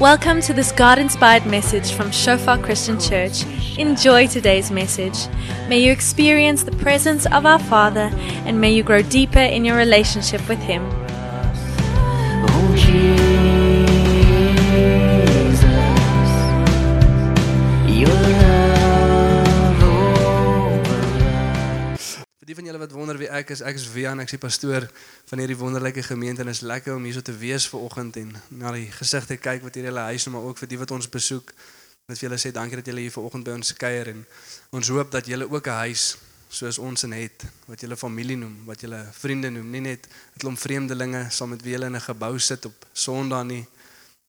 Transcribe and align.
Welcome 0.00 0.40
to 0.42 0.54
this 0.54 0.72
God 0.72 0.98
inspired 0.98 1.44
message 1.44 1.92
from 1.92 2.10
Shofar 2.10 2.56
Christian 2.56 2.98
Church. 2.98 3.44
Enjoy 3.76 4.26
today's 4.26 4.70
message. 4.70 5.28
May 5.68 5.80
you 5.80 5.92
experience 5.92 6.62
the 6.62 6.72
presence 6.72 7.26
of 7.26 7.44
our 7.44 7.58
Father 7.58 8.10
and 8.46 8.58
may 8.58 8.72
you 8.72 8.82
grow 8.82 9.02
deeper 9.02 9.40
in 9.40 9.62
your 9.62 9.76
relationship 9.76 10.48
with 10.48 10.58
Him. 10.60 10.82
Oh, 12.48 13.29
wat 22.80 22.92
wonder 22.96 23.18
wie 23.20 23.28
ek 23.28 23.50
is, 23.52 23.60
ek 23.60 23.76
is 23.76 23.84
Wian, 23.92 24.22
ek 24.22 24.30
is 24.30 24.38
die 24.38 24.40
pastoor 24.40 24.86
van 25.28 25.42
hierdie 25.42 25.58
wonderlike 25.60 26.00
gemeente 26.06 26.40
en 26.40 26.48
is 26.48 26.62
lekker 26.64 26.94
om 26.96 27.04
hierso 27.04 27.20
te 27.20 27.34
wees 27.36 27.66
ver 27.68 27.82
oggend 27.84 28.16
en 28.16 28.30
na 28.56 28.72
die 28.72 28.86
gesigte 28.94 29.36
kyk 29.36 29.66
wat 29.66 29.76
hier 29.76 29.90
hulle 29.90 30.06
huis 30.08 30.24
maar 30.32 30.46
ook 30.48 30.62
vir 30.62 30.70
die 30.70 30.78
wat 30.80 30.94
ons 30.96 31.10
besoek. 31.12 31.52
Net 32.08 32.16
vir 32.16 32.28
julle 32.28 32.38
sê 32.40 32.54
dankie 32.56 32.80
dat 32.80 32.88
julle 32.88 33.04
hier 33.04 33.12
ver 33.12 33.26
oggend 33.28 33.44
by 33.44 33.58
ons 33.58 33.74
kuier 33.76 34.08
en 34.14 34.22
ons 34.80 34.92
hoop 34.96 35.12
dat 35.12 35.28
julle 35.28 35.50
ook 35.50 35.68
'n 35.68 35.76
huis 35.84 36.06
soos 36.48 36.78
ons 36.80 37.04
in 37.04 37.12
het 37.12 37.44
wat 37.68 37.84
julle 37.84 37.96
familie 38.00 38.36
noem, 38.36 38.56
wat 38.64 38.80
julle 38.80 39.02
vriende 39.12 39.50
noem, 39.50 39.70
nie 39.70 39.80
net 39.80 40.08
'n 40.08 40.38
klomp 40.38 40.58
vreemdelinge 40.58 41.26
saam 41.30 41.50
met 41.50 41.62
wie 41.62 41.76
julle 41.76 41.86
in 41.86 41.96
'n 41.96 42.08
gebou 42.08 42.38
sit 42.38 42.64
op 42.64 42.86
Sondag 42.92 43.44
nie, 43.44 43.66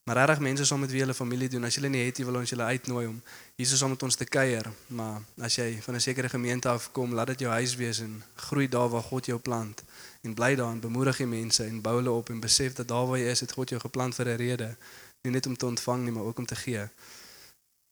maar 0.03 0.15
regtig 0.15 0.39
mense 0.39 0.65
saam 0.65 0.79
met 0.79 0.91
wie 0.91 0.99
julle 0.99 1.13
familie 1.13 1.49
doen. 1.49 1.63
As 1.63 1.75
julle 1.75 1.89
nie 1.89 2.05
het, 2.05 2.17
jy 2.17 2.25
wil 2.25 2.35
ons 2.35 2.49
julle 2.49 2.63
uitnooi 2.63 3.07
om 3.07 3.21
hier 3.61 3.77
saam 3.77 3.93
met 3.93 4.03
ons 4.03 4.15
te 4.17 4.25
kuier, 4.25 4.65
maar 4.87 5.21
as 5.45 5.55
jy 5.59 5.81
van 5.85 5.95
'n 5.95 6.01
sekere 6.01 6.29
gemeente 6.29 6.69
afkom, 6.69 7.13
laat 7.13 7.27
dit 7.27 7.39
jou 7.39 7.51
huis 7.51 7.75
wees 7.75 7.99
en 7.99 8.23
groei 8.35 8.67
daar 8.67 8.89
waar 8.89 9.03
God 9.03 9.25
jou 9.25 9.39
plant 9.39 9.83
en 10.21 10.33
bly 10.33 10.55
daar 10.55 10.71
en 10.71 10.79
bemoedig 10.79 11.17
die 11.17 11.25
mense 11.25 11.63
en 11.63 11.81
bou 11.81 11.95
hulle 11.95 12.11
op 12.11 12.29
en 12.29 12.39
besef 12.39 12.73
dat 12.73 12.87
daar 12.87 13.07
waar 13.07 13.17
jy 13.17 13.29
is, 13.29 13.39
het 13.39 13.51
God 13.51 13.69
jou 13.69 13.81
geplant 13.81 14.15
vir 14.15 14.25
'n 14.25 14.37
rede, 14.37 14.75
nie 15.21 15.31
net 15.31 15.45
om 15.45 15.57
te 15.57 15.65
ontvang 15.65 16.03
nie, 16.03 16.11
maar 16.11 16.23
ook 16.23 16.37
om 16.37 16.45
te 16.45 16.55
gee. 16.55 16.89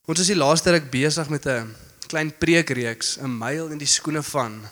Ons 0.06 0.20
is 0.20 0.28
die 0.28 0.36
laaste 0.36 0.72
ruk 0.72 0.90
besig 0.90 1.30
met 1.30 1.46
'n 1.46 1.76
klein 2.08 2.38
preekreeks, 2.38 3.18
'n 3.18 3.38
myl 3.38 3.70
in 3.70 3.78
die 3.78 3.88
skoene 3.88 4.24
van. 4.24 4.70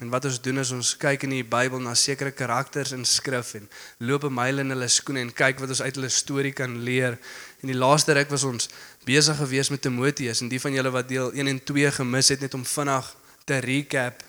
En 0.00 0.08
wat 0.08 0.24
ons 0.24 0.40
doen 0.40 0.58
is 0.58 0.70
ons 0.72 0.94
kyk 0.96 1.26
in 1.26 1.34
die 1.34 1.44
Bybel 1.44 1.80
na 1.84 1.92
sekere 1.94 2.30
karakters 2.32 2.94
in 2.96 3.02
skrif 3.04 3.52
en 3.58 3.66
loop 3.98 4.24
'n 4.24 4.32
myl 4.32 4.58
in 4.62 4.72
hulle 4.72 4.88
skoene 4.88 5.20
en 5.20 5.32
kyk 5.32 5.60
wat 5.60 5.68
ons 5.68 5.82
uit 5.82 5.94
hulle 5.94 6.08
storie 6.08 6.52
kan 6.52 6.78
leer. 6.82 7.18
En 7.60 7.68
die 7.68 7.76
laaste 7.76 8.12
ruk 8.12 8.30
was 8.30 8.44
ons 8.44 8.68
besig 9.04 9.36
gewees 9.36 9.68
met 9.68 9.82
Timoteus 9.82 10.40
en 10.40 10.48
die 10.48 10.60
van 10.60 10.72
julle 10.72 10.90
wat 10.90 11.08
deel 11.08 11.32
1 11.32 11.46
en 11.46 11.62
2 11.64 11.92
gemis 12.00 12.28
het 12.28 12.40
net 12.40 12.54
om 12.54 12.64
vinnig 12.64 13.14
te 13.44 13.58
recap. 13.58 14.24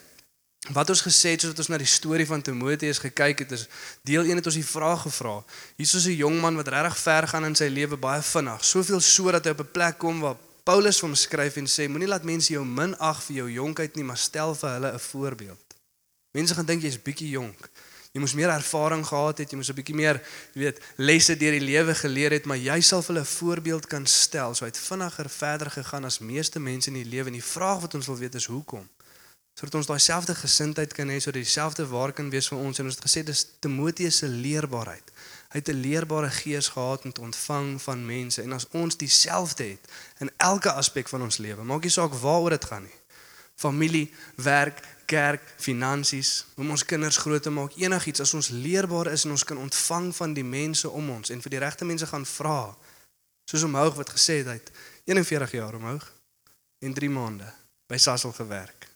Wat 0.69 0.89
ons 0.89 1.01
gesê 1.01 1.33
het 1.33 1.41
soos 1.41 1.57
ons 1.57 1.71
na 1.73 1.77
die 1.81 1.89
storie 1.89 2.25
van 2.25 2.41
Timoteus 2.41 3.01
gekyk 3.01 3.39
het 3.45 3.51
is 3.57 3.67
deel 4.07 4.29
1 4.29 4.35
het 4.35 4.45
ons 4.45 4.59
die 4.59 4.65
vraag 4.65 5.01
gevra. 5.07 5.43
Hier 5.75 5.85
is 5.85 6.05
'n 6.07 6.15
jong 6.15 6.39
man 6.41 6.55
wat 6.55 6.67
regtig 6.67 6.97
ver 6.97 7.27
gaan 7.27 7.45
in 7.45 7.55
sy 7.55 7.67
lewe 7.67 7.97
baie 7.97 8.21
vinnig, 8.21 8.63
soveel 8.65 8.99
so 8.99 9.31
dat 9.31 9.45
hy 9.45 9.51
op 9.51 9.59
'n 9.59 9.71
plek 9.71 9.97
kom 9.97 10.19
waar 10.19 10.37
Paulus 10.63 10.99
hom 10.99 11.15
skryf 11.15 11.55
en 11.57 11.65
sê 11.65 11.87
moenie 11.89 12.07
laat 12.07 12.23
mense 12.23 12.53
jou 12.53 12.65
minag 12.65 13.23
vir 13.23 13.35
jou 13.35 13.51
jonkheid 13.51 13.95
nie, 13.95 14.03
maar 14.03 14.17
stel 14.17 14.55
vir 14.55 14.69
hulle 14.69 14.93
'n 14.93 14.99
voorbeeld. 14.99 15.65
Mense 16.31 16.53
gaan 16.53 16.65
dink 16.65 16.81
jy's 16.81 17.01
bietjie 17.01 17.29
jonk. 17.29 17.69
Jy 18.11 18.19
moes 18.19 18.33
meer 18.35 18.51
ervaring 18.51 19.05
gehad 19.07 19.37
het, 19.39 19.51
jy 19.51 19.57
moes 19.57 19.69
'n 19.71 19.75
bietjie 19.75 19.95
meer, 19.95 20.19
jy 20.53 20.61
weet, 20.61 20.79
lesse 20.97 21.37
deur 21.37 21.51
die 21.51 21.63
lewe 21.63 21.95
geleer 21.95 22.31
het, 22.31 22.45
maar 22.45 22.57
jy 22.57 22.81
vir 22.81 23.03
hulle 23.07 23.21
'n 23.21 23.25
voorbeeld 23.25 23.87
kan 23.87 24.05
stel. 24.05 24.53
So 24.53 24.65
hy 24.65 24.71
het 24.71 24.77
vinniger 24.77 25.29
verder 25.29 25.71
gegaan 25.71 26.05
as 26.05 26.19
meeste 26.19 26.59
mense 26.59 26.89
in 26.89 26.95
die 26.95 27.05
lewe 27.05 27.27
en 27.27 27.39
die 27.39 27.43
vraag 27.43 27.81
wat 27.81 27.95
ons 27.95 28.07
wil 28.07 28.17
weet 28.17 28.35
is 28.35 28.45
hoekom? 28.45 28.89
Sodat 29.53 29.75
ons 29.75 29.87
daai 29.87 29.99
selfde 29.99 30.35
gesindheid 30.35 30.93
kan 30.93 31.09
hê, 31.09 31.19
sodat 31.19 31.43
dieselfde 31.43 31.87
waar 31.87 32.11
kan 32.13 32.29
wees 32.29 32.47
vir 32.47 32.57
ons 32.57 32.79
en 32.79 32.85
ons 32.85 32.95
het 32.95 33.05
gesê 33.05 33.23
dis 33.23 33.47
Timoteus 33.59 34.17
se 34.17 34.27
leerbaarheid. 34.27 35.11
Hy 35.51 35.57
het 35.59 35.69
'n 35.69 35.81
leerbare 35.81 36.29
gees 36.29 36.67
gehad 36.67 37.05
om 37.05 37.11
te 37.11 37.21
ontvang 37.21 37.81
van 37.81 38.05
mense 38.05 38.41
en 38.41 38.53
as 38.53 38.67
ons 38.71 38.97
dieselfde 38.97 39.63
het 39.63 39.87
in 40.19 40.31
elke 40.37 40.71
aspek 40.71 41.07
van 41.07 41.21
ons 41.21 41.37
lewe, 41.37 41.63
maak 41.63 41.83
nie 41.83 41.91
saak 41.91 42.13
waaroor 42.13 42.49
dit 42.49 42.65
gaan 42.65 42.83
nie. 42.83 42.99
Familie, 43.55 44.13
werk, 44.35 44.79
kerk, 45.11 45.43
finansies, 45.59 46.45
om 46.55 46.71
ons 46.71 46.85
kinders 46.87 47.19
groot 47.19 47.43
te 47.43 47.51
maak, 47.51 47.75
enigiets 47.79 48.23
as 48.23 48.33
ons 48.37 48.51
leerbaar 48.53 49.11
is 49.11 49.25
en 49.27 49.35
ons 49.35 49.43
kan 49.47 49.59
ontvang 49.59 50.11
van 50.15 50.35
die 50.37 50.45
mense 50.47 50.89
om 50.89 51.09
ons 51.17 51.33
en 51.33 51.43
vir 51.43 51.55
die 51.55 51.61
regte 51.63 51.87
mense 51.87 52.07
gaan 52.07 52.27
vra. 52.37 52.71
Soos 53.49 53.65
omhoog 53.67 53.97
wat 53.99 54.13
gesê 54.15 54.39
het 54.41 54.51
hy 54.51 54.59
het 54.59 54.71
41 55.11 55.57
jaar 55.57 55.75
omhoog 55.75 56.05
en 56.85 56.95
3 56.95 57.11
maande 57.11 57.49
by 57.91 57.99
Sasol 57.99 58.31
gewerk. 58.37 58.87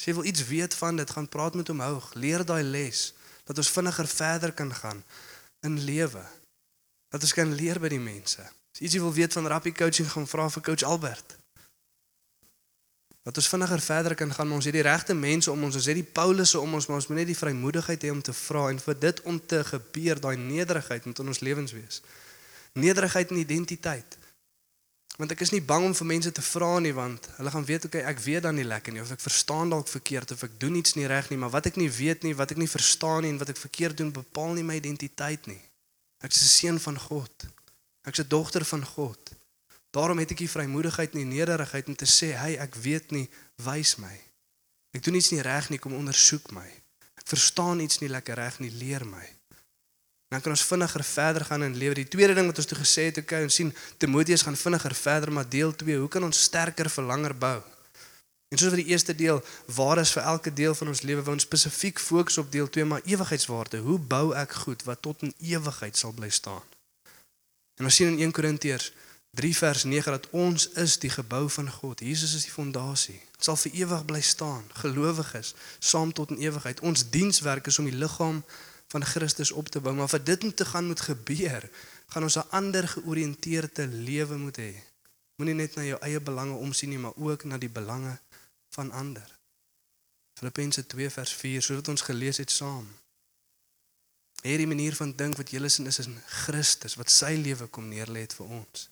As 0.00 0.08
jy 0.08 0.14
wil 0.16 0.28
iets 0.30 0.46
weet 0.48 0.74
van 0.74 0.96
dit, 0.96 1.10
gaan 1.10 1.28
praat 1.28 1.58
met 1.58 1.68
omhoog, 1.68 2.14
leer 2.14 2.46
daai 2.48 2.62
les 2.64 3.10
dat 3.44 3.58
ons 3.58 3.70
vinniger 3.74 4.08
verder 4.08 4.54
kan 4.56 4.72
gaan 4.74 5.04
in 5.66 5.78
lewe. 5.84 6.22
Dat 7.12 7.22
ons 7.22 7.34
kan 7.36 7.52
leer 7.54 7.80
by 7.82 7.90
die 7.92 8.02
mense. 8.02 8.42
As 8.42 8.80
jy 8.80 8.88
ietsie 8.88 9.02
wil 9.04 9.12
weet 9.12 9.36
van 9.36 9.46
rappie 9.52 9.74
coaching, 9.76 10.08
gaan 10.08 10.26
vra 10.26 10.48
vir 10.50 10.64
coach 10.70 10.86
Albert. 10.88 11.36
Dat 13.22 13.36
ons 13.38 13.48
vinniger 13.48 13.80
verder 13.80 14.14
kan 14.14 14.32
gaan, 14.34 14.48
maar 14.48 14.56
ons 14.56 14.66
het 14.66 14.74
die 14.74 14.82
regte 14.82 15.14
mense 15.14 15.50
om 15.50 15.62
ons, 15.64 15.74
ons 15.78 15.86
het 15.86 15.94
die 15.94 16.02
Paulusse 16.06 16.60
om 16.60 16.74
ons, 16.74 16.86
maar 16.86 16.98
ons 16.98 17.06
moet 17.06 17.20
net 17.22 17.30
die 17.30 17.38
vrymoedigheid 17.38 18.02
hê 18.02 18.10
om 18.10 18.22
te 18.22 18.34
vra 18.34 18.64
en 18.70 18.80
vir 18.82 18.98
dit 18.98 19.22
om 19.22 19.38
te 19.46 19.60
gebeur, 19.64 20.20
daai 20.20 20.36
nederigheid 20.36 21.04
moet 21.06 21.22
in 21.22 21.30
ons 21.30 21.40
lewens 21.40 21.72
wees. 21.72 22.02
Nederigheid 22.72 23.30
en 23.30 23.38
identiteit. 23.38 24.18
Want 25.20 25.34
ek 25.34 25.42
is 25.44 25.52
nie 25.52 25.60
bang 25.62 25.84
om 25.84 25.94
vir 25.94 26.08
mense 26.08 26.30
te 26.32 26.42
vra 26.42 26.78
nie 26.80 26.94
want 26.96 27.26
hulle 27.36 27.50
gaan 27.52 27.66
weet 27.68 27.84
okay 27.84 28.00
ek 28.08 28.20
weet 28.24 28.46
dan 28.46 28.56
nie 28.56 28.64
lekker 28.64 28.94
nie 28.94 29.02
of 29.02 29.10
ek 29.12 29.20
verstaan 29.20 29.68
dalk 29.70 29.90
verkeerd 29.92 30.32
of 30.32 30.44
ek 30.46 30.54
doen 30.62 30.78
iets 30.80 30.96
nie 30.96 31.04
reg 31.10 31.28
nie 31.28 31.36
maar 31.36 31.52
wat 31.52 31.68
ek 31.68 31.76
nie 31.76 31.90
weet 31.92 32.24
nie 32.24 32.32
wat 32.38 32.54
ek 32.54 32.62
nie 32.62 32.70
verstaan 32.70 33.20
nie 33.26 33.32
en 33.34 33.40
wat 33.42 33.52
ek 33.52 33.60
verkeerd 33.60 34.00
doen 34.00 34.14
bepaal 34.16 34.56
nie 34.56 34.64
my 34.64 34.78
identiteit 34.80 35.46
nie. 35.52 35.60
Ek 36.24 36.32
is 36.32 36.40
'n 36.40 36.54
seun 36.56 36.80
van 36.80 36.98
God. 36.98 37.46
Ek 38.08 38.16
is 38.16 38.24
'n 38.24 38.28
dogter 38.28 38.64
van 38.64 38.84
God. 38.84 39.31
Daarom 39.92 40.22
het 40.22 40.32
ek 40.32 40.40
die 40.44 40.50
vrymoedigheid 40.50 41.12
en 41.12 41.24
die 41.24 41.34
nederigheid 41.36 41.88
om 41.92 41.96
te 41.96 42.08
sê 42.08 42.32
hey 42.38 42.56
ek 42.62 42.78
weet 42.80 43.12
nie 43.12 43.26
wys 43.64 43.98
my. 44.00 44.14
Ek 44.96 45.04
doen 45.04 45.18
iets 45.20 45.32
nie 45.32 45.44
reg 45.44 45.68
nie 45.72 45.80
kom 45.80 45.94
ondersoek 45.96 46.50
my. 46.56 46.68
Ek 47.20 47.28
verstaan 47.28 47.80
iets 47.84 48.00
nie 48.00 48.10
lekker 48.12 48.36
reg 48.40 48.58
nie 48.64 48.72
leer 48.72 49.04
my. 49.08 49.24
Dan 50.32 50.40
kan 50.40 50.54
ons 50.54 50.64
vinniger 50.64 51.04
verder 51.04 51.44
gaan 51.44 51.62
in 51.62 51.76
lewe. 51.76 51.98
Die 52.00 52.08
tweede 52.08 52.34
ding 52.34 52.48
wat 52.48 52.56
ons 52.56 52.68
toe 52.68 52.78
gesê 52.78 53.10
het, 53.10 53.20
okay, 53.20 53.42
ons 53.44 53.58
sien 53.60 53.68
Timoteus 54.00 54.44
gaan 54.46 54.56
vinniger 54.56 54.94
verder, 54.96 55.32
maar 55.32 55.48
deel 55.48 55.74
2, 55.76 55.98
hoe 56.00 56.08
kan 56.08 56.24
ons 56.24 56.40
sterker 56.48 56.88
vir 56.88 57.04
langer 57.04 57.34
bou? 57.36 57.58
En 58.48 58.60
soos 58.60 58.72
vir 58.72 58.80
die 58.80 58.92
eerste 58.92 59.12
deel, 59.16 59.42
waar 59.76 60.00
is 60.00 60.12
vir 60.16 60.24
elke 60.28 60.52
deel 60.52 60.74
van 60.76 60.88
ons 60.92 61.04
lewe, 61.04 61.24
wou 61.24 61.36
ons 61.36 61.44
spesifiek 61.44 62.00
fokus 62.00 62.40
op 62.40 62.48
deel 62.52 62.68
2, 62.68 62.88
maar 62.88 63.04
ewigheidswaarde. 63.04 63.84
Hoe 63.84 63.98
bou 64.00 64.32
ek 64.36 64.56
goed 64.64 64.84
wat 64.88 65.04
tot 65.04 65.24
in 65.24 65.36
ewigheid 65.52 66.00
sal 66.00 66.16
bly 66.16 66.32
staan? 66.32 66.64
En 67.80 67.88
ons 67.88 67.96
sien 68.00 68.08
in 68.12 68.20
1 68.28 68.32
Korintiërs 68.32 68.90
3 69.32 69.56
vers 69.56 69.84
9 69.84 70.12
dat 70.12 70.30
ons 70.30 70.68
is 70.68 70.98
die 70.98 71.10
gebou 71.10 71.50
van 71.50 71.70
God. 71.70 72.00
Jesus 72.00 72.34
is 72.34 72.42
die 72.42 72.52
fondasie. 72.52 73.16
Dit 73.32 73.46
sal 73.46 73.56
vir 73.56 73.72
ewig 73.72 74.04
bly 74.04 74.20
staan. 74.20 74.66
Gelowiges 74.82 75.54
saam 75.78 76.12
tot 76.12 76.34
in 76.34 76.42
ewigheid. 76.44 76.82
Ons 76.84 77.06
dienswerk 77.10 77.66
is 77.66 77.78
om 77.80 77.88
die 77.88 77.96
liggaam 77.96 78.42
van 78.92 79.04
Christus 79.04 79.54
op 79.56 79.72
te 79.72 79.80
bou, 79.80 79.94
maar 79.96 80.12
vir 80.12 80.24
dit 80.24 80.44
om 80.44 80.54
te 80.54 80.64
gaan 80.68 80.86
moet 80.86 81.00
gebeur, 81.00 81.64
gaan 82.12 82.28
ons 82.28 82.36
'n 82.36 82.50
ander 82.50 82.88
georiënteerde 82.88 83.86
lewe 83.86 84.36
moet 84.36 84.56
hê. 84.56 84.72
Moenie 85.36 85.54
net 85.54 85.74
na 85.74 85.82
jou 85.82 85.98
eie 86.00 86.20
belange 86.20 86.54
omsien 86.54 86.88
nie, 86.88 86.98
maar 86.98 87.16
ook 87.16 87.44
na 87.44 87.58
die 87.58 87.72
belange 87.72 88.18
van 88.68 88.90
ander. 88.90 89.38
Filippense 90.34 90.86
2 90.86 91.10
vers 91.10 91.32
4, 91.32 91.62
sodat 91.62 91.88
ons 91.88 92.00
gelees 92.00 92.36
het 92.36 92.50
saam. 92.50 92.88
Hierdie 94.42 94.66
manier 94.66 94.94
van 94.96 95.16
dink 95.16 95.36
wat 95.36 95.50
julle 95.50 95.68
sin 95.68 95.86
is 95.86 95.98
in 95.98 96.20
Christus 96.26 96.94
wat 96.94 97.10
sy 97.10 97.34
lewe 97.34 97.66
kom 97.66 97.88
neerlê 97.88 98.20
het 98.20 98.34
vir 98.34 98.46
ons. 98.46 98.91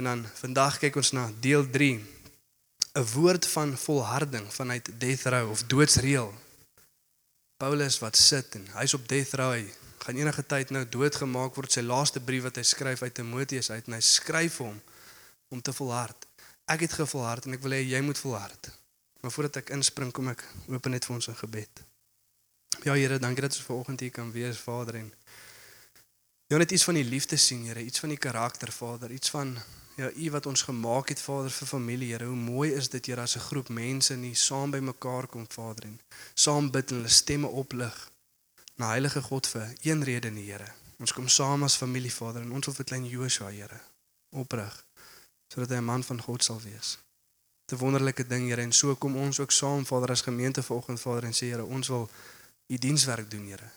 En 0.00 0.06
dan 0.06 0.22
vandag 0.34 0.78
kyk 0.80 0.96
ons 0.96 1.10
na 1.12 1.26
deel 1.44 1.66
3. 1.70 2.00
'n 2.92 3.04
Woord 3.12 3.46
van 3.46 3.78
volharding 3.78 4.46
vanuit 4.52 4.88
death 4.98 5.22
row 5.22 5.50
of 5.50 5.62
doodsreël 5.62 6.32
Paulus 7.56 7.98
wat 7.98 8.16
sit 8.16 8.54
en 8.54 8.64
hy's 8.78 8.94
op 8.94 9.08
death 9.08 9.34
row. 9.36 9.52
Hy 9.52 9.68
gaan 9.98 10.16
enige 10.16 10.46
tyd 10.46 10.70
nou 10.70 10.88
doodgemaak 10.88 11.54
word. 11.54 11.72
Sy 11.72 11.84
laaste 11.84 12.20
brief 12.20 12.46
wat 12.48 12.56
hy 12.56 12.64
skryf 12.64 13.02
uit 13.02 13.14
Timoteus 13.14 13.68
uit 13.70 13.86
en 13.86 13.92
hy 13.92 14.00
skryf 14.00 14.56
hom 14.64 14.78
om 15.52 15.60
te 15.60 15.72
volhard. 15.72 16.24
Ek 16.64 16.80
het 16.80 16.96
gevolhard 16.96 17.44
en 17.44 17.58
ek 17.58 17.62
wil 17.66 17.76
hê 17.76 17.82
jy 17.84 18.00
moet 18.00 18.18
volhard. 18.18 18.70
Maar 19.20 19.34
voordat 19.36 19.60
ek 19.60 19.74
inspring, 19.76 20.12
kom 20.16 20.32
ek 20.32 20.46
open 20.72 20.96
net 20.96 21.04
vir 21.04 21.14
ons 21.18 21.28
in 21.28 21.36
gebed. 21.36 21.84
Ja 22.88 22.96
Here, 22.96 23.18
dankie 23.20 23.44
dat 23.44 23.52
ons 23.52 23.68
vanoggend 23.68 24.00
hier 24.00 24.16
kan 24.16 24.32
wees, 24.32 24.56
Vader 24.64 24.96
en 25.04 25.12
Ja 26.50 26.56
net 26.56 26.72
iets 26.72 26.84
van 26.84 26.96
die 26.96 27.04
liefde 27.04 27.36
sien, 27.36 27.68
Here, 27.68 27.84
iets 27.84 28.00
van 28.00 28.08
die 28.08 28.18
karakter, 28.18 28.72
Vader, 28.72 29.12
iets 29.12 29.30
van 29.30 29.58
ja, 30.00 30.10
U 30.16 30.30
wat 30.30 30.46
ons 30.46 30.62
gemaak 30.62 31.08
het, 31.12 31.20
Vader, 31.20 31.50
vir 31.50 31.68
familie, 31.68 32.12
Here. 32.12 32.24
Hoe 32.24 32.36
mooi 32.36 32.72
is 32.72 32.88
dit, 32.88 33.06
Here, 33.06 33.20
as 33.20 33.36
'n 33.36 33.46
groep 33.48 33.68
mense 33.68 34.16
nie 34.16 34.34
saam 34.34 34.70
by 34.70 34.78
mekaar 34.78 35.26
kom, 35.26 35.46
Vader, 35.48 35.84
en 35.84 36.00
saam 36.34 36.70
bid 36.70 36.90
en 36.90 36.96
hulle 36.96 37.08
stemme 37.08 37.46
oplig 37.46 38.10
na 38.76 38.88
Heilige 38.88 39.22
God 39.22 39.46
vir 39.46 39.74
een 39.82 40.04
rede, 40.04 40.30
nie, 40.30 40.50
Here. 40.50 40.72
Ons 40.98 41.12
kom 41.12 41.28
saam 41.28 41.62
as 41.62 41.76
familie, 41.76 42.12
Vader, 42.12 42.42
en 42.42 42.52
ons 42.52 42.66
wil 42.66 42.74
vir 42.74 42.84
klein 42.84 43.06
Joshua, 43.08 43.50
Here, 43.50 43.80
oprig 44.30 44.84
sodat 45.52 45.70
hy 45.70 45.76
'n 45.76 45.84
man 45.84 46.04
van 46.04 46.20
God 46.20 46.44
sal 46.44 46.60
wees. 46.60 46.98
'n 47.72 47.76
Wonderlike 47.76 48.26
ding, 48.26 48.48
Here, 48.48 48.62
en 48.62 48.72
so 48.72 48.94
kom 48.94 49.16
ons 49.16 49.40
ook 49.40 49.50
saam, 49.50 49.86
Vader, 49.86 50.10
as 50.10 50.22
gemeente 50.22 50.62
vanoggend, 50.62 51.00
Vader, 51.00 51.24
en 51.24 51.32
sê, 51.32 51.46
Here, 51.46 51.64
ons 51.64 51.88
wil 51.88 52.10
U 52.68 52.76
dienswerk 52.78 53.30
doen, 53.30 53.46
Here. 53.46 53.70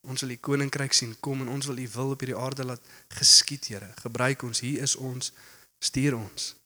Ons 0.00 0.20
wil 0.20 0.30
u 0.30 0.36
koninkryk 0.36 0.92
sien 0.92 1.16
kom 1.20 1.40
en 1.40 1.48
ons 1.48 1.66
wil 1.66 1.78
u 1.78 1.88
wil 1.92 2.10
op 2.10 2.20
hierdie 2.20 2.36
aarde 2.36 2.64
laat 2.64 2.80
geskied, 3.08 3.66
Here. 3.66 3.92
Gebruik 4.00 4.42
ons. 4.42 4.60
Hier 4.60 4.82
is 4.82 4.96
ons. 4.96 5.32
Stuur 5.78 6.16
ons. 6.16 6.56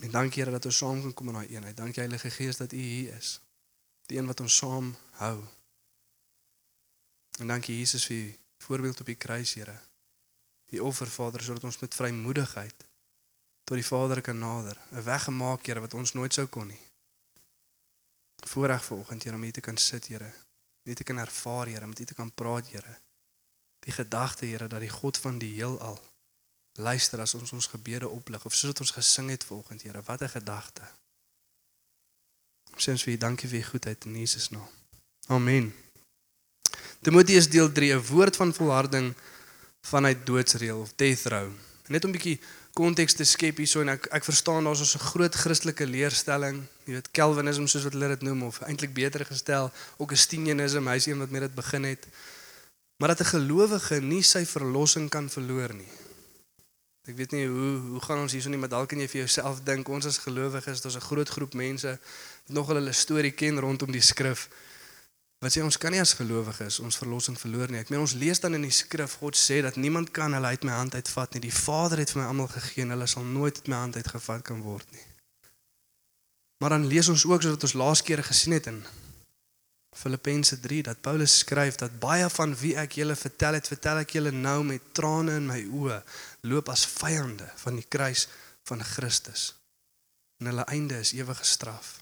En 0.00 0.10
dankie 0.10 0.42
Here 0.42 0.50
dat 0.50 0.64
ons 0.64 0.76
saam 0.76 1.02
kan 1.02 1.14
kom 1.14 1.28
in 1.28 1.34
daai 1.34 1.48
eenheid. 1.48 1.76
Dankie 1.76 2.02
Heilige 2.02 2.30
Gees 2.30 2.56
dat 2.56 2.72
u 2.72 2.76
hier 2.76 3.16
is. 3.16 3.40
Die 4.06 4.18
een 4.18 4.26
wat 4.26 4.40
ons 4.40 4.56
saam 4.56 4.94
hou. 5.20 5.44
En 7.38 7.46
dankie 7.46 7.76
Jesus 7.78 8.06
vir 8.06 8.16
u 8.16 8.38
voorbeeld 8.58 9.00
op 9.00 9.06
die 9.06 9.14
kruis, 9.14 9.54
Here. 9.54 9.78
Die 10.70 10.82
offer 10.82 11.06
Vader 11.06 11.42
sodat 11.42 11.64
ons 11.64 11.78
met 11.78 11.94
vrymoedigheid 11.94 12.86
tot 13.64 13.78
die 13.78 13.86
Vader 13.86 14.20
kan 14.20 14.38
nader. 14.38 14.78
'n 14.90 15.04
Weg 15.04 15.22
gemaak, 15.22 15.66
Here, 15.66 15.80
wat 15.80 15.94
ons 15.94 16.12
nooit 16.12 16.34
sou 16.34 16.46
kon 16.46 16.66
nie. 16.66 16.80
Voorreg 18.36 18.84
vanoggend, 18.84 19.22
Here, 19.22 19.36
om 19.36 19.42
hier 19.42 19.52
te 19.52 19.60
kan 19.60 19.76
sit, 19.76 20.06
Here. 20.06 20.32
Net 20.82 20.96
te 20.96 21.04
kan 21.04 21.18
ervaar, 21.18 21.66
Here, 21.66 21.86
met 21.86 22.00
u 22.00 22.04
te 22.04 22.14
kan 22.14 22.34
praat, 22.34 22.68
Here. 22.68 22.98
Die 23.78 23.92
gedagte, 23.92 24.46
Here, 24.46 24.66
dat 24.66 24.80
die 24.80 24.88
God 24.88 25.18
van 25.18 25.38
die 25.38 25.54
heelal 25.54 26.00
luister 26.74 27.20
as 27.20 27.34
ons 27.34 27.52
ons 27.52 27.66
gebede 27.66 28.08
oplig 28.08 28.44
of 28.44 28.54
soos 28.54 28.80
ons 28.80 28.90
gesing 28.90 29.30
het 29.30 29.44
vanoggend, 29.44 29.82
Here. 29.82 30.02
Wat 30.04 30.22
'n 30.22 30.28
gedagte. 30.28 30.82
Ons 32.72 32.88
sê 32.88 32.96
vir 33.04 33.14
u 33.14 33.16
dankie 33.16 33.48
vir 33.48 33.58
u 33.58 33.62
goedheid 33.62 34.04
in 34.04 34.16
Jesus 34.16 34.50
naam. 34.50 34.68
Amen. 35.26 35.74
Timoteus 37.02 37.48
deel 37.48 37.72
3, 37.72 37.92
'n 37.92 38.06
woord 38.06 38.36
van 38.36 38.54
volharding 38.54 39.14
vanuit 39.80 40.26
doodsreël 40.26 40.80
of 40.80 40.92
death 40.96 41.24
row. 41.24 41.50
Net 41.86 42.04
om 42.04 42.10
'n 42.10 42.12
bietjie 42.12 42.40
konteks 42.72 43.14
te 43.14 43.24
skep 43.24 43.56
hierso 43.56 43.80
en 43.80 43.88
ek 43.88 44.06
ek 44.14 44.24
verstaan 44.24 44.64
daar's 44.64 44.80
ons 44.80 44.94
'n 44.94 45.08
groot 45.12 45.34
Christelike 45.34 45.86
leerstelling, 45.86 46.66
jy 46.84 46.92
weet 46.92 47.10
Calvinism 47.10 47.66
soos 47.66 47.84
wat 47.84 47.92
hulle 47.92 48.08
dit 48.08 48.22
noem 48.22 48.42
of 48.42 48.60
eintlik 48.60 48.92
beter 48.94 49.24
gestel 49.24 49.72
Augustinianism, 49.98 50.86
hy's 50.86 51.06
een 51.06 51.18
wat 51.18 51.30
met 51.30 51.40
dit 51.40 51.54
begin 51.54 51.84
het. 51.84 52.06
Maar 52.98 53.08
dat 53.08 53.20
'n 53.20 53.32
gelowige 53.36 54.00
nie 54.00 54.22
sy 54.22 54.44
verlossing 54.44 55.08
kan 55.10 55.30
verloor 55.30 55.74
nie. 55.74 55.88
Ek 57.08 57.16
weet 57.16 57.32
nie 57.32 57.46
hoe 57.48 57.70
hoe 57.94 58.00
gaan 58.04 58.20
ons 58.20 58.32
hierso 58.36 58.50
nie, 58.52 58.58
maar 58.60 58.68
dalk 58.68 58.90
kan 58.92 59.00
jy 59.00 59.08
vir 59.08 59.22
jouself 59.22 59.62
dink 59.64 59.88
ons 59.88 60.06
as 60.06 60.18
gelowiges, 60.20 60.84
ons 60.84 60.96
'n 60.96 61.08
groot 61.08 61.28
groep 61.28 61.54
mense 61.54 61.88
wat 61.88 62.54
nogal 62.56 62.76
hulle 62.76 62.92
storie 62.92 63.32
ken 63.32 63.58
rondom 63.58 63.90
die 63.92 64.04
skrif. 64.04 64.48
Wat 65.40 65.56
sê 65.56 65.62
ons 65.64 65.78
kan 65.78 65.92
nie 65.92 66.00
as 66.00 66.12
gelowiges 66.12 66.80
ons 66.80 66.96
verlossing 67.00 67.38
verloor 67.38 67.70
nie. 67.70 67.80
Ek 67.80 67.88
meen 67.88 68.00
ons 68.00 68.12
lees 68.12 68.40
dan 68.40 68.54
in 68.54 68.62
die 68.62 68.70
skrif 68.70 69.16
God 69.22 69.36
sê 69.36 69.62
dat 69.62 69.76
niemand 69.76 70.10
kan 70.10 70.32
hulle 70.32 70.46
uit 70.46 70.64
my 70.64 70.72
hand 70.72 70.94
uitvat 70.94 71.32
nie. 71.32 71.40
Die 71.40 71.58
Vader 71.64 71.98
het 71.98 72.10
vir 72.10 72.22
my 72.22 72.28
almal 72.28 72.48
gegee 72.48 72.82
en 72.82 72.90
hulle 72.90 73.06
sal 73.06 73.24
nooit 73.24 73.56
uit 73.56 73.68
my 73.68 73.76
hand 73.76 73.96
uitgevat 73.96 74.42
kan 74.42 74.60
word 74.60 74.92
nie. 74.92 75.06
Maar 76.60 76.70
dan 76.76 76.86
lees 76.86 77.08
ons 77.08 77.24
ook 77.24 77.42
soos 77.42 77.56
wat 77.56 77.62
ons 77.62 77.72
laas 77.72 78.02
keer 78.02 78.22
gesien 78.24 78.52
het 78.52 78.66
in 78.66 78.84
Filippense 79.90 80.60
3 80.60 80.82
dat 80.82 81.00
Paulus 81.00 81.38
skryf 81.38 81.74
dat 81.74 81.98
baie 81.98 82.28
van 82.30 82.54
wie 82.56 82.76
ek 82.78 82.94
julle 83.00 83.16
vertel 83.18 83.58
het, 83.58 83.66
vertel 83.66 84.02
ek 84.04 84.14
julle 84.14 84.30
nou 84.30 84.62
met 84.64 84.92
trane 84.94 85.34
in 85.40 85.48
my 85.50 85.60
oë, 85.66 85.98
loop 86.46 86.70
as 86.70 86.86
vyande 86.86 87.48
van 87.64 87.80
die 87.80 87.86
kruis 87.88 88.28
van 88.70 88.84
Christus. 88.86 89.50
En 90.38 90.52
hulle 90.52 90.66
einde 90.70 91.00
is 91.02 91.12
ewige 91.16 91.44
straf. 91.44 91.98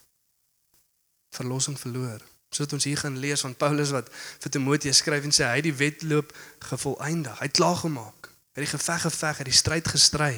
Verlossing 1.35 1.79
verloor. 1.81 2.21
Sodat 2.53 2.77
ons 2.79 2.87
hier 2.89 3.01
gaan 3.01 3.19
lees 3.21 3.43
van 3.45 3.57
Paulus 3.57 3.93
wat 3.93 4.13
vir 4.13 4.53
Timoteus 4.53 5.01
skryf 5.03 5.25
en 5.25 5.35
sê 5.35 5.49
hy 5.49 5.59
het 5.61 5.69
die 5.69 5.77
wedloop 5.77 6.33
gevolëindig. 6.71 7.41
Hy 7.41 7.49
het 7.49 7.57
klaar 7.57 7.81
gemaak. 7.81 8.31
Hy 8.53 8.61
het 8.61 8.69
die 8.69 8.75
geveg 8.77 9.03
geveg, 9.09 9.41
hy 9.41 9.45
het 9.45 9.51
die 9.51 9.59
stryd 9.59 9.89
gestry. 9.89 10.33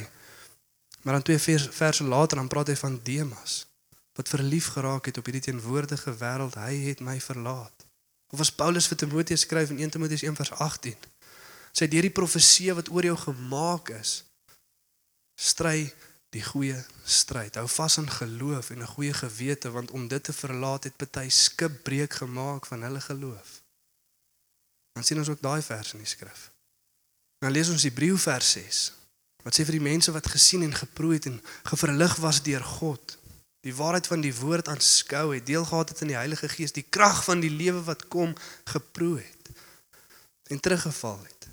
Maar 1.02 1.18
dan 1.18 1.26
twee 1.26 1.42
vers, 1.42 1.68
verse 1.74 2.04
later 2.04 2.40
dan 2.40 2.50
praat 2.50 2.72
hy 2.72 2.78
van 2.78 2.98
Demas 3.04 3.60
wat 4.18 4.28
verlief 4.28 4.72
geraak 4.74 5.06
het 5.06 5.18
op 5.18 5.24
hierdie 5.24 5.46
teenwoordige 5.48 6.14
wêreld. 6.16 6.58
Hy 6.58 6.74
het 6.88 7.00
my 7.00 7.20
verlaat. 7.20 7.86
Of 8.30 8.40
as 8.40 8.52
Paulus 8.54 8.86
vir 8.90 8.96
Timoteus 8.96 9.46
skryf 9.46 9.70
in 9.70 9.78
1 9.78 9.90
Timoteus 9.90 10.22
1:18. 10.22 11.08
Sê 11.72 11.88
deur 11.88 12.06
die 12.06 12.14
profeseë 12.14 12.74
wat 12.74 12.90
oor 12.90 13.04
jou 13.04 13.16
gemaak 13.16 13.90
is, 13.94 14.24
stry 15.38 15.92
die 16.34 16.42
goeie 16.42 16.78
stryd. 17.04 17.54
Hou 17.58 17.66
vas 17.68 17.98
aan 17.98 18.10
geloof 18.10 18.70
en 18.70 18.82
'n 18.82 18.94
goeie 18.94 19.14
gewete 19.14 19.70
want 19.70 19.90
om 19.90 20.08
dit 20.08 20.22
te 20.24 20.32
verlaat 20.32 20.84
het 20.84 20.96
party 20.96 21.28
skipbreek 21.28 22.12
gemaak 22.12 22.66
van 22.66 22.82
hulle 22.82 23.00
geloof. 23.00 23.62
Dan 24.92 25.04
sien 25.04 25.18
ons 25.18 25.28
ook 25.28 25.42
daai 25.42 25.62
vers 25.62 25.92
in 25.92 25.98
die 25.98 26.06
skrif. 26.06 26.50
Dan 27.38 27.52
lees 27.52 27.68
ons 27.68 27.82
Hebreë 27.82 28.18
vers 28.18 28.50
6 28.50 28.92
wat 29.42 29.56
sê 29.56 29.64
vir 29.64 29.78
die 29.78 29.88
mense 29.88 30.12
wat 30.12 30.26
gesien 30.26 30.62
en 30.62 30.74
geproe 30.74 31.14
het 31.14 31.26
en 31.26 31.42
geverlig 31.64 32.16
was 32.16 32.42
deur 32.42 32.64
God, 32.64 33.18
die 33.60 33.74
waarheid 33.74 34.06
van 34.06 34.22
die 34.24 34.34
woord 34.34 34.68
aanskou 34.68 35.34
het, 35.34 35.46
deel 35.46 35.64
gehad 35.64 35.88
het 35.88 36.00
in 36.00 36.12
die 36.14 36.16
Heilige 36.16 36.48
Gees, 36.48 36.72
die 36.72 36.86
krag 36.86 37.24
van 37.24 37.42
die 37.44 37.52
lewe 37.52 37.82
wat 37.84 38.06
kom 38.08 38.34
geproe 38.64 39.18
het 39.18 39.52
en 40.50 40.60
teruggeval 40.60 41.18
het. 41.22 41.48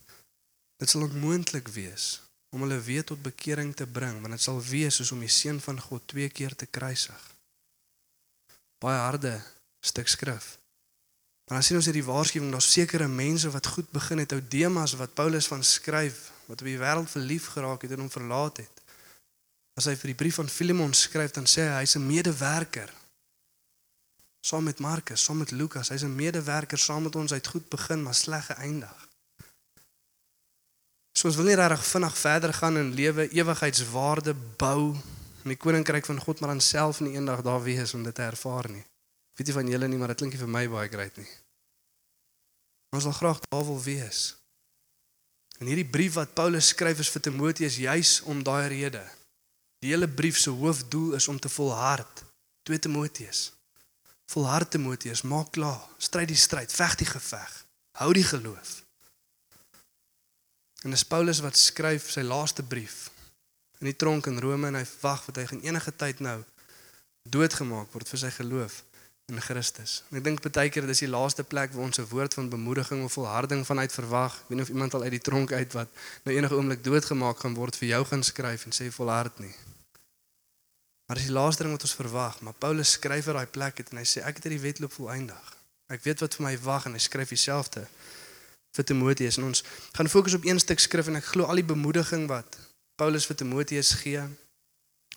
Dit 0.78 0.90
sal 0.90 1.06
onmoontlik 1.06 1.68
wees 1.68 2.22
om 2.50 2.64
hulle 2.64 2.80
weer 2.82 3.04
tot 3.04 3.22
bekering 3.22 3.76
te 3.76 3.86
bring, 3.86 4.22
want 4.22 4.34
dit 4.34 4.42
sal 4.42 4.62
wees 4.64 4.96
soos 4.98 5.12
om 5.12 5.20
die 5.22 5.32
seun 5.32 5.60
van 5.62 5.82
God 5.82 6.08
twee 6.08 6.30
keer 6.30 6.56
te 6.56 6.66
kruisig. 6.66 7.24
Baie 8.82 8.98
harde 9.04 9.36
stuk 9.84 10.08
skrif. 10.08 10.56
Maar 11.48 11.60
dan 11.60 11.64
sien 11.64 11.78
ons 11.80 11.88
hierdie 11.88 12.06
waarskuwing, 12.08 12.52
daar's 12.52 12.72
sekere 12.72 13.08
mense 13.08 13.50
wat 13.52 13.68
goed 13.76 13.92
begin 13.92 14.24
het, 14.24 14.34
ou 14.36 14.42
Demas 14.42 14.96
wat 15.00 15.14
Paulus 15.16 15.48
van 15.48 15.64
skryf, 15.64 16.32
wat 16.48 16.64
op 16.64 16.68
die 16.68 16.80
wêreld 16.80 17.12
verlief 17.12 17.52
geraak 17.54 17.86
het 17.86 17.94
en 17.96 18.04
hom 18.04 18.12
verlaat 18.12 18.64
het. 18.64 18.77
As 19.78 19.86
hy 19.86 19.94
vir 19.96 20.14
die 20.14 20.18
brief 20.18 20.40
van 20.40 20.50
Filemon 20.50 20.94
skryf, 20.98 21.36
dan 21.36 21.46
sê 21.46 21.68
hy 21.70 21.84
hy's 21.84 21.96
'n 21.96 22.08
medewerker 22.08 22.90
saam 24.48 24.64
met 24.64 24.80
Markus, 24.80 25.24
saam 25.24 25.38
met 25.38 25.52
Lukas, 25.52 25.90
hy's 25.90 26.04
'n 26.04 26.16
medewerker 26.16 26.78
saam 26.78 27.04
met 27.04 27.16
ons 27.16 27.34
uit 27.34 27.48
goed 27.48 27.70
begin 27.70 28.04
maar 28.04 28.16
sleg 28.16 28.46
geëindig. 28.46 29.08
So 31.12 31.28
ons 31.28 31.36
wil 31.36 31.46
nie 31.46 31.56
regtig 31.56 31.86
vinnig 31.86 32.18
verder 32.18 32.54
gaan 32.54 32.78
in 32.78 32.94
lewe, 32.94 33.30
ewigheidswaarde 33.30 34.34
bou 34.58 34.96
in 35.44 35.50
die 35.50 35.58
koninkryk 35.58 36.06
van 36.06 36.20
God 36.20 36.40
maar 36.40 36.50
dan 36.50 36.62
self 36.62 37.00
nie 37.00 37.14
eendag 37.14 37.42
daar 37.42 37.64
wees 37.64 37.94
om 37.94 38.04
dit 38.04 38.16
te 38.16 38.22
ervaar 38.22 38.70
nie. 38.70 38.86
Weet 39.36 39.48
jy 39.48 39.54
van 39.54 39.68
julle 39.68 39.88
nie, 39.88 39.98
maar 39.98 40.08
dit 40.08 40.18
klink 40.18 40.34
nie 40.34 40.42
vir 40.42 40.48
my 40.48 40.68
baie 40.68 40.90
great 40.90 41.18
nie. 41.18 41.30
Ons 42.96 43.04
wil 43.04 43.14
graag 43.14 43.40
daar 43.50 43.66
wil 43.66 43.82
wees. 43.84 44.36
En 45.60 45.66
hierdie 45.66 45.90
brief 45.90 46.14
wat 46.14 46.34
Paulus 46.34 46.68
skryf 46.68 47.00
is 47.00 47.10
vir 47.10 47.22
Timoteus 47.22 47.76
juis 47.76 48.22
om 48.22 48.44
daai 48.44 48.68
rede. 48.68 49.17
Die 49.88 49.94
hele 49.96 50.08
brief 50.08 50.38
se 50.38 50.50
hoofdoel 50.50 51.14
is 51.14 51.28
om 51.28 51.40
te 51.40 51.50
volhard. 51.50 52.24
2 52.64 52.80
Timoteus. 52.80 53.54
Volhard 54.26 54.72
Timoteus, 54.72 55.22
maak 55.22 55.52
klaar, 55.52 55.86
stryd 55.98 56.28
die 56.28 56.36
stryd, 56.36 56.74
veg 56.76 56.96
die 57.00 57.08
geveg, 57.08 57.54
hou 58.02 58.10
die 58.14 58.24
geloof. 58.24 58.72
En 60.84 60.92
dis 60.92 61.06
Paulus 61.08 61.40
wat 61.40 61.56
skryf 61.56 62.10
sy 62.12 62.26
laaste 62.28 62.66
brief 62.68 62.98
in 63.80 63.88
die 63.88 63.96
tronk 63.96 64.28
in 64.28 64.42
Rome 64.44 64.68
en 64.68 64.76
hy 64.76 64.84
wag 65.06 65.24
wat 65.30 65.40
hy 65.40 65.46
gaan 65.54 65.64
enige 65.64 65.96
tyd 65.96 66.20
nou 66.20 66.36
doodgemaak 67.38 67.96
word 67.96 68.12
vir 68.12 68.22
sy 68.26 68.34
geloof 68.42 68.82
in 69.32 69.40
Christus. 69.40 70.02
En 70.12 70.20
ek 70.20 70.28
dink 70.28 70.44
baie 70.50 70.68
keer 70.68 70.90
dis 70.92 71.06
die 71.06 71.12
laaste 71.14 71.48
plek 71.48 71.72
waar 71.72 71.88
ons 71.88 72.04
'n 72.04 72.12
woord 72.12 72.36
van 72.36 72.52
bemoediging 72.52 73.08
of 73.08 73.16
volharding 73.16 73.64
vanuit 73.64 73.96
verwag. 74.02 74.36
Ek 74.36 74.52
weet 74.52 74.60
nie 74.60 74.68
of 74.68 74.76
iemand 74.76 74.94
al 75.00 75.08
uit 75.08 75.16
die 75.16 75.26
tronk 75.32 75.56
uit 75.56 75.80
wat 75.80 75.88
nou 76.28 76.36
enige 76.36 76.60
oomblik 76.60 76.84
doodgemaak 76.84 77.40
gaan 77.40 77.56
word 77.56 77.80
vir 77.80 77.88
jou 77.96 78.04
gaan 78.12 78.24
skryf 78.24 78.66
en 78.66 78.76
sê 78.76 78.92
volhard 78.92 79.40
nie. 79.40 79.56
Maar 81.08 81.16
dis 81.16 81.30
die 81.30 81.36
laaste 81.36 81.64
ding 81.64 81.72
wat 81.72 81.86
ons 81.88 81.96
verwag, 81.96 82.42
maar 82.44 82.54
Paulus 82.54 82.92
skryf 82.92 83.28
uit 83.28 83.36
daai 83.36 83.52
plek 83.58 83.78
het 83.80 83.94
en 83.94 84.02
hy 84.02 84.04
sê 84.04 84.24
ek 84.28 84.40
het 84.40 84.48
hierdie 84.50 84.64
wedloop 84.66 84.92
volëindig. 84.92 85.54
Ek 85.88 86.04
weet 86.04 86.20
wat 86.20 86.36
vir 86.36 86.44
my 86.44 86.56
wag 86.66 86.88
en 86.90 86.98
hy 86.98 87.00
skryf 87.00 87.32
dieselfde 87.32 87.86
vir 88.76 88.88
Timoteus 88.92 89.38
en 89.40 89.48
ons 89.48 89.64
gaan 89.96 90.10
fokus 90.12 90.36
op 90.36 90.44
een 90.46 90.60
stuk 90.60 90.84
skrif 90.84 91.08
en 91.08 91.16
ek 91.22 91.30
glo 91.32 91.48
al 91.48 91.62
die 91.62 91.70
bemoediging 91.70 92.28
wat 92.28 92.60
Paulus 93.00 93.28
vir 93.30 93.40
Timoteus 93.40 93.94
gee 94.02 94.26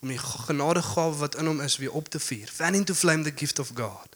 om 0.00 0.12
die 0.12 0.20
genadegawe 0.20 1.18
wat 1.24 1.40
in 1.42 1.50
hom 1.50 1.60
is 1.66 1.76
weer 1.82 1.98
op 1.98 2.08
te 2.08 2.22
vier. 2.22 2.46
Fanning 2.46 2.86
to 2.86 2.94
flame 2.94 3.26
the 3.26 3.34
gift 3.34 3.58
of 3.58 3.74
God. 3.74 4.14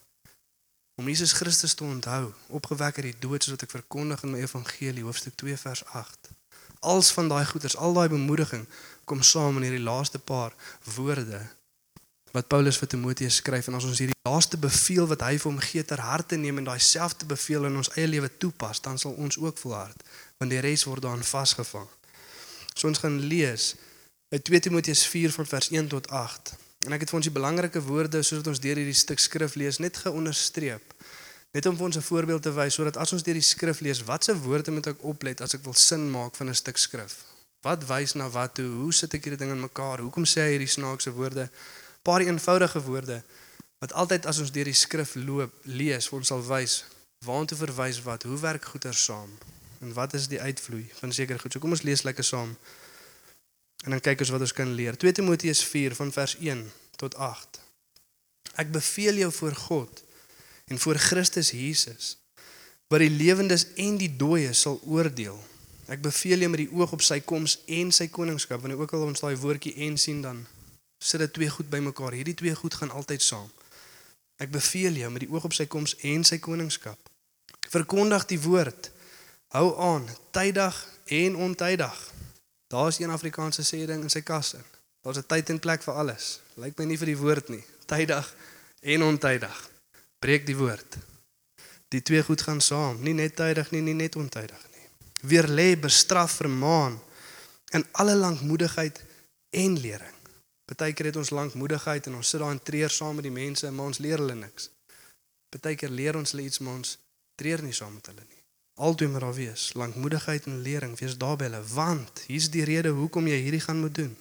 Om 0.95 1.11
Jesus 1.11 1.35
Christus 1.35 1.75
te 1.75 1.83
onthou, 1.85 2.31
opgewek 2.54 3.02
uit 3.02 3.11
die 3.11 3.19
dood 3.26 3.43
soos 3.43 3.57
wat 3.57 3.66
ek 3.66 3.75
verkondig 3.75 4.23
in 4.23 4.37
my 4.37 4.45
evangelie 4.47 5.02
hoofstuk 5.02 5.35
2 5.43 5.59
vers 5.59 5.83
8. 5.90 6.31
Als 6.87 7.11
van 7.16 7.28
daai 7.28 7.43
goeders, 7.50 7.75
al 7.76 7.99
daai 7.99 8.09
bemoediging 8.14 8.62
kom 9.04 9.26
saam 9.26 9.59
in 9.59 9.66
hierdie 9.66 9.83
laaste 9.83 10.23
paar 10.23 10.54
woorde 10.95 11.43
wat 12.35 12.49
Paulus 12.50 12.79
vir 12.81 12.91
Timoteus 12.91 13.38
skryf 13.38 13.69
en 13.71 13.76
as 13.79 13.87
ons 13.87 14.00
hierdie 14.03 14.17
laaste 14.26 14.59
beveel 14.59 15.07
wat 15.07 15.23
hy 15.23 15.37
vir 15.38 15.50
hom 15.53 15.61
gee 15.62 15.85
ter 15.87 16.00
harte 16.03 16.37
neem 16.41 16.59
en 16.59 16.67
daai 16.67 16.83
selfde 16.83 17.29
beveel 17.31 17.69
in 17.69 17.76
ons 17.79 17.93
eie 17.95 18.09
lewe 18.11 18.31
toepas, 18.43 18.81
dan 18.83 18.99
sal 18.99 19.14
ons 19.14 19.38
ook 19.38 19.61
volhard, 19.62 20.00
want 20.43 20.50
die 20.50 20.62
res 20.64 20.83
word 20.88 21.05
daarin 21.07 21.23
vasgevang. 21.23 21.87
So 22.75 22.91
ons 22.91 22.99
gaan 22.99 23.21
lees 23.23 23.75
uit 24.35 24.43
2 24.50 24.67
Timoteus 24.67 25.05
4 25.07 25.31
van 25.37 25.47
vers 25.47 25.69
1 25.71 25.93
tot 25.93 26.09
8. 26.11 26.55
En 26.88 26.97
ek 26.97 27.05
het 27.05 27.12
vir 27.12 27.21
ons 27.21 27.29
die 27.29 27.37
belangrike 27.37 27.83
woorde 27.87 28.23
sodat 28.26 28.50
ons 28.50 28.62
deur 28.64 28.81
hierdie 28.83 28.99
stuk 28.99 29.23
skrif 29.23 29.55
lees 29.61 29.79
net 29.79 30.03
geonderstreep. 30.03 30.97
Net 31.55 31.69
om 31.71 31.76
vir 31.79 31.87
ons 31.87 31.97
'n 31.97 32.03
voorbeeld 32.03 32.43
te 32.43 32.53
wys 32.53 32.75
sodat 32.75 32.97
as 32.97 33.12
ons 33.12 33.23
deur 33.23 33.38
die 33.38 33.49
skrif 33.53 33.81
lees, 33.81 34.03
watse 34.03 34.35
woorde 34.35 34.75
moet 34.75 34.87
ek 34.91 35.05
oplet 35.05 35.41
as 35.41 35.55
ek 35.55 35.62
wil 35.64 35.75
sin 35.75 36.11
maak 36.11 36.35
van 36.35 36.49
'n 36.49 36.55
stuk 36.55 36.76
skrif? 36.76 37.14
Wat 37.62 37.87
wys 37.87 38.14
na 38.14 38.29
wat 38.29 38.55
toe? 38.55 38.67
Hoe 38.83 38.93
sit 38.93 39.14
ek 39.14 39.25
hierdie 39.25 39.38
ding 39.38 39.50
in 39.50 39.61
mekaar? 39.61 39.99
Hoekom 39.99 40.25
sê 40.25 40.41
hy 40.41 40.50
hierdie 40.59 40.75
snaakse 40.76 41.12
woorde? 41.12 41.49
Paar 42.04 42.25
eenvoudige 42.25 42.82
woorde 42.84 43.23
wat 43.82 43.92
altyd 43.92 44.26
as 44.30 44.38
ons 44.40 44.52
deur 44.52 44.68
die 44.68 44.76
skrif 44.76 45.16
loop 45.18 45.52
lees 45.68 46.08
vir 46.08 46.20
ons 46.20 46.30
sal 46.32 46.44
wys 46.46 46.82
Waartoe 47.25 47.56
verwys 47.56 48.02
wat? 48.02 48.23
Hoe 48.23 48.38
werk 48.38 48.64
goeder 48.64 48.94
saam? 48.94 49.30
En 49.80 49.92
wat 49.92 50.14
is 50.14 50.28
die 50.28 50.40
uitvloei 50.40 50.90
van 50.99 51.12
sekere 51.12 51.38
goed? 51.38 51.52
So 51.52 51.58
kom 51.58 51.73
ons 51.73 51.82
lees 51.82 52.02
lekker 52.02 52.25
saam. 52.25 52.56
En 53.84 53.96
dan 53.96 54.00
kyk 54.00 54.25
ons 54.25 54.32
wat 54.34 54.44
ons 54.44 54.52
kan 54.52 54.73
leer. 54.76 54.96
2 54.96 55.12
Timoteus 55.12 55.62
4 55.64 55.94
van 55.96 56.12
vers 56.12 56.37
1 56.37 56.64
tot 57.00 57.16
8. 57.16 57.61
Ek 58.61 58.73
beveel 58.73 59.23
jou 59.25 59.30
voor 59.32 59.56
God 59.56 60.04
en 60.68 60.78
voor 60.78 61.00
Christus 61.00 61.50
Jesus 61.50 62.16
wat 62.92 63.00
die 63.00 63.11
lewendes 63.11 63.66
en 63.80 63.96
die 63.99 64.12
dooies 64.16 64.61
sal 64.66 64.76
oordeel. 64.84 65.38
Ek 65.90 66.02
beveel 66.04 66.44
jou 66.44 66.50
met 66.52 66.61
die 66.62 66.73
oog 66.73 66.92
op 66.92 67.02
sy 67.02 67.18
koms 67.25 67.56
en 67.66 67.90
sy 67.92 68.06
koningskap. 68.12 68.61
Wanneer 68.61 68.80
ook 68.84 68.92
al 68.94 69.08
ons 69.08 69.25
daai 69.25 69.37
woordjie 69.40 69.75
en 69.88 69.96
sien 69.99 70.20
dan 70.23 70.44
sit 71.04 71.20
dit 71.20 71.32
twee 71.32 71.50
goed 71.52 71.68
bymekaar. 71.70 72.16
Hierdie 72.16 72.34
twee 72.34 72.54
goed 72.54 72.75
gaan 72.75 72.90
altyd 72.90 73.23
saam. 73.23 73.50
Ek 74.40 74.50
beveel 74.50 74.96
jou 75.02 75.11
met 75.12 75.26
die 75.26 75.30
oog 75.30 75.44
op 75.44 75.54
sy 75.54 75.66
koms 75.70 75.94
en 76.02 76.25
sy 76.25 76.38
koningskap. 76.42 76.99
Verkondig 77.70 78.25
die 78.30 78.40
woord. 78.40 78.90
Hou 79.54 79.68
aan, 79.78 80.08
tydig 80.34 80.78
en 81.12 81.37
ontydig. 81.37 81.99
Daar's 82.73 82.99
een 82.99 83.12
Afrikaanse 83.12 83.62
sê 83.62 83.84
ding 83.87 84.02
in 84.02 84.11
sy 84.11 84.25
kas 84.25 84.54
in. 84.58 84.64
Daar's 85.04 85.18
'n 85.18 85.28
tyd 85.28 85.50
en 85.50 85.61
plek 85.61 85.82
vir 85.82 85.94
alles. 85.94 86.40
Lyk 86.56 86.78
my 86.78 86.84
nie 86.84 86.99
vir 86.99 87.06
die 87.06 87.18
woord 87.18 87.49
nie. 87.49 87.64
Tydig 87.87 88.34
en 88.80 89.02
ontydig. 89.02 89.70
Breek 90.18 90.46
die 90.46 90.56
woord. 90.56 90.96
Die 91.88 92.02
twee 92.02 92.23
goed 92.23 92.42
gaan 92.42 92.61
saam, 92.61 93.02
nie 93.02 93.12
net 93.12 93.37
tydig 93.37 93.70
nie, 93.70 93.80
nie 93.80 93.94
net 93.94 94.16
ontydig 94.16 94.62
nie. 94.73 94.88
Weer 95.23 95.49
lê 95.49 95.76
bestraf 95.76 96.32
vermaan 96.32 97.00
in 97.70 97.87
alle 97.92 98.14
lankmoedigheid 98.14 99.02
en 99.50 99.78
lering. 99.80 100.13
Partykeer 100.64 101.11
het 101.11 101.16
ons 101.21 101.30
lankmoedigheid 101.30 102.06
en 102.06 102.14
ons 102.21 102.28
sit 102.28 102.40
daar 102.40 102.54
en 102.54 102.62
treur 102.62 102.90
saam 102.90 103.14
met 103.14 103.26
die 103.26 103.35
mense, 103.35 103.71
maar 103.71 103.92
ons 103.92 103.99
leer 103.99 104.18
hulle 104.18 104.35
niks. 104.35 104.71
Partykeer 105.52 105.92
leer 105.92 106.16
ons 106.16 106.33
hulle 106.33 106.47
iets, 106.49 106.59
maar 106.59 106.80
ons 106.80 106.97
treur 107.37 107.62
nie 107.62 107.76
saam 107.76 107.92
met 107.94 108.06
hulle 108.06 108.25
nie. 108.25 108.40
Altyd 108.75 109.11
moet 109.11 109.21
daar 109.21 109.35
wees 109.35 109.73
lankmoedigheid 109.78 110.47
en 110.50 110.62
lering, 110.62 110.97
wees 110.99 111.18
daar 111.18 111.37
by 111.38 111.47
hulle, 111.47 111.61
want 111.75 112.25
hier's 112.26 112.49
die 112.50 112.64
rede 112.66 112.90
hoekom 112.97 113.28
jy 113.30 113.38
hierdie 113.44 113.62
gaan 113.62 113.85
moet 113.85 113.94
doen. 113.94 114.16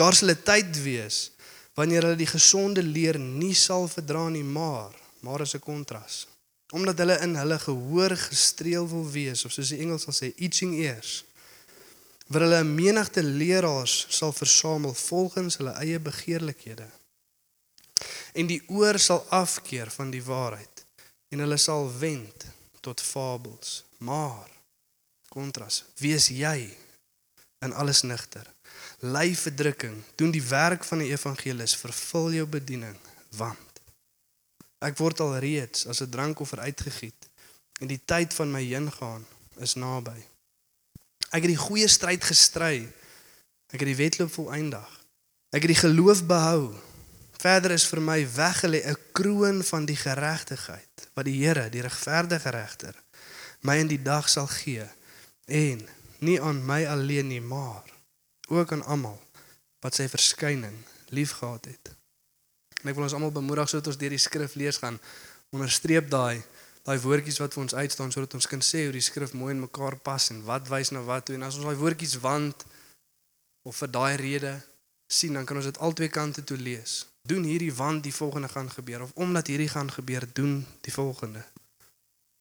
Daar 0.00 0.14
sal 0.14 0.30
'n 0.30 0.42
tyd 0.42 0.82
wees 0.82 1.32
wanneer 1.74 2.02
hulle 2.02 2.16
die 2.16 2.30
gesonde 2.30 2.82
leer 2.82 3.18
nie 3.18 3.54
sal 3.54 3.88
verdra 3.88 4.28
nie, 4.28 4.44
maar 4.44 4.94
maar 5.20 5.40
is 5.40 5.54
'n 5.54 5.60
kontras. 5.60 6.26
Omdat 6.72 6.98
hulle 6.98 7.18
in 7.20 7.34
hulle 7.36 7.58
gehoor 7.58 8.16
gestreel 8.16 8.88
wil 8.88 9.10
wees 9.10 9.44
of 9.44 9.52
soos 9.52 9.68
die 9.68 9.80
Engels 9.80 10.02
sal 10.02 10.14
sê 10.14 10.32
itching 10.36 10.74
ears. 10.74 11.24
Waar 12.30 12.44
hulle 12.46 12.62
'n 12.62 12.74
menigte 12.74 13.22
leraars 13.22 14.06
sal 14.08 14.32
versamel 14.32 14.94
volgens 14.94 15.56
hulle 15.56 15.74
eie 15.82 15.98
begeerlikhede. 15.98 16.88
En 18.32 18.46
die 18.46 18.62
oor 18.68 18.98
sal 18.98 19.26
afkeer 19.28 19.90
van 19.90 20.10
die 20.10 20.22
waarheid 20.22 20.84
en 21.28 21.38
hulle 21.38 21.56
sal 21.56 21.98
wend 21.98 22.44
tot 22.80 23.00
fabels. 23.00 23.84
Maar 23.98 24.50
kontras, 25.28 25.84
wees 25.96 26.28
jy 26.28 26.76
in 27.58 27.72
alles 27.72 28.02
nigter. 28.02 28.46
Ly 29.00 29.34
verdrukking, 29.36 30.02
doen 30.14 30.30
die 30.30 30.42
werk 30.42 30.84
van 30.84 30.98
'n 30.98 31.10
evangelis, 31.10 31.76
vervul 31.76 32.32
jou 32.32 32.46
bediening, 32.46 32.96
want 33.28 33.80
ek 34.78 34.96
word 34.96 35.20
al 35.20 35.38
reeds 35.38 35.86
as 35.86 36.00
'n 36.00 36.08
drankoffer 36.08 36.58
uitgegiet 36.58 37.28
en 37.80 37.86
die 37.86 38.00
tyd 38.04 38.34
van 38.34 38.50
my 38.50 38.62
heengaan 38.64 39.26
is 39.56 39.74
naby. 39.74 40.29
Ek 41.30 41.44
het 41.44 41.52
die 41.52 41.60
goeie 41.60 41.88
stryd 41.88 42.24
gestry. 42.26 42.88
Ek 43.70 43.78
het 43.78 43.90
die 43.90 43.98
wedloop 43.98 44.32
volëindig. 44.34 44.88
Ek 45.54 45.62
het 45.62 45.72
die 45.72 45.82
geloof 45.82 46.24
behou. 46.26 46.74
Verder 47.40 47.72
is 47.72 47.86
vir 47.88 48.02
my 48.04 48.18
weggelê 48.36 48.82
'n 48.84 48.98
kroon 49.16 49.62
van 49.64 49.86
die 49.86 49.96
geregtigheid 49.96 51.08
wat 51.14 51.24
die 51.24 51.46
Here, 51.46 51.70
die 51.70 51.80
regverdige 51.80 52.50
regter, 52.50 52.94
my 53.60 53.76
in 53.76 53.88
die 53.88 54.02
dag 54.02 54.28
sal 54.28 54.46
gee 54.46 54.86
en 55.46 55.88
nie 56.18 56.40
aan 56.40 56.66
my 56.66 56.86
alleen 56.86 57.26
nie, 57.26 57.40
maar 57.40 57.82
ook 58.48 58.72
aan 58.72 58.84
almal 58.84 59.20
wat 59.80 59.94
sy 59.94 60.08
verskyning 60.08 60.76
liefgehad 61.08 61.64
het. 61.64 61.92
En 62.82 62.88
ek 62.88 62.94
wil 62.94 63.04
ons 63.04 63.16
almal 63.16 63.32
bemoedig 63.32 63.68
sodat 63.68 63.86
ons 63.86 63.98
deur 64.00 64.14
die 64.14 64.18
skrif 64.18 64.54
lees 64.54 64.76
gaan 64.76 65.00
onderstreep 65.50 66.10
daai 66.10 66.42
daai 66.86 66.98
woordjies 67.04 67.38
wat 67.42 67.54
vir 67.54 67.62
ons 67.62 67.74
uitstaan 67.74 68.12
sodat 68.12 68.34
ons 68.38 68.48
kan 68.48 68.62
sê 68.64 68.86
hoe 68.86 68.96
die 68.96 69.04
skrif 69.04 69.34
mooi 69.36 69.52
in 69.54 69.62
mekaar 69.66 69.98
pas 70.00 70.30
en 70.32 70.42
wat 70.48 70.68
wys 70.72 70.92
na 70.96 71.02
wat 71.04 71.28
toe 71.28 71.36
en 71.36 71.46
as 71.46 71.58
ons 71.60 71.68
daai 71.68 71.80
woordjies 71.82 72.16
want 72.24 72.64
of 73.68 73.76
vir 73.82 73.92
daai 73.92 74.16
rede 74.20 74.54
sien 75.10 75.36
dan 75.36 75.46
kan 75.46 75.60
ons 75.60 75.68
dit 75.68 75.78
albei 75.78 76.08
kante 76.08 76.44
toe 76.46 76.56
lees. 76.56 77.04
Doen 77.28 77.44
hierdie 77.44 77.72
want 77.74 78.04
die 78.06 78.14
volgende 78.14 78.48
gaan 78.48 78.70
gebeur 78.70 79.02
of 79.04 79.12
omdat 79.14 79.50
hierdie 79.52 79.68
gaan 79.68 79.90
gebeur 79.92 80.24
doen 80.32 80.60
die 80.86 80.94
volgende. 80.94 81.42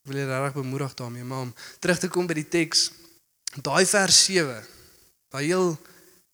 Ek 0.05 0.11
wil 0.13 0.21
jy 0.21 0.27
regtig 0.29 0.61
bemoedig 0.61 0.93
daarmee 0.95 1.27
maar 1.27 1.49
om 1.49 1.53
terug 1.79 1.99
te 1.99 2.07
kom 2.07 2.29
by 2.29 2.37
die 2.39 2.47
teks 2.47 2.89
daai 3.57 3.85
vers 3.85 4.23
7 4.25 4.61
daai 5.33 5.45
heel 5.45 5.73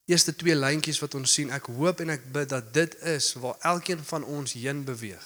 eerste 0.06 0.36
twee 0.36 0.54
lyntjies 0.54 1.00
wat 1.02 1.14
ons 1.18 1.32
sien 1.32 1.50
ek 1.50 1.70
hoop 1.72 2.00
en 2.04 2.12
ek 2.14 2.28
bid 2.32 2.52
dat 2.52 2.68
dit 2.74 2.94
is 3.16 3.32
waar 3.40 3.56
elkeen 3.72 4.04
van 4.04 4.24
ons 4.24 4.52
heen 4.52 4.84
beweeg 4.84 5.24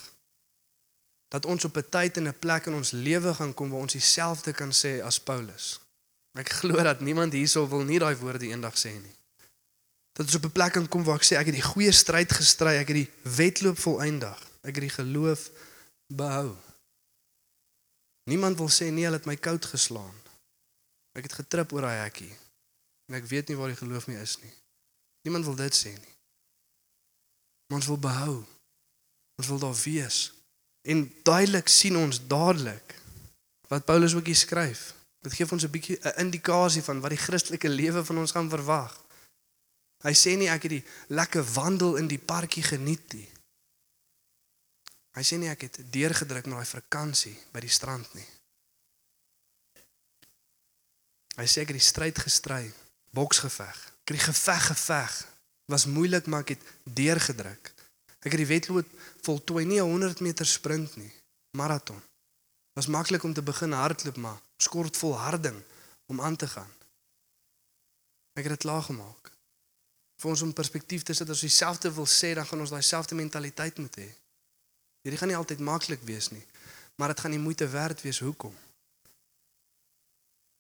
dat 1.31 1.47
ons 1.47 1.65
op 1.65 1.77
'n 1.77 1.89
tyd 1.89 2.17
en 2.17 2.29
'n 2.29 2.39
plek 2.39 2.67
in 2.67 2.75
ons 2.75 2.91
lewe 2.91 3.35
gaan 3.35 3.55
kom 3.55 3.71
waar 3.71 3.81
ons 3.81 3.93
dieselfde 3.93 4.53
kan 4.53 4.73
sê 4.73 5.03
as 5.03 5.21
Paulus. 5.21 5.81
Ek 6.33 6.49
glo 6.49 6.83
dat 6.83 7.01
niemand 7.01 7.33
hierso 7.33 7.69
wil 7.69 7.83
nie 7.83 7.99
daai 7.99 8.17
woorde 8.17 8.47
eendag 8.47 8.79
sê 8.79 8.91
nie. 8.91 9.17
Dat 10.13 10.27
ons 10.27 10.35
op 10.35 10.45
'n 10.45 10.53
plek 10.53 10.73
kan 10.73 10.89
kom 10.89 11.05
waar 11.05 11.17
ek 11.17 11.25
sê 11.25 11.37
ek 11.37 11.47
het 11.47 11.55
die 11.55 11.71
goeie 11.73 11.93
stryd 11.93 12.33
gestry, 12.33 12.75
ek 12.77 12.89
het 12.89 12.97
die 12.97 13.11
wedloop 13.23 13.79
volëindig, 13.79 14.39
ek 14.63 14.75
het 14.75 14.87
die 14.89 14.97
geloof 14.99 15.51
behou. 16.07 16.57
Niemand 18.25 18.57
wil 18.57 18.69
sê 18.69 18.91
nee, 18.91 19.05
hulle 19.05 19.17
het 19.17 19.27
my 19.27 19.37
koud 19.37 19.65
geslaan. 19.65 20.15
Ek 21.13 21.23
het 21.23 21.33
getrip 21.33 21.73
oor 21.73 21.81
daai 21.81 22.03
hekkie 22.03 22.37
en 23.07 23.15
ek 23.15 23.27
weet 23.27 23.49
nie 23.49 23.57
waar 23.57 23.69
die 23.69 23.83
geloof 23.83 24.07
mee 24.07 24.21
is 24.21 24.39
nie. 24.39 24.55
Niemand 25.23 25.45
wil 25.45 25.55
dit 25.55 25.75
sê 25.75 25.91
nie. 25.91 26.15
Maar 27.67 27.79
ons 27.79 27.87
wil 27.87 27.99
behou. 27.99 28.45
Ons 29.37 29.47
wil 29.47 29.59
daar 29.59 29.79
wees. 29.83 30.33
En 30.91 31.05
duidelik 31.23 31.69
sien 31.69 31.97
ons 31.97 32.19
dadelik 32.27 32.97
wat 33.71 33.85
Paulus 33.87 34.15
ook 34.15 34.27
hier 34.27 34.39
skryf. 34.39 34.95
Dit 35.23 35.37
gee 35.37 35.51
ons 35.51 35.65
'n 35.65 35.71
bietjie 35.71 35.99
'n 36.03 36.19
indikasie 36.25 36.83
van 36.83 37.01
wat 37.01 37.11
die 37.11 37.25
Christelike 37.27 37.69
lewe 37.69 38.05
van 38.05 38.19
ons 38.19 38.31
gaan 38.31 38.51
verwag. 38.51 38.95
Hy 40.03 40.15
sê 40.15 40.37
nie 40.37 40.49
ek 40.49 40.63
het 40.63 40.71
die 40.71 40.85
lekker 41.07 41.45
wandel 41.53 41.97
in 41.97 42.09
die 42.09 42.19
parkie 42.19 42.63
geniet 42.63 43.13
nie. 43.13 43.29
Hy 45.13 45.23
sê 45.23 45.37
nie 45.39 45.49
ek 45.49 45.61
het 45.61 45.79
deurgedruk 45.93 46.47
met 46.47 46.55
daai 46.55 46.67
vakansie 46.67 47.37
by 47.53 47.61
die 47.61 47.75
strand 47.79 48.15
nie. 48.15 48.27
Hy 51.37 51.47
sê 51.47 51.63
ek 51.63 51.73
het 51.73 51.81
die 51.81 51.91
stryd 51.93 52.19
gestry, 52.19 52.73
boksgeveg. 53.11 53.79
Ek 54.03 54.09
het 54.09 54.19
die 54.19 54.29
geveg 54.33 54.67
geveg. 54.67 55.27
Was 55.67 55.87
moeilik, 55.87 56.27
maar 56.27 56.41
ek 56.41 56.49
het 56.49 56.65
deurgedruk. 56.83 57.73
Ek 58.21 58.33
het 58.33 58.41
die 58.43 58.53
wedloop 58.53 59.00
voltooi 59.23 59.65
nie 59.65 59.81
'n 59.81 59.91
100 59.91 60.21
meter 60.21 60.47
sprint 60.47 60.97
nie, 60.97 61.13
maraton. 61.51 62.03
Was 62.73 62.87
maklik 62.87 63.23
om 63.23 63.33
te 63.33 63.43
begin 63.43 63.73
hardloop, 63.73 64.17
maar 64.17 64.41
skort 64.57 64.97
volharding 64.97 65.63
om 66.07 66.21
aan 66.21 66.37
te 66.37 66.49
gaan. 66.49 66.73
Ek 68.33 68.43
het 68.45 68.53
dit 68.53 68.59
klaar 68.59 68.83
gemaak. 68.83 69.31
Vir 70.17 70.31
ons 70.31 70.43
om 70.43 70.53
perspektief 70.53 71.03
te 71.03 71.13
sit 71.13 71.29
as 71.29 71.43
ons 71.43 71.49
dieselfde 71.49 71.93
wil 71.93 72.07
sê, 72.07 72.35
dan 72.35 72.47
gaan 72.47 72.61
ons 72.61 72.71
daai 72.71 72.83
selfde 72.83 73.15
mentaliteit 73.15 73.79
moet 73.79 73.97
hê. 73.97 74.09
Hierdie 75.01 75.19
gaan 75.19 75.29
nie 75.29 75.37
altyd 75.37 75.61
maklik 75.65 76.03
wees 76.03 76.29
nie, 76.31 76.47
maar 76.95 77.09
dit 77.09 77.21
gaan 77.21 77.31
nie 77.31 77.41
moeite 77.41 77.69
werd 77.69 78.03
wees 78.05 78.19
hoekom. 78.19 78.57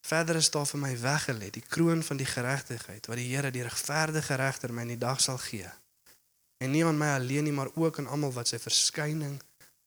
Verder 0.00 0.36
is 0.36 0.50
daar 0.50 0.66
vir 0.66 0.80
my 0.80 0.94
weggelê 0.98 1.50
die 1.52 1.62
kroon 1.62 2.02
van 2.02 2.16
die 2.16 2.26
geregtigheid 2.26 3.06
wat 3.06 3.20
die 3.20 3.28
Here 3.28 3.50
die 3.52 3.62
regverdige 3.62 4.34
regter 4.40 4.72
my 4.72 4.86
in 4.88 4.94
die 4.94 5.02
dag 5.02 5.20
sal 5.20 5.38
gee. 5.38 5.68
En 6.60 6.70
nie 6.70 6.84
aan 6.84 6.98
my 6.98 7.14
alleen 7.16 7.48
nie, 7.48 7.54
maar 7.56 7.70
ook 7.74 7.98
aan 7.98 8.10
almal 8.12 8.34
wat 8.36 8.50
sy 8.52 8.58
verskyning 8.60 9.38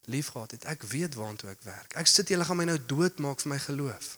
liefgehad 0.10 0.56
het. 0.58 0.66
Ek 0.66 0.84
weet 0.90 1.16
waartoe 1.16 1.52
ek 1.54 1.62
werk. 1.68 1.94
Ek 2.00 2.10
sit 2.10 2.34
julle 2.34 2.46
gaan 2.48 2.60
my 2.60 2.66
nou 2.68 2.80
doodmaak 2.90 3.44
vir 3.44 3.54
my 3.54 3.60
geloof. 3.62 4.16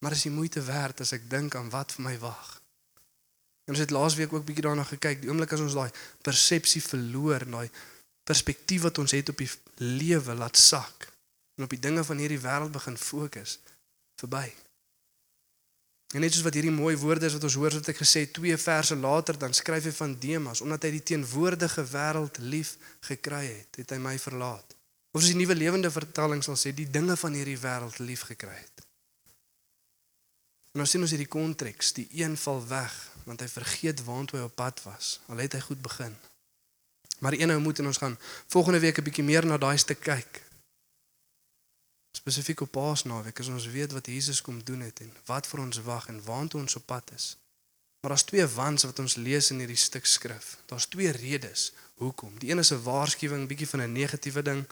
Maar 0.00 0.16
is 0.16 0.24
die 0.26 0.34
moeite 0.34 0.62
werd 0.64 1.00
as 1.04 1.12
ek 1.16 1.28
dink 1.30 1.54
aan 1.54 1.70
wat 1.70 1.94
vir 1.96 2.06
my 2.08 2.16
wag? 2.18 2.56
En 3.68 3.76
ons 3.76 3.82
het 3.84 3.92
laasweek 3.94 4.32
ook 4.32 4.46
bietjie 4.48 4.64
daarna 4.66 4.84
gekyk, 4.88 5.20
die 5.22 5.30
oomblik 5.30 5.52
as 5.54 5.62
ons 5.62 5.76
daai 5.76 5.90
persepsie 6.26 6.82
verloor, 6.82 7.44
daai 7.46 7.68
perspektief 8.26 8.82
wat 8.88 8.98
ons 8.98 9.14
het 9.14 9.30
op 9.30 9.38
die 9.38 9.50
lewe 9.84 10.34
laat 10.34 10.58
sak 10.58 11.06
en 11.56 11.68
op 11.68 11.70
die 11.70 11.82
dinge 11.82 12.02
van 12.04 12.18
hierdie 12.18 12.40
wêreld 12.42 12.72
begin 12.74 12.96
fokus 12.98 13.58
verby. 14.18 14.48
En 16.10 16.24
net 16.24 16.34
soos 16.34 16.42
wat 16.42 16.56
hierdie 16.58 16.74
mooi 16.74 16.96
woorde 16.98 17.28
is 17.28 17.36
wat 17.36 17.44
ons 17.46 17.54
hoor 17.54 17.76
wat 17.78 17.92
ek 17.92 18.00
gesê 18.02 18.24
twee 18.34 18.56
verse 18.58 18.96
later 18.98 19.36
dan 19.38 19.54
skryf 19.54 19.86
hy 19.86 19.92
van 19.94 20.16
Demas 20.18 20.62
omdat 20.64 20.88
hy 20.88 20.96
die 20.96 21.06
teenwoordige 21.12 21.84
wêreld 21.86 22.40
lief 22.42 22.74
gekry 23.06 23.44
het, 23.46 23.78
het 23.78 23.94
hy 23.94 23.98
my 24.02 24.16
verlaat. 24.18 24.74
Of 25.14 25.22
as 25.22 25.30
die 25.30 25.38
nuwe 25.38 25.54
lewende 25.54 25.90
vertaling 25.90 26.42
sal 26.42 26.58
sê 26.58 26.74
die 26.74 26.88
dinge 26.90 27.14
van 27.18 27.38
hierdie 27.38 27.58
wêreld 27.62 28.02
lief 28.02 28.26
gekry 28.26 28.56
het. 28.58 28.86
En 30.74 30.82
ons 30.82 30.90
sien 30.90 31.02
ons 31.02 31.14
hierdie 31.14 31.30
konteks, 31.30 31.94
die 31.94 32.08
een 32.18 32.36
val 32.38 32.60
weg 32.66 32.98
want 33.28 33.42
hy 33.44 33.48
vergeet 33.52 34.02
waantoe 34.02 34.40
hy 34.40 34.44
op 34.48 34.54
pad 34.58 34.80
was. 34.82 35.20
Al 35.30 35.42
het 35.44 35.54
hy 35.54 35.60
goed 35.62 35.82
begin. 35.84 36.14
Maar 37.20 37.36
een 37.36 37.50
nou 37.52 37.58
moet 37.62 37.78
en 37.78 37.90
ons 37.90 38.00
gaan 38.02 38.16
volgende 38.50 38.80
week 38.82 38.98
'n 38.98 39.06
bietjie 39.06 39.24
meer 39.24 39.46
na 39.46 39.58
daai 39.58 39.78
stuk 39.78 40.00
kyk. 40.00 40.42
Spesifiek 42.10 42.60
op 42.60 42.70
Paasnaweek 42.70 43.38
as 43.38 43.48
ons 43.48 43.66
weet 43.66 43.92
wat 43.92 44.06
Jesus 44.06 44.40
kom 44.42 44.64
doen 44.64 44.80
het 44.80 45.00
en 45.00 45.12
wat 45.26 45.46
vir 45.46 45.60
ons 45.60 45.82
wag 45.86 46.08
en 46.08 46.22
waantoe 46.24 46.60
ons 46.60 46.76
op 46.76 46.86
pad 46.86 47.10
is. 47.14 47.36
Maar 48.00 48.10
daar's 48.10 48.26
twee 48.28 48.46
wans 48.46 48.82
wat 48.82 48.98
ons 48.98 49.14
lees 49.14 49.50
in 49.50 49.58
hierdie 49.58 49.76
stuk 49.76 50.06
skrif. 50.06 50.56
Daar's 50.66 50.86
twee 50.86 51.10
redes 51.10 51.72
hoekom. 51.94 52.38
Die 52.38 52.50
een 52.50 52.58
is 52.58 52.72
'n 52.72 52.82
waarskuwing, 52.82 53.48
bietjie 53.48 53.68
van 53.68 53.82
'n 53.82 53.92
negatiewe 53.92 54.42
ding 54.42 54.64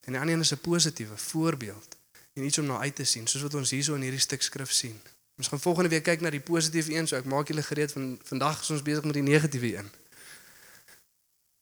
en 0.00 0.12
die 0.12 0.20
ander 0.20 0.34
een 0.34 0.40
is 0.40 0.52
'n 0.52 0.60
positiewe 0.60 1.16
voorbeeld 1.16 1.96
en 2.32 2.44
iets 2.44 2.58
om 2.58 2.66
na 2.66 2.78
uit 2.78 2.94
te 2.94 3.04
sien, 3.04 3.26
soos 3.26 3.42
wat 3.42 3.54
ons 3.54 3.70
hierso 3.70 3.94
in 3.94 4.02
hierdie 4.02 4.20
stuk 4.20 4.42
skrif 4.42 4.72
sien. 4.72 5.00
Ons 5.36 5.48
gaan 5.48 5.60
volgende 5.60 5.88
week 5.88 6.02
kyk 6.02 6.20
na 6.20 6.30
die 6.30 6.40
positiewe 6.40 6.94
een, 6.94 7.06
so 7.08 7.16
ek 7.16 7.24
maak 7.24 7.48
julle 7.48 7.62
gereed 7.62 7.92
van 7.92 8.20
vandag 8.22 8.60
is 8.60 8.70
ons 8.70 8.82
besig 8.82 9.04
met 9.04 9.14
die 9.14 9.22
negatiewe 9.22 9.76
een. 9.76 9.90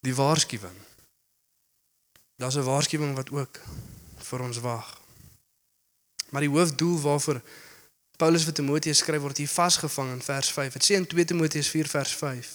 Die 0.01 0.15
waarskuwing. 0.15 0.77
Daar's 2.37 2.57
'n 2.57 2.63
waarskuwing 2.63 3.15
wat 3.15 3.31
ook 3.31 3.61
vir 4.29 4.45
ons 4.45 4.61
wag. 4.65 4.89
Maar 6.31 6.45
die 6.45 6.53
hoofdoel 6.53 7.01
waarvoor 7.01 7.41
Paulus 8.19 8.45
vir 8.49 8.57
Timoteus 8.59 9.01
skryf 9.01 9.23
word 9.23 9.39
hier 9.39 9.51
vasgevang 9.51 10.11
in 10.17 10.23
vers 10.25 10.51
5. 10.53 10.77
Dit 10.77 10.87
sê 10.89 10.97
in 10.99 11.07
2 11.07 11.25
Timoteus 11.33 11.69
4 11.71 11.89
vers 11.89 12.15
5. 12.19 12.49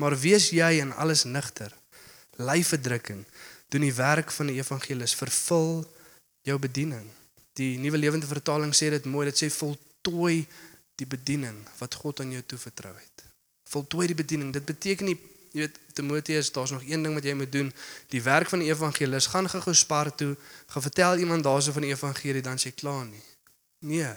Maar 0.00 0.16
wees 0.16 0.48
jy 0.54 0.70
in 0.80 0.92
alles 1.02 1.24
nigter. 1.26 1.74
Ly 2.38 2.62
verdrukking. 2.64 3.24
Doen 3.68 3.84
die 3.84 3.94
werk 3.94 4.30
van 4.32 4.52
die 4.52 4.60
evangelis. 4.62 5.16
Vervul 5.18 5.82
jou 6.46 6.56
bediening. 6.62 7.08
Die 7.58 7.74
Nuwe 7.82 7.98
Lewende 7.98 8.30
Vertaling 8.30 8.72
sê 8.76 8.88
dit 8.94 9.08
mooi. 9.10 9.26
Dit 9.28 9.42
sê 9.42 9.50
voltooi 9.52 10.46
die 11.00 11.08
bediening 11.10 11.58
wat 11.80 11.98
God 12.00 12.22
aan 12.22 12.32
jou 12.32 12.42
toevertrou 12.54 12.94
het. 12.94 13.26
Voltooi 13.70 14.06
die 14.12 14.18
bediening. 14.22 14.54
Dit 14.54 14.64
beteken 14.68 15.10
nie 15.10 15.18
jy 15.50 15.64
weet 15.64 15.78
Timoteus, 15.92 16.52
daar's 16.52 16.70
nog 16.70 16.84
een 16.86 17.02
ding 17.02 17.14
wat 17.14 17.24
jy 17.26 17.34
moet 17.34 17.52
doen. 17.52 17.72
Die 18.08 18.22
werk 18.22 18.48
van 18.48 18.62
die 18.62 18.70
evangelis 18.70 19.26
gaan 19.26 19.48
gou-gou 19.50 19.74
spaar 19.74 20.14
toe, 20.14 20.36
gaan 20.66 20.82
vertel 20.82 21.18
iemand 21.18 21.44
daarso 21.44 21.72
van 21.72 21.82
die 21.86 21.90
evangelie 21.90 22.42
dan 22.42 22.58
sê 22.58 22.74
klaar 22.74 23.04
nie. 23.04 23.22
Nee. 23.78 24.12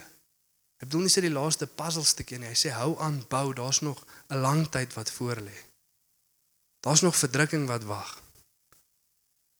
Ek 0.77 0.89
bedoel 0.89 1.07
nie 1.07 1.13
sê 1.13 1.23
die 1.23 1.33
laaste 1.33 1.67
puzzelstukkie 1.67 2.37
nie. 2.41 2.51
Hy 2.51 2.57
sê 2.59 2.73
hou 2.75 2.97
aan 2.99 3.21
bou, 3.31 3.53
daar's 3.53 3.79
nog 3.81 4.03
'n 4.29 4.41
lang 4.43 4.67
tyd 4.69 4.93
wat 4.93 5.11
voor 5.11 5.39
lê. 5.39 5.57
Daar's 6.79 7.01
nog 7.01 7.15
verdrukking 7.15 7.67
wat 7.67 7.83
wag. 7.83 8.21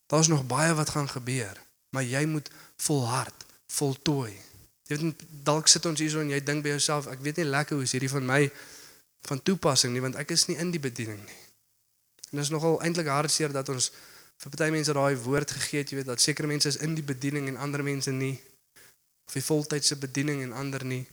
Daar's 0.06 0.28
nog 0.28 0.46
baie 0.46 0.74
wat 0.74 0.90
gaan 0.90 1.08
gebeur, 1.08 1.60
maar 1.90 2.04
jy 2.04 2.24
moet 2.24 2.50
volhard, 2.76 3.44
voltooi. 3.66 4.36
Jy 4.86 4.96
weet 4.96 5.22
dalk 5.44 5.66
sit 5.68 5.86
ons 5.86 6.00
hierso 6.00 6.20
en 6.20 6.28
jy 6.28 6.42
dink 6.44 6.62
by 6.62 6.68
jouself, 6.68 7.06
ek 7.06 7.20
weet 7.20 7.36
nie 7.36 7.48
lekker 7.48 7.74
hoe 7.74 7.84
is 7.84 7.92
hierdie 7.92 8.12
van 8.12 8.26
my 8.26 8.52
van 9.24 9.42
toepassing 9.42 9.92
nie 9.92 10.02
want 10.04 10.18
ek 10.20 10.30
is 10.30 10.46
nie 10.46 10.56
in 10.60 10.70
die 10.70 10.80
bediening 10.80 11.22
nie. 11.24 11.43
En 12.34 12.40
dit 12.40 12.48
is 12.48 12.50
nogal 12.50 12.80
eintlik 12.82 13.06
hartseer 13.06 13.52
dat 13.54 13.68
ons 13.70 13.92
vir 14.42 14.50
party 14.50 14.66
mense 14.74 14.92
daai 14.96 15.14
woord 15.22 15.52
gegee 15.54 15.84
het, 15.84 15.90
jy 15.92 16.00
weet 16.00 16.08
dat 16.08 16.22
sekere 16.22 16.48
mense 16.50 16.66
is 16.66 16.80
in 16.82 16.96
die 16.98 17.04
bediening 17.06 17.46
en 17.46 17.60
ander 17.62 17.84
mense 17.86 18.10
nie. 18.10 18.34
Of 19.28 19.36
die 19.38 19.42
voltydse 19.46 19.94
bediening 20.02 20.40
en 20.42 20.56
ander 20.58 20.82
nie. 20.82 21.04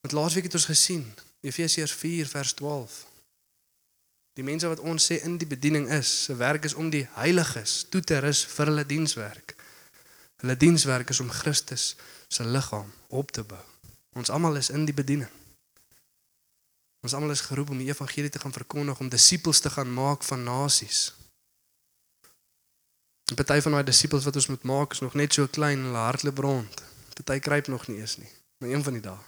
Want 0.00 0.16
laasweek 0.16 0.48
het 0.48 0.56
ons 0.56 0.70
gesien, 0.70 1.04
Efesiërs 1.44 1.92
4 1.92 2.30
vers 2.30 2.54
12. 2.56 2.94
Die 4.40 4.46
mense 4.48 4.70
wat 4.72 4.80
ons 4.80 5.10
sê 5.10 5.20
in 5.28 5.36
die 5.36 5.50
bediening 5.50 5.90
is, 5.92 6.08
se 6.24 6.38
werk 6.40 6.64
is 6.64 6.78
om 6.80 6.88
die 6.88 7.04
heiliges 7.18 7.82
toe 7.92 8.00
te 8.00 8.22
rus 8.24 8.40
vir 8.54 8.72
hulle 8.72 8.88
dienswerk. 8.88 9.52
Hulle 10.40 10.56
dienswerk 10.56 11.12
is 11.12 11.20
om 11.20 11.28
Christus 11.28 11.90
se 12.32 12.48
liggaam 12.48 12.88
op 13.12 13.36
te 13.36 13.44
bou. 13.44 13.60
Ons 14.16 14.32
almal 14.32 14.56
is 14.56 14.72
in 14.72 14.88
die 14.88 14.96
bediening. 14.96 15.41
Ons 17.02 17.14
almal 17.14 17.34
is 17.34 17.42
geroep 17.48 17.70
om 17.74 17.80
die 17.82 17.88
evangelie 17.90 18.30
te 18.30 18.38
gaan 18.38 18.54
verkondig, 18.54 18.98
om 18.98 19.08
disippels 19.10 19.60
te 19.60 19.70
gaan 19.70 19.90
maak 19.94 20.22
van 20.22 20.44
nasies. 20.46 21.12
'n 23.32 23.34
Party 23.34 23.60
van 23.60 23.72
daai 23.72 23.84
disippels 23.84 24.24
wat 24.24 24.36
ons 24.36 24.46
moet 24.46 24.62
maak 24.62 24.92
is 24.92 25.00
nog 25.00 25.14
net 25.14 25.32
so 25.32 25.46
klein 25.46 25.78
en 25.78 25.84
hulle 25.84 26.06
hardloop 26.06 26.38
rond. 26.38 26.82
Party 27.14 27.38
kruip 27.38 27.66
nog 27.66 27.86
nie 27.88 27.98
eens 27.98 28.16
nie, 28.16 28.28
maar 28.58 28.70
een 28.70 28.82
van 28.82 28.92
die 28.92 29.02
dae. 29.02 29.18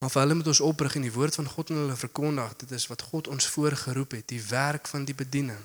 Maar 0.00 0.10
vir 0.10 0.20
hulle 0.22 0.34
moet 0.34 0.46
ons 0.46 0.60
oprig 0.60 0.94
en 0.96 1.04
die 1.04 1.12
woord 1.12 1.34
van 1.34 1.48
God 1.48 1.70
aan 1.70 1.76
hulle 1.76 1.96
verkondig. 1.96 2.56
Dit 2.56 2.70
is 2.70 2.86
wat 2.86 3.02
God 3.02 3.28
ons 3.28 3.46
voorgeroep 3.46 4.10
het, 4.10 4.28
die 4.28 4.42
werk 4.42 4.88
van 4.88 5.04
die 5.04 5.14
bediening. 5.14 5.60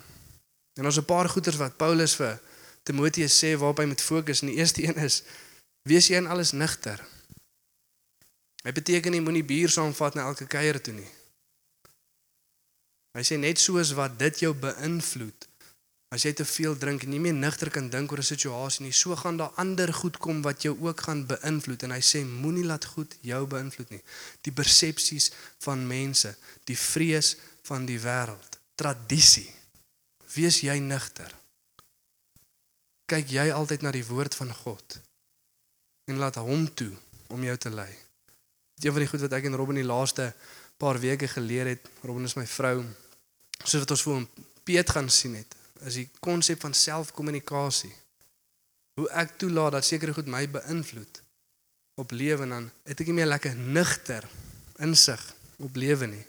En 0.79 0.85
ons 0.85 0.99
'n 0.99 1.05
paar 1.05 1.29
goeters 1.29 1.57
wat 1.57 1.77
Paulus 1.77 2.15
vir 2.15 2.39
Timoteus 2.83 3.43
sê 3.43 3.57
waarop 3.57 3.77
hy 3.77 3.85
moet 3.85 4.01
fokus. 4.01 4.41
En 4.41 4.47
die 4.47 4.55
eerste 4.55 4.83
een 4.83 4.95
is: 4.95 5.23
Wees 5.89 6.07
jy 6.07 6.15
in 6.15 6.27
alles 6.27 6.51
nigter. 6.51 6.99
Dit 8.65 8.73
beteken 8.73 9.13
nie 9.13 9.21
moenie 9.21 9.45
bier 9.45 9.69
saamvat 9.69 10.15
na 10.17 10.25
elke 10.32 10.47
kuier 10.49 10.80
toe 10.82 10.93
nie. 10.97 11.10
Hy 13.15 13.23
sê 13.23 13.38
net 13.38 13.62
soos 13.62 13.93
wat 13.95 14.17
dit 14.19 14.41
jou 14.41 14.51
beïnvloed. 14.58 15.45
As 16.15 16.23
jy 16.25 16.32
te 16.38 16.45
veel 16.47 16.75
drink 16.80 17.04
en 17.06 17.12
nie 17.13 17.21
meer 17.21 17.36
nigter 17.36 17.69
kan 17.73 17.89
dink 17.93 18.12
oor 18.12 18.19
'n 18.23 18.32
situasie 18.34 18.86
nie, 18.86 18.91
so 18.91 19.15
gaan 19.15 19.38
daar 19.38 19.54
ander 19.62 19.93
goed 19.93 20.17
kom 20.17 20.41
wat 20.41 20.63
jou 20.63 20.73
ook 20.82 21.01
gaan 21.01 21.25
beïnvloed 21.25 21.84
en 21.84 21.91
hy 21.91 22.01
sê 22.01 22.25
moenie 22.25 22.65
laat 22.65 22.86
goed 22.86 23.15
jou 23.21 23.45
beïnvloed 23.45 23.89
nie. 23.89 24.01
Die 24.41 24.51
persepsies 24.51 25.32
van 25.60 25.88
mense, 25.88 26.36
die 26.65 26.78
vrees 26.78 27.36
van 27.63 27.86
die 27.86 27.99
wêreld, 27.99 28.60
tradisie. 28.75 29.51
Wees 30.34 30.62
jy 30.62 30.80
nigter. 30.80 31.32
Kyk 33.06 33.30
jy 33.30 33.51
altyd 33.51 33.82
na 33.82 33.91
die 33.91 34.06
woord 34.06 34.36
van 34.36 34.54
God 34.54 34.99
en 36.08 36.17
laat 36.17 36.36
hom 36.36 36.73
toe 36.73 36.93
om 37.28 37.43
jou 37.43 37.58
te 37.58 37.69
lei. 37.69 38.04
Dit 38.75 38.85
een 38.85 38.91
van 38.91 39.05
die 39.05 39.09
goed 39.09 39.23
wat 39.23 39.35
ek 39.38 39.47
en 39.47 39.55
Robin 39.55 39.79
die 39.79 39.88
laaste 39.88 40.33
paar 40.77 40.99
weke 40.99 41.27
geleer 41.31 41.69
het, 41.71 41.88
Robin 42.03 42.27
is 42.27 42.35
my 42.35 42.45
vrou, 42.47 42.83
soos 43.63 43.83
wat 43.85 43.93
ons 43.95 44.03
voor 44.03 44.25
Piet 44.65 44.89
gaan 44.89 45.09
sien 45.09 45.35
het, 45.38 45.55
is 45.85 45.99
die 46.01 46.09
konsep 46.19 46.59
van 46.65 46.73
selfkommunikasie. 46.73 47.93
Hoe 48.99 49.09
ek 49.13 49.35
toelaat 49.39 49.77
dat 49.77 49.85
sekere 49.85 50.15
goed 50.15 50.27
my 50.31 50.43
beïnvloed 50.49 51.21
op 52.01 52.11
lewe 52.11 52.43
en 52.43 52.53
dan 52.55 52.69
het 52.83 52.99
ek 52.99 53.11
nie 53.11 53.19
meer 53.21 53.29
lekker 53.29 53.55
nigter 53.55 54.27
insig 54.83 55.21
op 55.63 55.77
lewe 55.79 56.09
nie. 56.11 56.23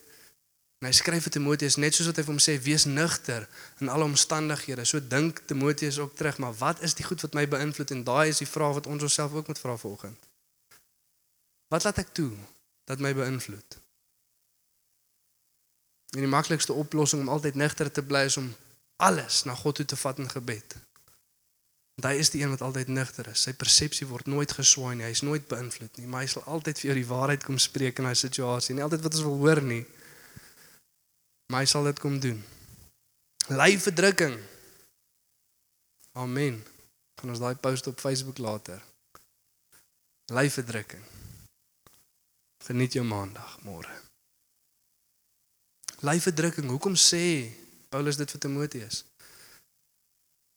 En 0.82 0.90
hy 0.90 0.92
skryf 0.94 1.24
vir 1.26 1.34
Timoteus 1.38 1.78
net 1.80 1.96
soos 1.96 2.10
wat 2.10 2.20
hy 2.20 2.26
vir 2.26 2.34
hom 2.34 2.42
sê 2.42 2.54
wees 2.62 2.84
nigter 2.86 3.46
in 3.82 3.90
alle 3.90 4.06
omstandighede. 4.06 4.84
So 4.84 5.00
dink 5.00 5.40
Timoteus 5.48 5.98
ook 6.02 6.14
terug, 6.18 6.38
maar 6.42 6.54
wat 6.60 6.82
is 6.86 6.94
die 6.94 7.06
goed 7.06 7.24
wat 7.24 7.34
my 7.38 7.46
beïnvloed 7.48 7.94
en 7.96 8.04
daai 8.06 8.28
is 8.28 8.42
die 8.44 8.50
vraag 8.50 8.76
wat 8.82 8.90
ons 8.90 9.08
onsself 9.08 9.34
ook 9.34 9.48
moet 9.50 9.62
vra 9.62 9.76
vanoggend. 9.80 10.25
Wat 11.68 11.84
laat 11.84 11.98
ek 11.98 12.12
toe 12.14 12.30
dat 12.86 13.02
my 13.02 13.12
beïnvloed? 13.14 13.78
En 16.14 16.22
die 16.22 16.30
maklikste 16.30 16.72
oplossing 16.72 17.24
om 17.24 17.28
altyd 17.28 17.54
nigter 17.58 17.90
te 17.92 18.02
bly 18.02 18.26
is 18.30 18.36
om 18.36 18.54
alles 18.96 19.42
na 19.44 19.54
God 19.54 19.74
toe 19.80 19.84
te 19.84 19.96
vat 19.96 20.18
in 20.22 20.30
gebed. 20.30 20.76
Want 21.96 22.12
hy 22.12 22.20
is 22.20 22.30
die 22.30 22.42
een 22.42 22.52
wat 22.52 22.62
altyd 22.62 22.88
nigter 22.92 23.28
is. 23.32 23.42
Sy 23.48 23.52
persepsie 23.56 24.06
word 24.06 24.28
nooit 24.28 24.52
geswaai 24.52 24.94
nie. 24.96 25.06
Hy's 25.08 25.24
nooit 25.24 25.46
beïnvloed 25.48 25.96
nie, 25.96 26.06
maar 26.06 26.24
hy 26.24 26.30
sal 26.30 26.44
altyd 26.44 26.80
vir 26.80 26.90
jou 26.90 26.96
die 26.98 27.08
waarheid 27.08 27.44
kom 27.44 27.58
spreek 27.60 27.98
in 27.98 28.08
daai 28.08 28.18
situasie. 28.20 28.76
Nie 28.76 28.84
altyd 28.84 29.04
wat 29.04 29.16
ons 29.16 29.24
wil 29.24 29.38
hoor 29.40 29.62
nie. 29.64 29.82
Maar 31.52 31.64
hy 31.64 31.70
sal 31.72 31.88
dit 31.88 32.00
kom 32.02 32.20
doen. 32.20 32.42
Ly 33.48 33.70
verdrukking. 33.80 34.36
Amen. 36.20 36.60
Kan 37.16 37.32
ons 37.32 37.40
daai 37.40 37.56
post 37.60 37.88
op 37.88 38.00
Facebook 38.00 38.38
later. 38.44 38.82
Ly 40.32 40.48
verdrukking. 40.52 41.04
Geniet 42.66 42.96
jou 42.98 43.04
maandag 43.06 43.58
môre. 43.62 43.92
Lyfverdrukking, 46.02 46.66
hoekom 46.66 46.96
sê 46.98 47.52
Paulus 47.94 48.18
dit 48.18 48.32
vir 48.34 48.42
Timoteus? 48.42 49.04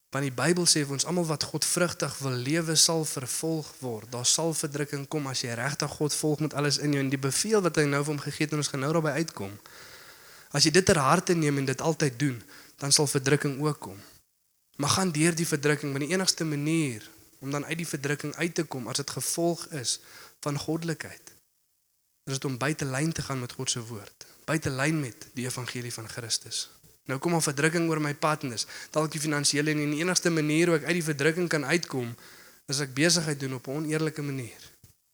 Want 0.09 0.25
die 0.25 0.33
Bybel 0.33 0.65
sê 0.65 0.81
vir 0.81 0.95
ons 0.97 1.05
almal 1.05 1.27
wat 1.29 1.45
God 1.51 1.67
vrugtig 1.69 2.15
wil 2.23 2.33
lewe 2.47 2.73
sal 2.81 3.05
vervolg 3.05 3.69
word. 3.83 4.09
Daar 4.09 4.25
sal 4.25 4.55
verdrukking 4.57 5.05
kom 5.05 5.29
as 5.29 5.45
jy 5.45 5.53
regtig 5.53 5.93
God 5.99 6.17
volg 6.17 6.41
met 6.47 6.57
alles 6.57 6.81
in 6.81 6.97
jou 6.97 7.05
en 7.05 7.13
die 7.13 7.21
beveel 7.21 7.61
wat 7.61 7.77
hy 7.77 7.85
nou 7.85 8.01
vir 8.01 8.15
hom 8.15 8.25
gegee 8.25 8.47
het 8.47 8.57
en 8.57 8.65
ons 8.65 8.73
gaan 8.73 8.87
nou 8.87 8.93
daarby 8.97 9.13
uitkom. 9.21 9.53
As 10.49 10.65
jy 10.65 10.73
dit 10.73 10.89
ter 10.89 10.97
harte 10.97 11.37
neem 11.37 11.61
en 11.61 11.69
dit 11.69 11.87
altyd 11.93 12.17
doen, 12.17 12.41
dan 12.81 12.95
sal 12.95 13.05
verdrukking 13.05 13.59
ook 13.61 13.83
kom. 13.85 14.01
Maar 14.81 14.97
gaan 14.97 15.13
deur 15.13 15.37
die 15.37 15.45
verdrukking, 15.45 15.93
want 15.93 16.09
die 16.09 16.15
enigste 16.17 16.41
manier 16.41 17.05
om 17.45 17.53
dan 17.53 17.69
uit 17.69 17.83
die 17.85 17.91
verdrukking 17.93 18.33
uit 18.41 18.55
te 18.57 18.65
kom 18.65 18.89
as 18.89 18.97
dit 18.97 19.19
gevolg 19.19 19.67
is 19.77 19.99
van 20.41 20.57
goddelikheid 20.57 21.37
is 22.29 22.39
dit 22.39 22.45
om 22.45 22.57
buite 22.57 22.85
lyn 22.85 23.11
te 23.11 23.21
gaan 23.21 23.39
met 23.39 23.51
God 23.51 23.69
se 23.69 23.81
woord, 23.85 24.25
buite 24.45 24.69
lyn 24.69 24.99
met 24.99 25.27
die 25.33 25.45
evangelie 25.45 25.93
van 25.93 26.09
Christus. 26.09 26.69
Nou 27.09 27.19
kom 27.19 27.35
'n 27.35 27.41
verdrukking 27.41 27.89
oor 27.89 28.01
my 28.01 28.13
pad 28.13 28.43
en 28.43 28.53
is 28.53 28.67
dalk 28.91 29.11
die 29.11 29.21
finansiële 29.21 29.71
en 29.71 29.91
die 29.91 30.01
enigste 30.01 30.29
manier 30.29 30.67
hoe 30.67 30.77
ek 30.77 30.83
uit 30.83 30.97
die 30.99 31.03
verdrukking 31.03 31.47
kan 31.49 31.65
uitkom 31.65 32.15
is 32.67 32.79
ek 32.79 32.93
besigheid 32.93 33.39
doen 33.39 33.53
op 33.53 33.67
'n 33.67 33.71
oneerlike 33.71 34.21
manier. 34.21 34.61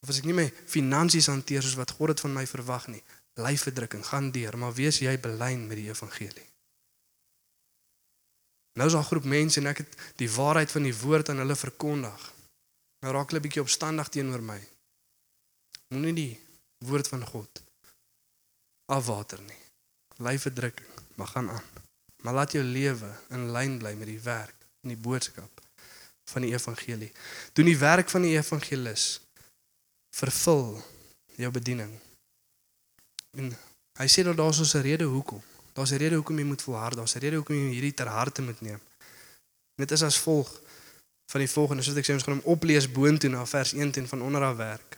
Of 0.02 0.08
as 0.08 0.18
ek 0.18 0.24
nie 0.24 0.34
my 0.34 0.52
finansies 0.66 1.26
hanteer 1.26 1.62
soos 1.62 1.74
wat 1.74 1.90
God 1.90 2.06
dit 2.06 2.20
van 2.20 2.32
my 2.32 2.46
verwag 2.46 2.86
nie, 2.86 3.02
bly 3.32 3.56
verdrukking 3.56 4.04
gaan 4.06 4.30
deur, 4.30 4.58
maar 4.58 4.74
wees 4.74 4.98
jy 4.98 5.18
belyn 5.20 5.66
met 5.66 5.76
die 5.76 5.88
evangelie. 5.88 6.48
Nou 8.76 8.86
is 8.86 8.92
daar 8.92 9.02
'n 9.02 9.10
groep 9.10 9.24
mense 9.24 9.60
en 9.60 9.66
ek 9.66 9.78
het 9.78 9.96
die 10.16 10.30
waarheid 10.30 10.70
van 10.70 10.82
die 10.82 10.96
woord 10.96 11.28
aan 11.28 11.38
hulle 11.38 11.56
verkondig. 11.56 12.32
Nou 13.00 13.12
raak 13.12 13.30
hulle 13.30 13.40
bietjie 13.40 13.62
opstandig 13.62 14.08
teenoor 14.08 14.42
my. 14.42 14.60
Moenie 15.88 16.12
die 16.12 16.40
woord 16.86 17.08
van 17.08 17.26
God 17.26 17.62
afwater 18.86 19.40
nie. 19.42 19.62
Ly 20.22 20.38
verdrukking, 20.38 20.88
maar 21.14 21.26
gaan 21.26 21.50
aan. 21.50 21.62
Maar 22.22 22.34
laat 22.34 22.52
jou 22.52 22.64
lewe 22.64 23.10
in 23.34 23.50
lyn 23.52 23.78
bly 23.78 23.92
met 23.98 24.06
die 24.06 24.20
werk 24.20 24.66
en 24.82 24.94
die 24.94 25.00
boodskap 25.00 25.62
van 26.30 26.42
die 26.42 26.52
evangelie. 26.54 27.12
Doen 27.52 27.70
die 27.70 27.78
werk 27.78 28.10
van 28.10 28.22
die 28.22 28.36
evangelis. 28.38 29.20
Vervul 30.16 30.78
jou 31.36 31.50
bediening. 31.52 31.92
En 33.36 33.52
hy 34.00 34.08
sê 34.08 34.24
dat 34.24 34.36
daar's 34.36 34.74
'n 34.74 34.80
rede 34.80 35.04
hoekom. 35.04 35.42
Daar's 35.72 35.90
'n 35.92 35.96
rede 35.96 36.14
hoekom 36.14 36.38
jy 36.38 36.44
moet 36.44 36.62
volhard. 36.62 36.96
Daar's 36.96 37.14
'n 37.14 37.18
rede 37.18 37.36
hoekom 37.36 37.56
jy 37.56 37.70
hierdie 37.70 37.94
ter 37.94 38.08
harte 38.08 38.42
moet 38.42 38.60
neem. 38.60 38.80
Dit 39.74 39.90
is 39.90 40.02
as 40.02 40.18
volg 40.18 40.60
van 41.26 41.40
die 41.40 41.50
volgende, 41.50 41.82
soos 41.82 41.96
ek 41.96 42.06
sê 42.06 42.12
ons 42.12 42.22
gaan 42.22 42.38
hom 42.38 42.52
oplees 42.54 42.90
boontoe 42.90 43.30
na 43.30 43.46
vers 43.46 43.72
1 43.72 43.90
teen 43.90 44.08
van 44.08 44.22
onder 44.22 44.42
af 44.42 44.56
werk. 44.56 44.95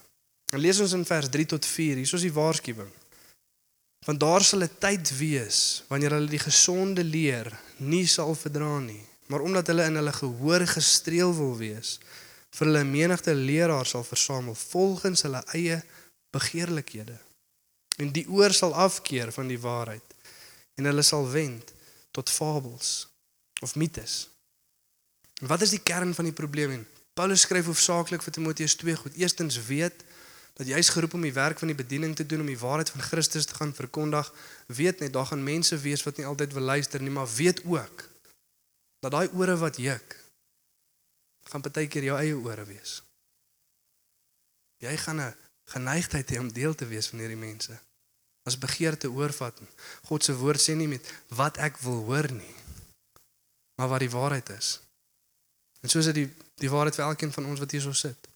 En 0.50 0.60
lees 0.60 0.80
ons 0.80 0.94
in 0.96 1.04
vers 1.04 1.28
3 1.28 1.46
tot 1.46 1.66
4. 1.66 2.00
Hier 2.00 2.14
is 2.14 2.24
die 2.24 2.32
waarskuwing. 2.32 2.90
Want 4.06 4.20
daar 4.20 4.44
sal 4.44 4.64
'n 4.64 4.78
tyd 4.78 5.10
wees 5.18 5.84
wanneer 5.88 6.10
hulle 6.16 6.30
die 6.30 6.38
gesonde 6.38 7.04
leer 7.04 7.52
nie 7.76 8.06
sal 8.06 8.34
verdra 8.34 8.78
nie, 8.78 9.04
maar 9.26 9.40
omdat 9.40 9.66
hulle 9.66 9.84
in 9.84 9.94
hulle 9.94 10.12
gehoor 10.12 10.66
gestreel 10.66 11.34
wil 11.34 11.56
wees, 11.56 11.98
vir 12.50 12.66
hulle 12.66 12.84
menigte 12.84 13.34
leraars 13.34 13.90
sal 13.90 14.04
versamel 14.04 14.54
volgens 14.54 15.22
hulle 15.22 15.42
eie 15.52 15.82
begeerlikhede. 16.30 17.18
En 17.98 18.12
die 18.12 18.28
oor 18.28 18.52
sal 18.52 18.74
afkeer 18.74 19.32
van 19.32 19.48
die 19.48 19.60
waarheid 19.60 20.14
en 20.74 20.84
hulle 20.84 21.02
sal 21.02 21.30
wend 21.30 21.72
tot 22.10 22.30
fabels 22.30 23.08
of 23.60 23.74
mites. 23.74 24.28
Wat 25.40 25.62
is 25.62 25.70
die 25.70 25.82
kern 25.82 26.14
van 26.14 26.24
die 26.24 26.34
probleem? 26.34 26.70
En 26.70 26.86
Paulus 27.14 27.40
skryf 27.40 27.66
hoofsaaklik 27.66 28.22
vir 28.22 28.32
Timoteus 28.32 28.74
twee 28.74 28.96
goed. 28.96 29.14
Eerstens 29.14 29.58
weet 29.66 30.04
dat 30.58 30.66
jy 30.66 30.78
is 30.82 30.90
geroep 30.90 31.14
om 31.14 31.22
die 31.22 31.32
werk 31.32 31.60
van 31.62 31.70
die 31.70 31.78
bediening 31.78 32.16
te 32.18 32.26
doen 32.26 32.42
om 32.42 32.50
die 32.50 32.58
waarheid 32.58 32.90
van 32.90 33.04
Christus 33.06 33.46
te 33.46 33.54
gaan 33.54 33.74
verkondig. 33.74 34.32
Weet 34.66 35.00
net 35.00 35.12
daar 35.14 35.26
gaan 35.30 35.42
mense 35.42 35.78
wees 35.78 36.02
wat 36.02 36.18
nie 36.18 36.26
altyd 36.26 36.52
wil 36.52 36.66
luister 36.66 37.02
nie, 37.02 37.14
maar 37.14 37.30
weet 37.34 37.62
ook 37.64 38.08
dat 38.98 39.14
daai 39.14 39.28
ore 39.38 39.54
wat 39.56 39.78
juk 39.78 40.16
gaan 41.48 41.62
baie 41.64 41.86
keer 41.88 42.08
jou 42.10 42.16
eie 42.18 42.34
ore 42.36 42.64
wees. 42.66 42.98
Jy 44.82 44.96
gaan 44.96 45.20
'n 45.20 45.36
geneigtheid 45.64 46.30
hê 46.30 46.38
om 46.38 46.52
deel 46.52 46.74
te 46.74 46.86
wees 46.86 47.06
van 47.06 47.18
hierdie 47.18 47.36
mense. 47.38 47.78
As 48.42 48.58
begeerte 48.58 49.10
oorvat. 49.10 49.60
God 50.02 50.24
se 50.24 50.34
woord 50.34 50.60
sê 50.60 50.74
nie 50.74 50.88
met 50.88 51.12
wat 51.28 51.56
ek 51.56 51.78
wil 51.78 52.04
hoor 52.04 52.32
nie, 52.32 52.54
maar 53.74 53.88
wat 53.88 54.00
die 54.00 54.10
waarheid 54.10 54.48
is. 54.48 54.80
En 55.80 55.88
so 55.88 55.98
is 55.98 56.04
dit 56.04 56.14
die 56.14 56.30
die 56.54 56.70
waarheid 56.70 56.94
vir 56.94 57.04
elkeen 57.04 57.32
van 57.32 57.46
ons 57.46 57.58
wat 57.58 57.70
hier 57.70 57.80
so 57.80 57.92
sit. 57.92 58.27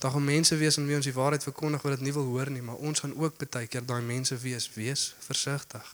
Daar 0.00 0.14
gaan 0.14 0.24
mense 0.24 0.56
wees 0.56 0.78
en 0.80 0.86
wie 0.88 0.96
ons 0.96 1.04
die 1.04 1.14
waarheid 1.14 1.44
verkondig 1.44 1.82
wat 1.84 1.98
dit 1.98 2.06
nie 2.06 2.14
wil 2.16 2.28
hoor 2.32 2.50
nie, 2.50 2.62
maar 2.64 2.80
ons 2.80 3.02
gaan 3.04 3.12
ook 3.16 3.36
baie 3.42 3.68
keer 3.68 3.84
daai 3.84 4.00
mense 4.02 4.36
wees, 4.40 4.70
wees 4.74 5.10
versigtig. 5.26 5.90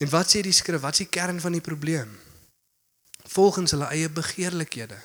En 0.00 0.10
wat 0.12 0.32
sê 0.32 0.42
die 0.44 0.52
skrif? 0.52 0.80
Wat 0.84 0.98
is 0.98 1.04
die 1.04 1.12
kern 1.12 1.40
van 1.40 1.56
die 1.56 1.64
probleem? 1.64 2.12
Volgens 3.32 3.72
hulle 3.76 3.88
eie 3.92 4.08
begeerlikhede. 4.08 4.98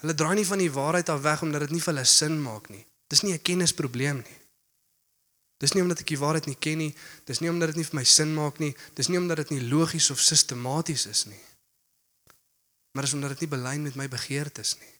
Hulle 0.00 0.14
draai 0.14 0.34
nie 0.40 0.46
van 0.48 0.60
die 0.60 0.72
waarheid 0.72 1.08
af 1.12 1.20
weg 1.24 1.42
omdat 1.44 1.66
dit 1.66 1.76
nie 1.76 1.82
vir 1.84 1.92
hulle 1.92 2.04
sin 2.08 2.40
maak 2.42 2.68
nie. 2.72 2.84
Dis 3.12 3.22
nie 3.22 3.32
'n 3.32 3.42
kennisprobleem 3.42 4.24
nie. 4.24 4.38
Dis 5.60 5.72
nie 5.72 5.82
omdat 5.82 6.00
ek 6.00 6.06
die 6.06 6.18
waarheid 6.18 6.46
nie 6.46 6.56
ken 6.56 6.78
nie, 6.78 6.94
dis 7.24 7.40
nie 7.40 7.50
omdat 7.50 7.68
dit 7.68 7.76
nie 7.76 7.84
vir 7.84 7.96
my 8.00 8.04
sin 8.04 8.34
maak 8.34 8.58
nie, 8.58 8.74
dis 8.94 9.08
nie 9.08 9.18
omdat 9.18 9.36
dit 9.36 9.50
nie 9.50 9.68
logies 9.68 10.10
of 10.10 10.20
sistematies 10.20 11.06
is 11.06 11.24
nie 11.26 11.40
maar 12.92 13.02
is 13.02 13.12
omdat 13.12 13.28
dit 13.28 13.40
nie 13.40 13.48
belyn 13.48 13.82
met 13.82 13.94
my 13.94 14.08
begeertes 14.08 14.76
nie. 14.78 14.94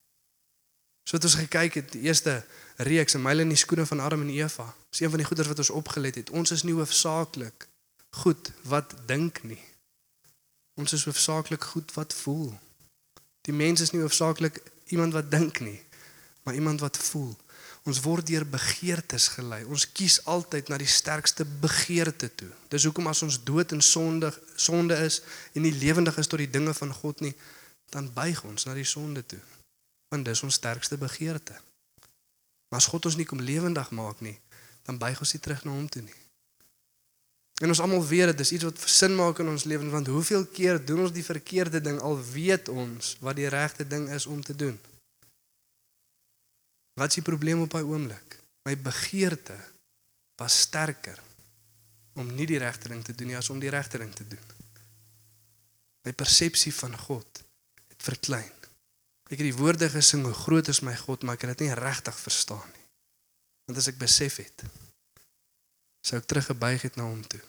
So 1.11 1.19
het 1.19 1.25
ons 1.27 1.41
gekyk 1.41 1.75
het 1.75 1.89
die 1.91 2.05
eerste 2.07 2.45
reeks 2.87 3.17
en 3.19 3.23
myle 3.25 3.43
in 3.43 3.51
die 3.51 3.59
skoene 3.59 3.83
van 3.87 3.99
Adam 4.01 4.21
en 4.23 4.29
Eva. 4.31 4.69
Dis 4.95 5.01
een 5.01 5.11
van 5.11 5.19
die 5.19 5.27
goeders 5.27 5.49
wat 5.51 5.59
ons 5.59 5.71
opgelet 5.75 6.15
het. 6.15 6.31
Ons 6.31 6.55
is 6.55 6.63
nie 6.63 6.75
hoofsaaklik 6.79 7.67
goed 8.23 8.53
wat 8.71 8.95
dink 9.11 9.43
nie. 9.43 9.59
Ons 10.79 10.95
is 10.95 11.05
hoofsaaklik 11.11 11.67
goed 11.73 11.91
wat 11.99 12.15
voel. 12.15 12.55
Die 13.43 13.55
mens 13.55 13.83
is 13.83 13.91
nie 13.91 14.05
hoofsaaklik 14.05 14.63
iemand 14.95 15.19
wat 15.19 15.35
dink 15.35 15.59
nie, 15.67 15.83
maar 16.47 16.55
iemand 16.55 16.81
wat 16.81 16.97
voel. 17.11 17.35
Ons 17.83 18.05
word 18.07 18.31
deur 18.31 18.47
begeertes 18.47 19.33
gelei. 19.35 19.65
Ons 19.67 19.91
kies 19.91 20.23
altyd 20.31 20.71
na 20.71 20.79
die 20.79 20.87
sterkste 20.87 21.43
begeerte 21.45 22.31
toe. 22.35 22.53
Dis 22.71 22.87
hoekom 22.87 23.11
as 23.11 23.27
ons 23.27 23.43
dood 23.43 23.75
en 23.75 23.83
sondig 23.83 24.39
sonde 24.55 24.95
is 25.11 25.25
en 25.59 25.67
nie 25.67 25.75
lewendig 25.75 26.23
is 26.23 26.31
tot 26.31 26.39
die 26.39 26.53
dinge 26.55 26.75
van 26.85 26.95
God 27.03 27.27
nie, 27.27 27.35
dan 27.91 28.13
buig 28.15 28.45
ons 28.47 28.71
na 28.71 28.79
die 28.79 28.87
sonde 28.87 29.27
toe. 29.27 29.43
Want 30.11 30.27
dis 30.27 30.43
ons 30.43 30.55
sterkste 30.59 30.99
begeerte. 30.99 31.55
Maar 32.71 32.83
as 32.83 32.91
God 32.91 33.07
ons 33.11 33.19
nie 33.19 33.27
kom 33.27 33.43
lewendig 33.43 33.91
maak 33.95 34.21
nie, 34.23 34.37
dan 34.87 34.99
buig 34.99 35.19
ons 35.23 35.33
nie 35.35 35.43
terug 35.43 35.65
na 35.67 35.75
hom 35.75 35.89
toe 35.91 36.03
nie. 36.03 36.21
En 37.61 37.69
ons 37.69 37.81
almal 37.85 38.07
weet 38.07 38.31
dit 38.33 38.41
is 38.41 38.53
iets 38.57 38.65
wat 38.65 38.85
sin 38.89 39.15
maak 39.15 39.43
in 39.43 39.51
ons 39.53 39.67
lewe 39.69 39.89
want 39.93 40.09
hoeveel 40.09 40.47
keer 40.49 40.79
doen 40.85 41.03
ons 41.05 41.13
die 41.13 41.25
verkeerde 41.25 41.83
ding 41.85 41.99
al 42.01 42.17
weet 42.33 42.71
ons 42.73 43.17
wat 43.21 43.37
die 43.37 43.51
regte 43.53 43.85
ding 43.87 44.09
is 44.17 44.27
om 44.27 44.41
te 44.43 44.57
doen. 44.57 44.79
Wat 46.97 47.13
is 47.13 47.21
die 47.21 47.27
probleem 47.27 47.61
op 47.61 47.75
daai 47.75 47.85
oomblik? 47.85 48.39
My 48.65 48.77
begeerte 48.81 49.59
was 50.41 50.57
sterker 50.65 51.21
om 52.17 52.33
nie 52.35 52.49
die 52.49 52.61
regte 52.61 52.89
ding 52.89 53.05
te 53.05 53.15
doen 53.15 53.33
nie 53.33 53.37
as 53.37 53.51
om 53.53 53.61
die 53.61 53.73
regte 53.73 54.01
ding 54.01 54.13
te 54.15 54.25
doen. 54.29 54.47
My 56.09 56.17
persepsie 56.17 56.73
van 56.73 56.97
God 56.97 57.45
verklein. 58.01 58.60
Ek 59.31 59.39
het 59.39 59.47
die 59.47 59.55
woorde 59.55 59.87
gesing 59.91 60.25
hoe 60.27 60.35
groot 60.35 60.69
is 60.69 60.83
my 60.83 60.97
God, 60.99 61.23
maar 61.23 61.39
ek 61.39 61.47
het 61.47 61.59
dit 61.59 61.69
nie 61.69 61.79
regtig 61.79 62.17
verstaan 62.19 62.67
nie. 62.75 62.87
Want 63.71 63.79
as 63.79 63.87
ek 63.93 64.01
besef 64.01 64.41
het, 64.43 64.65
sou 66.03 66.19
ek 66.19 66.27
teruggebuig 66.27 66.83
het 66.89 66.99
na 66.99 67.07
hom 67.07 67.23
toe. 67.23 67.41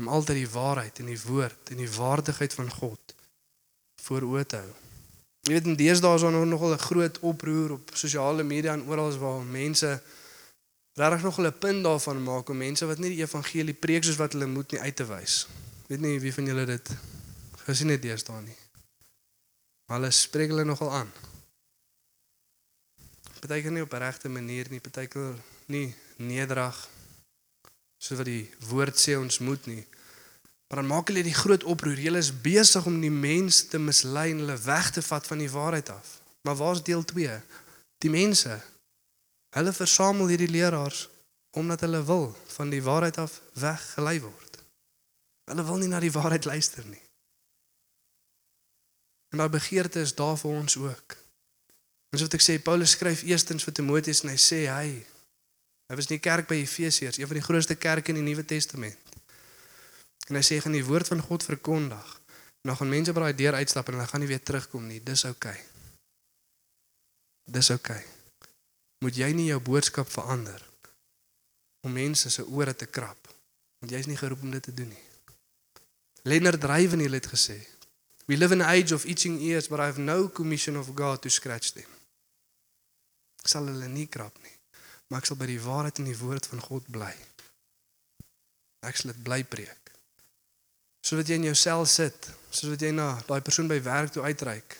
Om 0.00 0.08
altyd 0.10 0.42
die 0.42 0.50
waarheid 0.50 0.98
en 0.98 1.10
die 1.12 1.20
woord 1.22 1.70
en 1.70 1.82
die 1.82 1.92
waardigheid 1.94 2.56
van 2.58 2.70
God 2.74 3.14
voor 4.02 4.26
oë 4.26 4.46
te 4.50 4.62
hou. 4.64 4.72
Jy 5.46 5.54
weet 5.54 5.68
in 5.70 5.78
deesdae 5.78 6.18
is 6.18 6.24
daar 6.26 6.34
nogal 6.46 6.74
'n 6.74 6.86
groot 6.88 7.18
oproer 7.30 7.70
op 7.78 7.90
sosiale 7.94 8.42
media 8.42 8.72
en 8.72 8.86
oral 8.90 9.18
waar 9.18 9.44
mense 9.44 10.02
regtig 10.94 11.22
nog 11.22 11.38
'n 11.38 11.58
punt 11.58 11.84
daarvan 11.84 12.22
maak 12.22 12.48
om 12.48 12.56
mense 12.56 12.86
wat 12.86 12.98
nie 12.98 13.14
die 13.14 13.22
evangelie 13.22 13.74
preek 13.74 14.04
soos 14.04 14.16
wat 14.16 14.32
hulle 14.32 14.46
moet 14.46 14.72
nie 14.72 14.80
uit 14.80 14.96
te 14.96 15.06
wys. 15.06 15.46
Weet 15.86 16.00
nie 16.00 16.20
wie 16.20 16.34
van 16.34 16.44
julle 16.44 16.66
dit 16.66 16.90
gesien 17.64 17.88
het 17.88 18.02
deesdae 18.02 18.42
nie. 18.42 18.59
Maar 19.90 19.98
hulle 19.98 20.14
spreek 20.14 20.52
hulle 20.52 20.64
nogal 20.64 20.92
aan. 21.00 21.08
Partykeer 23.42 23.72
nie 23.74 23.82
op 23.82 23.96
regte 23.98 24.30
manier 24.30 24.68
nie, 24.70 24.78
partykeer 24.78 25.34
nie 25.66 25.88
nederig 26.22 26.76
soos 27.98 28.20
wat 28.20 28.28
die 28.28 28.44
woord 28.70 28.94
sê 29.02 29.16
ons 29.18 29.40
moet 29.42 29.66
nie. 29.66 29.82
Maar 30.70 30.78
dan 30.84 30.90
maak 30.92 31.10
hulle 31.10 31.26
die 31.26 31.34
groot 31.34 31.66
oproer. 31.66 31.98
Hulle 31.98 32.22
is 32.22 32.30
besig 32.30 32.86
om 32.86 33.00
die 33.02 33.10
mense 33.10 33.66
te 33.72 33.82
mislei 33.82 34.28
en 34.30 34.44
hulle 34.44 34.56
weg 34.62 34.92
te 34.94 35.02
vat 35.02 35.26
van 35.26 35.42
die 35.42 35.50
waarheid 35.50 35.90
af. 35.90 36.20
Maar 36.46 36.60
waar's 36.62 36.84
deel 36.86 37.02
2? 37.04 37.40
Die 37.98 38.14
mense. 38.14 38.60
Hulle 39.58 39.74
versamel 39.74 40.30
hierdie 40.30 40.52
leraars 40.54 41.08
omdat 41.58 41.82
hulle 41.82 42.04
wil 42.06 42.30
van 42.54 42.70
die 42.70 42.82
waarheid 42.86 43.18
af 43.18 43.40
weggelei 43.58 44.20
word. 44.22 44.62
Hulle 45.50 45.66
wil 45.66 45.82
nie 45.82 45.90
na 45.90 45.98
die 45.98 46.14
waarheid 46.14 46.46
luister 46.46 46.86
nie. 46.86 47.02
En 49.30 49.38
daai 49.38 49.48
begeerte 49.48 50.00
is 50.00 50.14
daar 50.14 50.38
vir 50.38 50.50
ons 50.50 50.76
ook. 50.76 51.16
Ons 52.10 52.24
wat 52.26 52.34
ek 52.34 52.42
sê 52.42 52.58
Paulus 52.62 52.96
skryf 52.96 53.22
eerstens 53.22 53.64
vir 53.66 53.74
Timoteus 53.78 54.24
en 54.24 54.32
hy 54.32 54.38
sê 54.40 54.64
hy 54.66 54.88
hy 55.90 55.98
was 55.98 56.06
in 56.06 56.16
die 56.16 56.22
kerk 56.22 56.46
by 56.46 56.60
Efesiërs, 56.62 57.18
een 57.18 57.26
van 57.26 57.38
die 57.38 57.42
grootste 57.46 57.74
kerke 57.74 58.12
in 58.12 58.20
die 58.20 58.26
Nuwe 58.26 58.44
Testament. 58.46 59.18
En 60.30 60.38
hy 60.38 60.42
sê 60.46 60.60
gaan 60.62 60.76
die 60.76 60.86
woord 60.86 61.10
van 61.10 61.22
God 61.26 61.42
verkondig. 61.46 62.12
En 62.62 62.70
dan 62.70 62.78
gaan 62.78 62.92
mense 62.92 63.14
by 63.14 63.24
daai 63.24 63.38
deur 63.38 63.58
uitstap 63.58 63.88
en 63.88 63.98
hulle 63.98 64.06
gaan 64.06 64.22
nie 64.22 64.30
weer 64.30 64.42
terugkom 64.42 64.86
nie. 64.86 65.00
Dis 65.02 65.24
oukei. 65.26 65.56
Okay. 65.56 65.66
Dis 67.58 67.70
oukei. 67.74 67.98
Okay. 67.98 68.48
Moet 69.00 69.16
jy 69.16 69.30
nie 69.34 69.48
jou 69.48 69.58
boodskap 69.64 70.10
verander 70.12 70.62
om 71.86 71.94
mense 71.96 72.30
se 72.30 72.44
ore 72.44 72.74
te 72.76 72.86
krap 72.86 73.30
want 73.80 73.94
jy's 73.94 74.10
nie 74.10 74.18
geroep 74.20 74.42
om 74.44 74.50
dit 74.52 74.62
te 74.62 74.74
doen 74.76 74.90
nie. 74.92 75.04
Leonard 76.28 76.64
Ravenhill 76.68 77.16
het 77.16 77.30
gesê 77.32 77.56
We 78.30 78.36
live 78.36 78.52
in 78.52 78.60
an 78.60 78.70
age 78.70 78.92
of 78.92 79.04
itching 79.06 79.40
ears, 79.40 79.66
but 79.66 79.80
I 79.80 79.86
have 79.86 79.98
no 79.98 80.28
commission 80.28 80.76
of 80.76 80.94
God 80.94 81.20
to 81.22 81.28
scratch 81.28 81.72
them. 81.74 81.90
Ek 83.42 83.48
sal 83.50 83.66
hulle 83.66 83.88
nie 83.90 84.04
krap 84.06 84.36
nie, 84.44 84.52
maar 85.10 85.18
ek 85.18 85.26
sal 85.26 85.38
by 85.40 85.48
die 85.50 85.58
waarheid 85.58 85.98
en 85.98 86.06
die 86.06 86.14
woord 86.14 86.44
van 86.52 86.60
God 86.62 86.84
bly. 86.94 87.10
Ek 88.86 89.00
sal 89.00 89.10
dit 89.10 89.18
bly 89.26 89.40
preek. 89.42 89.90
Sodat 91.02 91.26
jy 91.26 91.40
in 91.40 91.48
jou 91.48 91.56
sel 91.58 91.82
sit, 91.90 92.28
sodat 92.54 92.84
jy 92.86 92.92
na 92.94 93.08
daai 93.26 93.40
persoon 93.42 93.66
by 93.66 93.80
werk 93.82 94.12
toe 94.14 94.22
uitreik. 94.22 94.76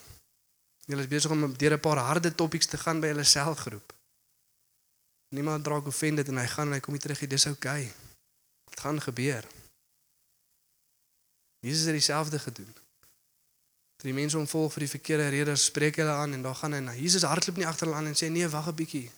Jy 0.87 1.01
is 1.03 1.11
besig 1.11 1.35
om 1.35 1.49
deur 1.51 1.75
'n 1.75 1.83
paar 1.83 1.99
harde 2.07 2.31
topics 2.31 2.71
te 2.71 2.79
gaan 2.79 3.03
by 3.03 3.11
hulle 3.11 3.25
selgroep. 3.27 3.97
Niemand 5.35 5.65
draak 5.67 5.91
offended 5.91 6.29
en 6.31 6.39
hy 6.39 6.47
gaan 6.47 6.69
en 6.69 6.79
hy 6.79 6.81
kom 6.81 6.95
nie 6.95 7.03
terug 7.03 7.21
nie. 7.21 7.35
Dis 7.35 7.51
oukei. 7.51 7.83
Okay. 7.83 7.95
Dit 8.71 8.81
gaan 8.81 9.01
gebeur. 9.03 9.43
Jesus 11.67 11.91
het 11.91 11.99
dieselfde 11.99 12.39
gedoen. 12.39 12.75
Toe 14.01 14.09
die 14.09 14.17
mense 14.17 14.39
hom 14.39 14.47
volg 14.49 14.73
vir 14.73 14.87
die 14.87 14.95
verkeerde 14.95 15.29
redes, 15.29 15.67
spreek 15.69 15.99
hulle 16.01 16.15
aan 16.17 16.33
en 16.33 16.43
dan 16.47 16.55
gaan 16.57 16.73
hy 16.73 16.79
na 16.81 16.95
Jesus 16.97 17.27
hardloop 17.29 17.59
nie 17.61 17.67
agter 17.69 17.85
hulle 17.85 17.99
aan 17.99 18.09
en 18.09 18.17
sê 18.17 18.31
nee, 18.33 18.49
wag 18.49 18.71
'n 18.73 18.79
bietjie. 18.79 19.11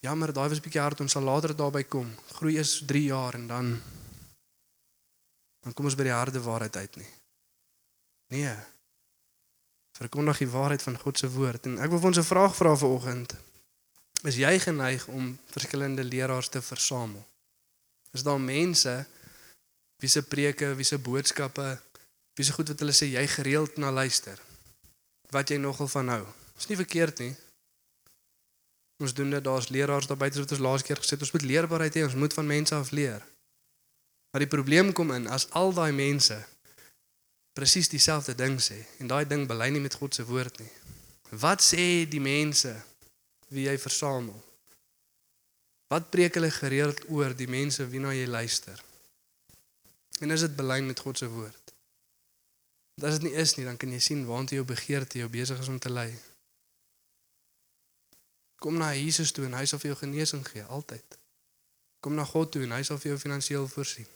Jammer, 0.00 0.32
daai 0.32 0.48
was 0.48 0.58
'n 0.58 0.64
bietjie 0.64 0.80
hard, 0.80 1.00
ons 1.04 1.12
sal 1.12 1.22
later 1.22 1.52
daarby 1.52 1.84
kom. 1.84 2.08
Groei 2.32 2.56
is 2.56 2.80
3 2.86 3.04
jaar 3.04 3.34
en 3.34 3.46
dan 3.46 3.66
dan 5.60 5.74
kom 5.74 5.84
ons 5.84 5.94
by 5.94 6.08
die 6.08 6.16
harde 6.16 6.40
waarheid 6.40 6.76
uit 6.76 6.96
nie. 6.96 7.12
Nee. 8.32 8.56
Verkondig 9.98 10.38
die 10.38 10.48
waarheid 10.48 10.82
van 10.82 10.96
God 10.98 11.18
se 11.18 11.28
woord 11.28 11.66
en 11.66 11.78
ek 11.78 11.90
wil 11.90 12.00
vir 12.00 12.08
ons 12.08 12.18
'n 12.24 12.32
vraag 12.32 12.56
vra 12.56 12.76
vanoggend. 12.76 13.36
Is 14.24 14.36
jy 14.36 14.58
geneig 14.58 15.06
om 15.08 15.38
verskillende 15.52 16.04
leraars 16.04 16.48
te 16.48 16.62
versamel? 16.62 17.26
Is 18.12 18.22
daar 18.22 18.40
mense 18.40 19.06
wie 20.00 20.08
se 20.08 20.22
preke, 20.22 20.74
wie 20.74 20.84
se 20.84 20.98
boodskappe, 20.98 21.80
wie 22.40 22.46
se 22.48 22.56
goed 22.56 22.70
wat 22.72 22.80
hulle 22.80 22.96
sê 22.96 23.10
jy 23.12 23.26
gereeld 23.28 23.76
na 23.76 23.90
luister? 23.92 24.38
Wat 25.28 25.50
jy 25.52 25.58
nogal 25.60 25.90
van 25.92 26.08
hou? 26.08 26.22
Is 26.56 26.70
nie 26.70 26.78
verkeerd 26.78 27.20
nie. 27.20 27.34
Ons 29.04 29.12
doen 29.16 29.28
dit, 29.34 29.44
daar's 29.44 29.68
leraars 29.68 30.08
daar 30.08 30.16
buite 30.16 30.40
wat 30.40 30.54
ons 30.56 30.62
laas 30.64 30.84
keer 30.84 30.96
gesê 30.96 31.18
het, 31.18 31.26
ons 31.26 31.34
moet 31.36 31.44
leerbaarheid 31.44 31.98
hê, 31.98 32.06
ons 32.08 32.16
moet 32.16 32.36
van 32.38 32.48
mense 32.48 32.72
af 32.74 32.94
leer. 32.96 33.20
Maar 34.32 34.46
die 34.46 34.48
probleem 34.48 34.94
kom 34.96 35.12
in 35.12 35.28
as 35.28 35.50
al 35.60 35.74
daai 35.76 35.92
mense 35.92 36.38
presies 37.52 37.92
dieselfde 37.92 38.32
ding 38.38 38.56
sê 38.62 38.78
en 39.02 39.12
daai 39.12 39.26
ding 39.28 39.44
bely 39.50 39.68
nie 39.74 39.84
met 39.84 40.00
God 40.00 40.16
se 40.16 40.24
woord 40.24 40.62
nie. 40.64 40.72
Wat 41.44 41.60
sê 41.60 42.06
die 42.08 42.24
mense 42.24 42.72
wie 43.52 43.68
jy 43.68 43.76
versamel? 43.84 44.36
Wat 45.92 46.08
preek 46.08 46.40
hulle 46.40 46.52
gereeld 46.56 47.04
oor 47.12 47.36
die 47.36 47.50
mense 47.52 47.84
wie 47.92 48.00
na 48.00 48.16
jy 48.16 48.24
luister? 48.32 48.80
En 50.24 50.32
is 50.32 50.48
dit 50.48 50.56
bely 50.56 50.80
met 50.88 51.04
God 51.04 51.20
se 51.20 51.28
woord? 51.28 51.59
Want 53.00 53.12
as 53.12 53.18
dit 53.18 53.30
nie 53.30 53.38
is 53.40 53.54
nie, 53.56 53.64
dan 53.64 53.78
kan 53.80 53.88
jy 53.88 53.98
sien 54.04 54.26
waantoe 54.28 54.58
jou 54.58 54.64
begeerte 54.68 55.22
jou 55.22 55.28
besig 55.32 55.60
is 55.62 55.68
om 55.72 55.78
te 55.80 55.88
lei. 55.88 56.10
Kom 58.60 58.76
na 58.76 58.90
Jesus 58.92 59.32
toe 59.32 59.46
en 59.46 59.56
hy 59.56 59.62
sal 59.64 59.80
vir 59.80 59.94
jou 59.94 59.96
genesing 60.02 60.42
gee 60.44 60.66
altyd. 60.68 61.16
Kom 62.04 62.12
na 62.18 62.26
God 62.28 62.52
toe 62.52 62.66
en 62.66 62.74
hy 62.76 62.82
sal 62.84 63.00
vir 63.00 63.14
jou 63.14 63.22
finansiëel 63.22 63.64
voorsien. 63.72 64.10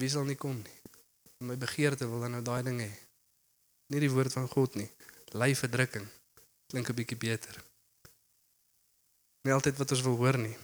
Wie 0.00 0.08
sal 0.08 0.24
nie 0.24 0.38
kom 0.40 0.56
nie? 0.64 0.78
My 1.44 1.58
begeerte 1.60 2.08
wil 2.08 2.24
dan 2.24 2.38
nou 2.38 2.42
daai 2.48 2.64
ding 2.64 2.80
hê. 2.86 2.88
Nie 3.92 4.00
die 4.00 4.12
woord 4.16 4.32
van 4.32 4.48
God 4.48 4.80
nie. 4.80 4.88
Lei 5.36 5.52
verdrukking. 5.52 6.08
Klink 6.72 6.88
'n 6.88 6.96
bietjie 6.96 7.20
beter. 7.20 7.60
Nie 9.44 9.52
altyd 9.52 9.76
wat 9.76 9.92
ons 9.92 10.06
wil 10.08 10.16
hoor 10.16 10.40
nie. 10.40 10.56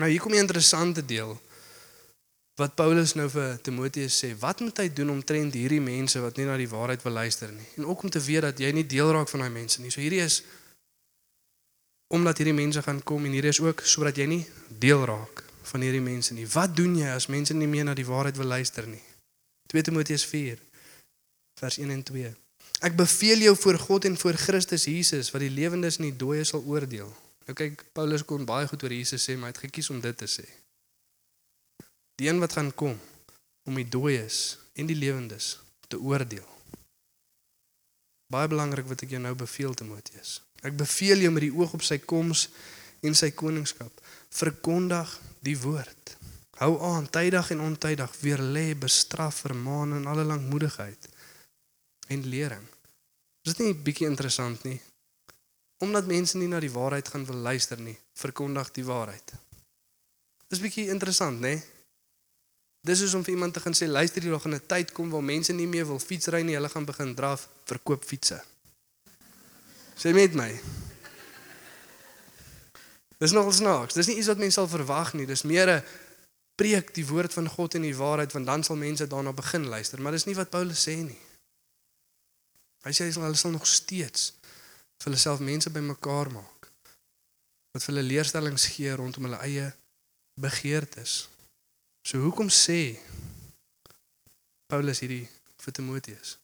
Nou 0.00 0.08
hier 0.08 0.20
kom 0.20 0.32
'n 0.32 0.44
interessante 0.48 1.04
deel 1.04 1.36
wat 2.60 2.74
Paulus 2.76 3.14
nou 3.16 3.28
vir 3.32 3.56
Timoteus 3.64 4.18
sê, 4.22 4.32
wat 4.40 4.60
moet 4.60 4.82
hy 4.82 4.88
doen 4.92 5.14
omtrent 5.14 5.54
hierdie 5.56 5.80
mense 5.80 6.20
wat 6.20 6.36
nie 6.36 6.44
na 6.48 6.56
die 6.60 6.68
waarheid 6.68 7.04
wil 7.06 7.16
luister 7.16 7.52
nie? 7.52 7.68
En 7.78 7.86
ook 7.88 8.02
om 8.04 8.12
te 8.12 8.20
weet 8.20 8.44
dat 8.48 8.60
jy 8.60 8.72
nie 8.76 8.84
deel 8.86 9.12
raak 9.14 9.30
van 9.32 9.46
daai 9.46 9.54
mense 9.54 9.80
nie. 9.80 9.92
So 9.92 10.04
hierdie 10.04 10.20
is 10.24 10.42
omdat 12.12 12.42
hierdie 12.42 12.56
mense 12.56 12.82
gaan 12.84 13.00
kom 13.08 13.24
en 13.24 13.32
hierdie 13.32 13.54
is 13.54 13.62
ook 13.64 13.80
sodat 13.88 14.20
jy 14.20 14.28
nie 14.28 14.42
deel 14.68 15.06
raak 15.08 15.44
van 15.72 15.80
hierdie 15.80 16.04
mense 16.04 16.36
nie. 16.36 16.44
Wat 16.52 16.76
doen 16.76 16.98
jy 17.00 17.08
as 17.08 17.30
mense 17.32 17.56
nie 17.56 17.70
meer 17.70 17.88
na 17.88 17.96
die 17.96 18.06
waarheid 18.06 18.36
wil 18.36 18.52
luister 18.52 18.86
nie? 18.88 19.00
2 19.72 19.88
Timoteus 19.88 20.26
4 20.28 20.60
vers 21.62 21.78
1 21.80 21.90
en 21.94 22.02
2. 22.04 22.34
Ek 22.84 22.96
beveel 22.98 23.46
jou 23.46 23.54
voor 23.56 23.78
God 23.78 24.04
en 24.04 24.18
voor 24.18 24.36
Christus 24.36 24.84
Jesus 24.90 25.30
wat 25.32 25.44
die 25.44 25.52
lewendes 25.54 26.00
en 26.00 26.10
die 26.10 26.16
dooies 26.18 26.52
sal 26.52 26.64
oordeel. 26.68 27.08
Nou 27.46 27.54
kyk, 27.56 27.86
Paulus 27.96 28.24
kon 28.26 28.44
baie 28.46 28.68
goed 28.68 28.82
oor 28.84 28.92
Jesus 28.92 29.24
sê, 29.24 29.38
maar 29.38 29.52
hy 29.52 29.56
het 29.56 29.64
gekies 29.70 29.90
om 29.94 30.02
dit 30.02 30.18
te 30.18 30.28
sê. 30.30 30.44
Die 32.22 32.30
een 32.30 32.38
wat 32.38 32.52
gaan 32.52 32.74
kom 32.74 33.00
om 33.66 33.74
die 33.74 33.88
dooies 33.88 34.58
en 34.78 34.86
die 34.86 34.94
lewendes 34.94 35.56
te 35.90 35.98
oordeel. 35.98 36.46
Baie 38.30 38.46
belangrik 38.46 38.86
wat 38.86 39.02
ek 39.02 39.16
jou 39.16 39.20
nou 39.24 39.32
beveel 39.34 39.74
Timoteus. 39.74 40.36
Ek 40.62 40.76
beveel 40.78 41.24
jou 41.24 41.32
met 41.34 41.42
die 41.48 41.50
oog 41.50 41.74
op 41.74 41.82
sy 41.82 41.98
koms 41.98 42.44
en 43.02 43.18
sy 43.18 43.32
koningskap. 43.34 43.90
Verkondig 44.38 45.16
die 45.42 45.56
woord. 45.64 46.14
Hou 46.62 46.76
aan 46.92 47.10
tydig 47.10 47.50
en 47.56 47.64
ontydig 47.66 48.14
weer 48.22 48.38
lê 48.38 48.68
bestraf 48.78 49.42
vermaan 49.42 49.98
en 49.98 50.06
alle 50.06 50.22
lankmoedigheid 50.30 51.10
en 52.14 52.24
lering. 52.30 52.64
Is 53.42 53.56
dit 53.56 53.66
nie 53.66 53.74
bietjie 53.74 54.06
interessant 54.06 54.62
nie? 54.62 54.78
Omdat 55.82 56.06
mense 56.06 56.38
nie 56.38 56.46
na 56.54 56.62
die 56.62 56.70
waarheid 56.70 57.10
gaan 57.10 57.26
wil 57.26 57.42
luister 57.50 57.82
nie, 57.82 57.98
verkondig 58.14 58.70
die 58.78 58.86
waarheid. 58.86 59.38
Dis 60.46 60.62
bietjie 60.62 60.86
interessant, 60.94 61.42
né? 61.42 61.58
Dis 62.82 63.00
is 63.00 63.14
om 63.14 63.22
vir 63.22 63.34
iemand 63.34 63.54
te 63.54 63.60
gaan 63.62 63.76
sê 63.78 63.86
luister 63.86 64.22
jy 64.22 64.30
nog 64.30 64.44
in 64.44 64.54
'n 64.54 64.66
tyd 64.66 64.92
kom 64.92 65.10
waar 65.10 65.22
mense 65.22 65.52
nie 65.52 65.66
meer 65.66 65.86
wil 65.86 65.98
fietsry 65.98 66.42
nie, 66.42 66.54
hulle 66.54 66.68
gaan 66.68 66.84
begin 66.84 67.14
draf, 67.14 67.48
verkoop 67.64 68.04
fietsse. 68.04 68.42
Sê 69.96 70.12
met 70.12 70.34
my. 70.34 70.60
Dis 73.18 73.30
nogal 73.30 73.52
snaaks. 73.52 73.94
Dis 73.94 74.06
nie 74.06 74.16
iets 74.16 74.26
wat 74.26 74.38
mense 74.38 74.58
sal 74.58 74.68
verwag 74.68 75.12
nie. 75.14 75.26
Dis 75.26 75.42
meer 75.42 75.68
'n 75.70 75.84
preek 76.54 76.94
die 76.94 77.06
woord 77.06 77.32
van 77.32 77.48
God 77.48 77.74
en 77.74 77.82
die 77.82 77.96
waarheid 77.96 78.32
want 78.32 78.46
dan 78.46 78.64
sal 78.64 78.76
mense 78.76 79.06
daarna 79.06 79.32
begin 79.32 79.66
luister, 79.66 80.00
maar 80.00 80.12
dis 80.12 80.24
nie 80.24 80.34
wat 80.34 80.50
Paulus 80.50 80.88
sê 80.88 80.96
nie. 80.96 81.18
Hy 82.82 82.90
sê 82.90 83.08
hulle 83.12 83.34
sal 83.38 83.50
nog 83.50 83.66
steeds 83.66 84.32
vir 84.98 85.10
hulle 85.10 85.18
self 85.18 85.40
mense 85.40 85.70
bymekaar 85.70 86.30
maak 86.30 86.70
wat 87.72 87.82
vir 87.82 87.94
hulle 87.94 88.08
leerstellings 88.08 88.66
gee 88.74 88.92
rondom 88.94 89.24
hulle 89.24 89.40
eie 89.46 89.72
begeertes. 90.40 91.31
So 92.02 92.18
hoekom 92.18 92.50
sê 92.50 92.98
Paulus 94.66 95.02
hierdie 95.04 95.28
vir 95.62 95.74
Timoteus? 95.76 96.36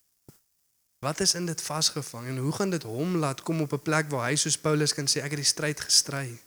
Wat 1.03 1.19
is 1.19 1.35
in 1.35 1.45
dit 1.45 1.61
vasgevang 1.61 2.29
en 2.31 2.37
hoe 2.37 2.51
gaan 2.55 2.71
dit 2.71 2.83
hom 2.87 3.17
laat 3.19 3.43
kom 3.43 3.61
op 3.61 3.73
'n 3.73 3.81
plek 3.83 4.09
waar 4.09 4.29
hy 4.29 4.35
soos 4.35 4.57
Paulus 4.57 4.93
kan 4.93 5.07
sê 5.07 5.19
ek 5.19 5.35
het 5.35 5.43
die 5.43 5.53
stryd 5.53 5.79
gestry. 5.79 6.39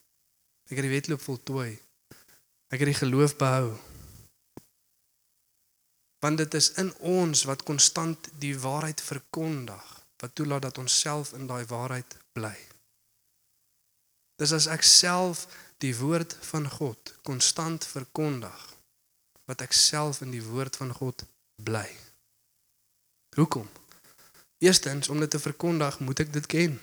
Ek 0.70 0.76
het 0.76 0.84
die 0.88 0.96
wedloop 0.96 1.20
voltooi. 1.20 1.78
Ek 2.72 2.80
het 2.80 2.88
die 2.88 3.02
geloof 3.04 3.36
behou. 3.36 3.76
Want 6.20 6.38
dit 6.38 6.54
is 6.54 6.72
in 6.72 6.94
ons 6.96 7.44
wat 7.44 7.62
konstant 7.62 8.28
die 8.38 8.58
waarheid 8.58 9.00
verkondig 9.00 10.04
wat 10.16 10.34
toelaat 10.34 10.62
dat 10.62 10.78
ons 10.78 11.00
self 11.00 11.32
in 11.32 11.46
daai 11.46 11.64
waarheid 11.66 12.16
bly. 12.32 12.56
Dis 14.38 14.52
as 14.52 14.66
ek 14.66 14.82
self 14.82 15.46
die 15.78 15.96
woord 15.96 16.36
van 16.40 16.70
God 16.70 17.14
konstant 17.22 17.84
verkondig 17.84 18.71
wat 19.50 19.64
ek 19.64 19.74
self 19.76 20.22
in 20.24 20.30
die 20.34 20.44
woord 20.44 20.76
van 20.76 20.92
God 20.94 21.24
bly. 21.62 21.88
Hoekom? 23.36 23.68
Eerstens 24.62 25.08
om 25.08 25.20
dit 25.20 25.30
te 25.30 25.40
verkondig, 25.42 25.98
moet 25.98 26.22
ek 26.22 26.32
dit 26.32 26.46
ken. 26.46 26.78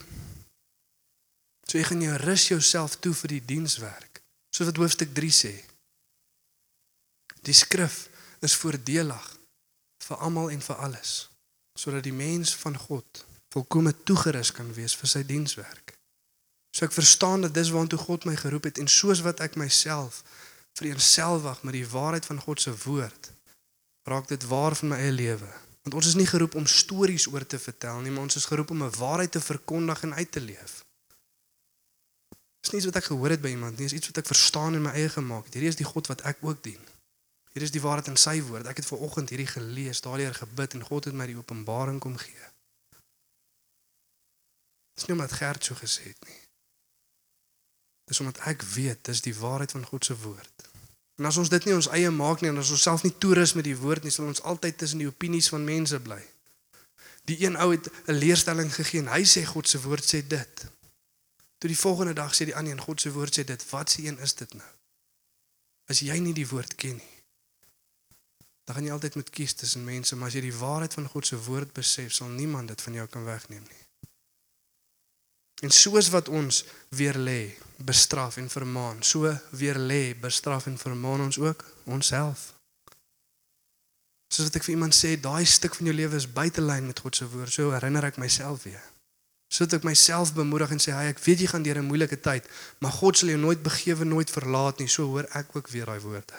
So 1.64 1.78
jy 1.78 1.86
gaan 1.88 2.02
jou 2.04 2.16
rus 2.24 2.48
jouself 2.50 2.98
toe 3.00 3.14
vir 3.22 3.36
die 3.36 3.44
dienswerk. 3.54 4.20
Soos 4.50 4.68
wat 4.72 4.80
hoofstuk 4.82 5.14
3 5.16 5.30
sê. 5.32 5.54
Die 7.46 7.56
skrif 7.56 8.08
is 8.44 8.56
voordelig 8.58 9.28
vir 10.04 10.20
almal 10.26 10.50
en 10.50 10.60
vir 10.64 10.82
alles, 10.82 11.30
sodat 11.78 12.04
die 12.04 12.16
mens 12.16 12.52
van 12.58 12.76
God 12.76 13.24
volkome 13.50 13.94
toegerus 14.04 14.52
kan 14.54 14.68
wees 14.74 14.94
vir 14.98 15.10
sy 15.10 15.22
dienswerk. 15.26 15.94
So 16.76 16.86
ek 16.86 16.94
verstaan 16.94 17.46
dat 17.46 17.54
dis 17.54 17.72
waartoe 17.74 17.98
God 17.98 18.26
my 18.28 18.36
geroep 18.38 18.68
het 18.68 18.78
en 18.78 18.90
soos 18.90 19.24
wat 19.26 19.42
ek 19.42 19.58
myself 19.58 20.22
vereenselwig 20.78 21.62
met 21.62 21.72
die 21.72 21.88
waarheid 21.88 22.26
van 22.26 22.40
God 22.40 22.60
se 22.60 22.74
woord, 22.84 23.32
raak 24.08 24.28
dit 24.28 24.46
waar 24.46 24.76
van 24.76 24.88
my 24.88 24.96
eie 24.96 25.12
lewe. 25.12 25.50
Want 25.82 25.94
ons 25.94 26.06
is 26.06 26.14
nie 26.14 26.28
geroep 26.28 26.54
om 26.54 26.66
stories 26.66 27.26
oor 27.32 27.46
te 27.46 27.58
vertel 27.58 28.00
nie, 28.00 28.10
maar 28.10 28.28
ons 28.28 28.36
is 28.36 28.48
geroep 28.48 28.70
om 28.70 28.82
'n 28.84 28.96
waarheid 28.98 29.32
te 29.32 29.40
verkondig 29.40 30.02
en 30.02 30.14
uit 30.14 30.32
te 30.32 30.40
leef. 30.40 30.84
Dis 32.60 32.70
nie 32.70 32.80
iets 32.80 32.90
wat 32.90 33.00
ek 33.00 33.08
gehoor 33.08 33.30
het 33.30 33.40
by 33.40 33.48
iemand 33.48 33.78
nie, 33.78 33.88
dis 33.88 33.96
iets 33.96 34.06
wat 34.12 34.20
ek 34.22 34.26
verstaan 34.26 34.74
in 34.74 34.82
my 34.82 34.92
eie 34.92 35.08
gemaak 35.08 35.44
het. 35.44 35.54
Hierdie 35.54 35.72
is 35.72 35.80
die 35.80 35.88
God 35.92 36.06
wat 36.06 36.20
ek 36.20 36.36
ook 36.40 36.62
dien. 36.62 36.82
Hier 37.52 37.62
is 37.62 37.72
die 37.74 37.80
waarheid 37.80 38.12
in 38.12 38.20
sy 38.20 38.36
woord. 38.46 38.68
Ek 38.70 38.76
het 38.76 38.86
ver 38.86 38.98
oggend 38.98 39.32
hierdie 39.32 39.48
gelees, 39.50 40.00
daardeur 40.04 40.34
gebid 40.34 40.76
en 40.76 40.86
God 40.86 41.08
het 41.08 41.16
my 41.18 41.26
die 41.26 41.38
openbaring 41.38 41.98
kom 42.00 42.16
gee. 42.20 42.46
Dis 44.94 45.08
nie 45.08 45.16
omdat 45.16 45.32
Gert 45.32 45.64
so 45.64 45.74
gesê 45.74 46.12
het 46.12 46.28
nie. 46.28 46.39
Dis 48.10 48.20
omdat 48.20 48.40
ek 48.50 48.64
weet 48.74 49.04
dis 49.06 49.22
die 49.22 49.36
waarheid 49.38 49.70
van 49.76 49.86
God 49.86 50.04
se 50.04 50.16
woord. 50.18 50.66
En 51.20 51.28
as 51.28 51.36
ons 51.38 51.52
dit 51.52 51.66
nie 51.68 51.76
ons 51.76 51.88
eie 51.94 52.10
maak 52.10 52.40
nie 52.42 52.50
en 52.50 52.58
as 52.58 52.72
ons 52.74 52.82
self 52.82 53.04
nie 53.06 53.12
toerus 53.22 53.52
met 53.54 53.68
die 53.68 53.76
woord 53.78 54.02
nie, 54.02 54.10
sal 54.10 54.26
ons 54.26 54.42
altyd 54.50 54.78
tussen 54.80 55.02
die 55.02 55.06
opinies 55.06 55.50
van 55.52 55.62
mense 55.66 56.00
bly. 56.02 56.18
Die 57.30 57.36
een 57.44 57.58
ou 57.60 57.68
het 57.70 57.86
'n 58.08 58.18
leerstelling 58.18 58.72
gegee 58.74 59.04
en 59.04 59.12
hy 59.14 59.22
sê 59.22 59.44
God 59.46 59.68
se 59.68 59.78
woord 59.84 60.04
sê 60.04 60.26
dit. 60.26 60.64
Toe 61.58 61.68
die 61.70 61.78
volgende 61.78 62.12
dag 62.18 62.34
sê 62.34 62.48
die 62.48 62.56
ander 62.56 62.72
een 62.72 62.80
God 62.80 63.00
se 63.00 63.12
woord 63.12 63.38
sê 63.38 63.44
dit. 63.44 63.70
Wat 63.70 63.90
se 63.90 64.02
een 64.02 64.18
is 64.18 64.34
dit 64.34 64.54
nou? 64.54 64.70
As 65.86 66.00
jy 66.00 66.18
nie 66.18 66.32
die 66.32 66.48
woord 66.48 66.74
ken 66.74 66.96
nie, 66.96 67.16
dan 68.64 68.74
gaan 68.74 68.84
jy 68.84 68.92
altyd 68.92 69.14
moet 69.14 69.30
kies 69.30 69.52
tussen 69.52 69.84
mense, 69.84 70.16
maar 70.16 70.28
as 70.28 70.34
jy 70.34 70.40
die 70.40 70.56
waarheid 70.56 70.94
van 70.94 71.08
God 71.08 71.26
se 71.26 71.36
woord 71.36 71.72
besef, 71.72 72.12
sal 72.12 72.28
niemand 72.28 72.68
dit 72.68 72.82
van 72.82 72.92
jou 72.92 73.06
kan 73.06 73.24
wegneem 73.24 73.62
nie. 73.62 73.84
En 75.60 75.70
soos 75.70 76.08
wat 76.08 76.28
ons 76.28 76.64
weer 76.88 77.16
lê, 77.16 77.56
bestraf 77.76 78.36
en 78.36 78.48
vermaan, 78.48 79.02
so 79.02 79.28
weer 79.50 79.78
lê, 79.78 80.14
bestraf 80.16 80.66
en 80.66 80.78
vermaan 80.78 81.20
ons 81.20 81.38
ook 81.38 81.64
onsself. 81.84 82.52
Soos 84.30 84.46
wat 84.46 84.60
ek 84.60 84.64
vir 84.64 84.76
iemand 84.76 84.94
sê, 84.96 85.16
daai 85.20 85.44
stuk 85.44 85.74
van 85.76 85.90
jou 85.90 85.96
lewe 85.96 86.16
is 86.16 86.28
buite 86.30 86.62
lyn 86.62 86.86
met 86.86 87.02
God 87.02 87.18
se 87.18 87.26
woord, 87.28 87.52
so 87.52 87.74
herinner 87.74 88.06
ek 88.08 88.20
myself 88.22 88.64
weer. 88.68 88.82
Sodat 89.50 89.80
ek 89.80 89.88
myself 89.88 90.30
bemoedig 90.36 90.70
en 90.70 90.78
sê, 90.78 90.94
"Hy, 90.94 91.10
ek 91.10 91.18
weet 91.18 91.40
jy 91.40 91.46
gaan 91.50 91.62
deur 91.62 91.78
'n 91.78 91.90
moeilike 91.90 92.20
tyd, 92.20 92.46
maar 92.78 92.92
God 92.92 93.18
sal 93.18 93.28
jou 93.28 93.38
nooit 93.38 93.62
begewe, 93.62 94.04
nooit 94.04 94.30
verlaat 94.30 94.78
nie." 94.78 94.88
So 94.88 95.06
hoor 95.06 95.26
ek 95.34 95.56
ook 95.56 95.68
weer 95.68 95.86
daai 95.86 96.00
woorde. 96.00 96.38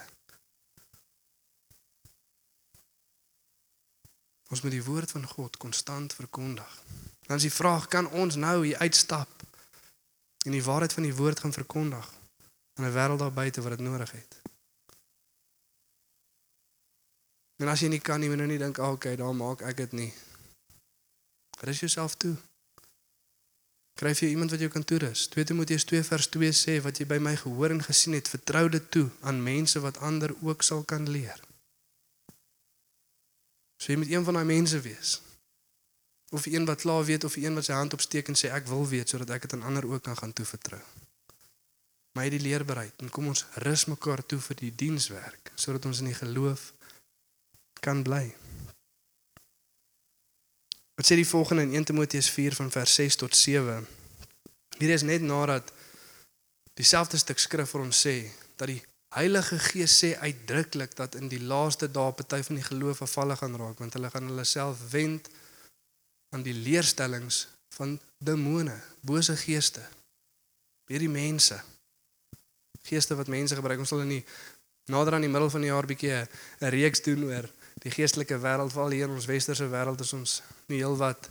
Ons 4.49 4.61
moet 4.61 4.71
die 4.71 4.83
woord 4.83 5.11
van 5.11 5.27
God 5.27 5.57
konstant 5.57 6.13
verkondig. 6.13 6.83
Dan 7.27 7.37
is 7.37 7.47
die 7.47 7.53
vraag, 7.53 7.87
kan 7.87 8.09
ons 8.09 8.35
nou 8.35 8.65
hier 8.65 8.77
uitstap 8.77 9.29
en 10.45 10.51
die 10.51 10.63
waarheid 10.63 10.93
van 10.93 11.03
die 11.03 11.15
woord 11.15 11.39
gaan 11.39 11.53
verkondig 11.53 12.07
in 12.79 12.83
'n 12.85 12.93
wêreld 12.93 13.19
daar 13.19 13.33
buite 13.33 13.61
wat 13.61 13.77
dit 13.77 13.87
nodig 13.87 14.11
het? 14.11 14.41
En 17.61 17.67
as 17.67 17.79
jy 17.79 17.87
nie 17.87 18.01
kan 18.01 18.19
nie, 18.19 18.29
moet 18.29 18.39
jy 18.39 18.45
nou 18.45 18.51
nie 18.51 18.63
dink, 18.63 18.79
"Ag, 18.79 18.91
okay, 18.91 19.15
dan 19.15 19.37
maak 19.37 19.61
ek 19.61 19.77
dit 19.77 19.91
nie." 19.91 20.13
Rus 21.59 21.79
jouself 21.79 22.15
toe. 22.15 22.35
Kryf 23.93 24.19
jy 24.19 24.27
iemand 24.27 24.49
wat 24.49 24.59
jou 24.59 24.69
kan 24.69 24.83
toerus. 24.83 25.27
2 25.27 25.43
Timoteus 25.45 25.83
2 25.83 26.03
vers 26.03 26.27
2 26.27 26.51
sê 26.51 26.81
wat 26.81 26.97
jy 26.97 27.05
by 27.05 27.17
my 27.17 27.35
gehoor 27.35 27.69
en 27.69 27.83
gesien 27.83 28.13
het, 28.13 28.29
vertrou 28.29 28.69
dit 28.69 28.91
toe 28.91 29.09
aan 29.21 29.43
mense 29.43 29.79
wat 29.79 29.97
ander 29.97 30.33
ook 30.41 30.61
sal 30.61 30.83
kan 30.83 31.09
leer. 31.09 31.43
So 33.77 33.91
jy 33.91 33.97
moet 33.97 34.09
een 34.09 34.23
van 34.23 34.33
daai 34.33 34.45
mense 34.45 34.79
wees. 34.79 35.21
Of 36.31 36.45
een 36.45 36.65
wat 36.65 36.81
klaar 36.81 37.05
weet 37.05 37.23
of 37.27 37.35
een 37.35 37.53
wat 37.53 37.67
sy 37.67 37.75
hand 37.75 37.93
opsteek 37.93 38.31
en 38.31 38.37
sê 38.39 38.51
ek 38.55 38.69
wil 38.71 38.85
weet 38.87 39.11
sodat 39.11 39.33
ek 39.35 39.47
dit 39.47 39.55
aan 39.57 39.67
ander 39.67 39.87
ook 39.87 40.03
kan 40.03 40.17
gaan 40.17 40.33
toevertrou. 40.33 40.81
Maar 42.15 42.27
jy 42.27 42.31
die 42.37 42.45
leer 42.47 42.65
bereid 42.67 43.03
en 43.03 43.11
kom 43.11 43.27
ons 43.31 43.45
rus 43.65 43.85
mekaar 43.91 44.23
toe 44.25 44.39
vir 44.47 44.59
die 44.63 44.71
dienswerk 44.83 45.51
sodat 45.55 45.87
ons 45.89 45.99
in 46.03 46.11
die 46.11 46.17
geloof 46.17 46.71
kan 47.83 48.03
bly. 48.03 48.29
Wat 50.95 51.07
sê 51.09 51.17
die 51.19 51.27
volgende 51.27 51.65
in 51.67 51.75
1 51.81 51.91
Timoteus 51.91 52.29
4 52.29 52.55
van 52.55 52.71
vers 52.71 52.95
6 52.95 53.19
tot 53.23 53.35
7? 53.35 53.87
Hier 54.77 54.93
is 54.93 55.03
net 55.07 55.23
nadat 55.25 55.71
dieselfde 56.79 57.19
stuk 57.19 57.39
skrif 57.39 57.71
vir 57.73 57.83
ons 57.87 58.01
sê 58.07 58.15
dat 58.55 58.69
die 58.71 58.81
Heilige 59.11 59.57
Gees 59.59 59.97
sê 59.99 60.13
uitdruklik 60.23 60.93
dat 60.95 61.17
in 61.19 61.27
die 61.27 61.41
laaste 61.43 61.89
dae 61.91 62.13
party 62.15 62.39
van 62.47 62.59
die 62.59 62.63
geloof 62.63 63.01
afvallig 63.03 63.41
gaan 63.41 63.57
raak 63.59 63.81
want 63.83 63.97
hulle 63.97 64.11
gaan 64.13 64.29
hulle 64.31 64.45
self 64.47 64.85
wend 64.93 65.27
aan 66.31 66.43
die 66.43 66.55
leerstellings 66.55 67.47
van 67.75 67.99
demone, 68.17 68.75
bose 69.01 69.35
geeste. 69.39 69.83
Hierdie 70.87 71.11
mense 71.11 71.59
geeste 72.87 73.15
wat 73.15 73.27
mense 73.27 73.55
gebruik. 73.55 73.79
Ons 73.79 73.93
sal 73.93 74.03
in 74.05 74.15
die 74.17 74.23
nader 74.91 75.13
aan 75.13 75.25
die 75.25 75.31
middel 75.31 75.51
van 75.53 75.61
die 75.63 75.69
jaar 75.69 75.87
bietjie 75.87 76.13
'n 76.15 76.71
reeks 76.73 77.01
doen 77.05 77.23
oor 77.29 77.49
die 77.83 77.91
geestelike 77.91 78.37
wêreld 78.37 78.73
veral 78.73 78.91
hier 78.91 79.07
in 79.07 79.15
ons 79.15 79.25
westerse 79.25 79.67
wêreld 79.69 80.01
is 80.01 80.13
ons 80.13 80.41
nie 80.67 80.81
heelwat 80.81 81.29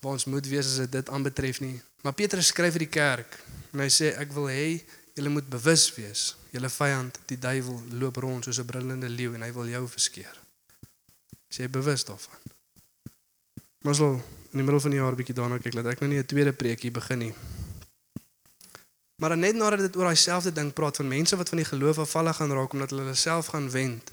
waar 0.00 0.12
ons 0.12 0.24
moet 0.24 0.46
wees 0.46 0.66
as 0.66 0.90
dit 0.90 1.08
aanbetref 1.08 1.60
nie. 1.60 1.80
Maar 2.02 2.14
Petrus 2.14 2.46
skryf 2.46 2.72
vir 2.72 2.86
die 2.86 2.94
kerk 2.94 3.38
en 3.72 3.80
hy 3.80 3.88
sê 3.90 4.12
ek 4.18 4.32
wil 4.32 4.46
hê 4.46 4.84
julle 5.14 5.28
moet 5.28 5.48
bewus 5.50 5.88
wees. 5.96 6.36
Julle 6.52 6.68
vyand, 6.70 7.18
die 7.26 7.38
duiwel, 7.38 7.82
loop 7.90 8.16
rond 8.16 8.44
soos 8.44 8.58
'n 8.58 8.66
brullende 8.66 9.08
leeu 9.08 9.34
en 9.34 9.42
hy 9.42 9.52
wil 9.52 9.68
jou 9.68 9.88
verskeer. 9.88 10.36
Jy 11.48 11.68
bewus 11.68 12.04
daarvan? 12.04 12.38
Maar 13.82 13.94
so 13.94 14.22
in 14.52 14.60
die 14.60 14.66
middel 14.66 14.80
van 14.80 14.90
die 14.90 15.00
jaar 15.00 15.14
bietjie 15.14 15.34
daarna 15.34 15.58
kyk 15.58 15.74
dat 15.74 15.86
ek 15.86 16.00
nou 16.00 16.10
nie 16.10 16.18
'n 16.18 16.26
tweede 16.26 16.52
preekie 16.52 16.90
begin 16.90 17.18
nie. 17.18 17.34
Maar 19.18 19.36
net 19.36 19.54
nadat 19.54 19.78
dit 19.78 19.96
oor 19.96 20.04
daai 20.04 20.16
selfde 20.16 20.52
ding 20.52 20.72
praat 20.72 20.96
van 20.96 21.08
mense 21.08 21.36
wat 21.36 21.48
van 21.48 21.58
die 21.58 21.66
geloof 21.66 21.98
afvallig 21.98 22.36
gaan 22.36 22.52
raak 22.52 22.72
omdat 22.72 22.90
hulle 22.90 23.02
hulle 23.02 23.14
self 23.14 23.46
gaan 23.46 23.70
wend 23.70 24.12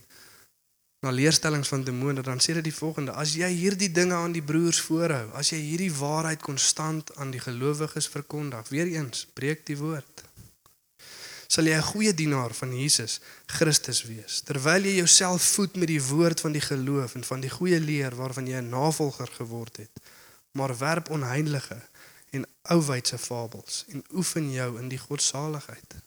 na 1.05 1.11
leerstellings 1.11 1.67
van 1.67 1.83
demone 1.83 2.21
dan 2.21 2.39
sê 2.41 2.53
dit 2.57 2.65
die 2.65 2.73
volgende 2.73 3.13
as 3.23 3.35
jy 3.37 3.49
hierdie 3.53 3.91
dinge 3.93 4.15
aan 4.17 4.33
die 4.33 4.43
broers 4.51 4.79
voorhou 4.87 5.27
as 5.41 5.51
jy 5.53 5.59
hierdie 5.61 5.91
waarheid 5.93 6.41
konstant 6.41 7.11
aan 7.21 7.33
die 7.35 7.41
gelowiges 7.43 8.07
verkondig 8.09 8.71
weer 8.73 8.89
eens 8.95 9.27
breek 9.37 9.61
die 9.69 9.77
woord 9.77 10.23
sal 11.55 11.69
jy 11.69 11.77
'n 11.77 11.89
goeie 11.91 12.13
dienaar 12.21 12.57
van 12.61 12.73
Jesus 12.73 13.19
Christus 13.57 14.01
wees 14.09 14.41
terwyl 14.49 14.89
jy 14.89 14.95
jouself 15.03 15.45
voed 15.55 15.77
met 15.77 15.93
die 15.93 16.01
woord 16.01 16.41
van 16.41 16.57
die 16.57 16.65
geloof 16.71 17.15
en 17.15 17.29
van 17.31 17.45
die 17.45 17.53
goeie 17.59 17.79
leer 17.79 18.17
waarvan 18.21 18.47
jy 18.47 18.57
'n 18.61 18.73
navolger 18.73 19.29
geword 19.37 19.77
het 19.85 19.93
maar 20.55 20.77
werp 20.79 21.11
onheilige 21.11 21.77
en 22.35 22.47
ouwydse 22.75 23.19
fabels 23.21 23.83
en 23.93 24.03
oefen 24.15 24.51
jou 24.51 24.71
in 24.79 24.89
die 24.91 24.99
godsaligheid 24.99 25.99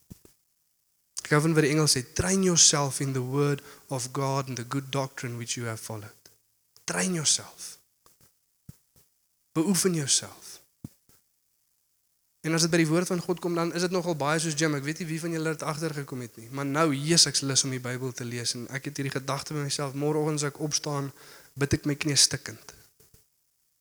Ek 1.29 1.35
hou 1.37 1.43
van 1.45 1.53
wat 1.53 1.67
die 1.67 1.75
Engels 1.75 1.93
sê, 1.93 2.01
train 2.17 2.41
yourself 2.41 3.03
in 3.05 3.11
the 3.13 3.21
word 3.21 3.61
of 3.93 4.07
God 4.17 4.49
and 4.49 4.57
the 4.57 4.65
good 4.65 4.87
doctrine 4.89 5.37
which 5.37 5.59
you 5.59 5.67
have 5.69 5.77
followed. 5.77 6.31
Train 6.89 7.13
yourself. 7.13 7.77
Beoefen 9.53 9.93
jouself. 9.95 10.55
En 12.41 12.57
as 12.57 12.65
dit 12.65 12.73
by 12.73 12.81
die 12.81 12.89
woord 12.89 13.13
van 13.13 13.21
God 13.21 13.43
kom 13.45 13.53
dan 13.59 13.75
is 13.77 13.85
dit 13.85 13.93
nogal 13.93 14.17
baie 14.17 14.41
soos 14.41 14.57
Jim. 14.57 14.79
Ek 14.79 14.87
weet 14.87 15.03
nie 15.03 15.11
wie 15.11 15.21
van 15.21 15.37
julle 15.37 15.53
dit 15.53 15.67
agtergekom 15.69 16.25
het 16.25 16.41
nie, 16.41 16.49
maar 16.49 16.65
nou 16.65 16.87
Jesus 16.97 17.29
ek's 17.29 17.45
lus 17.45 17.67
om 17.69 17.77
die 17.77 17.83
Bybel 17.85 18.17
te 18.17 18.25
lees 18.25 18.57
en 18.57 18.65
ek 18.73 18.89
het 18.89 19.03
hierdie 19.03 19.13
gedagte 19.19 19.53
by 19.53 19.67
myself 19.67 19.93
môreoggend 19.93 20.41
as 20.41 20.49
ek 20.49 20.65
opstaan, 20.65 21.13
bid 21.61 21.77
ek 21.77 21.85
my 21.91 21.99
knie 22.01 22.17
stikkend. 22.17 22.73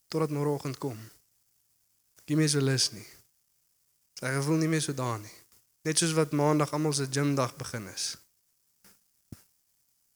Totdat 0.08 0.32
môreoggend 0.32 0.80
kom. 0.80 1.00
Ek 2.22 2.32
nie 2.32 2.40
meer 2.40 2.52
so 2.52 2.64
lus 2.64 2.92
nie. 2.96 3.06
Sy 4.18 4.32
gevoel 4.34 4.64
nie 4.64 4.72
meer 4.72 4.84
so 4.84 4.96
daar 4.96 5.20
nie. 5.22 5.36
Net 5.88 6.00
soos 6.00 6.16
wat 6.18 6.34
maandag 6.36 6.74
almal 6.74 6.96
se 6.96 7.08
gymdag 7.12 7.54
begin 7.60 7.88
is. 7.92 8.16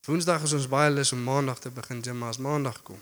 Woensdag 0.08 0.44
is 0.48 0.56
ons 0.58 0.68
baie 0.72 0.90
lus 0.90 1.12
om 1.14 1.22
maandag 1.24 1.60
te 1.62 1.70
begin 1.70 2.02
gym, 2.02 2.18
maar 2.18 2.34
as 2.34 2.42
maandag 2.42 2.80
kom, 2.84 2.98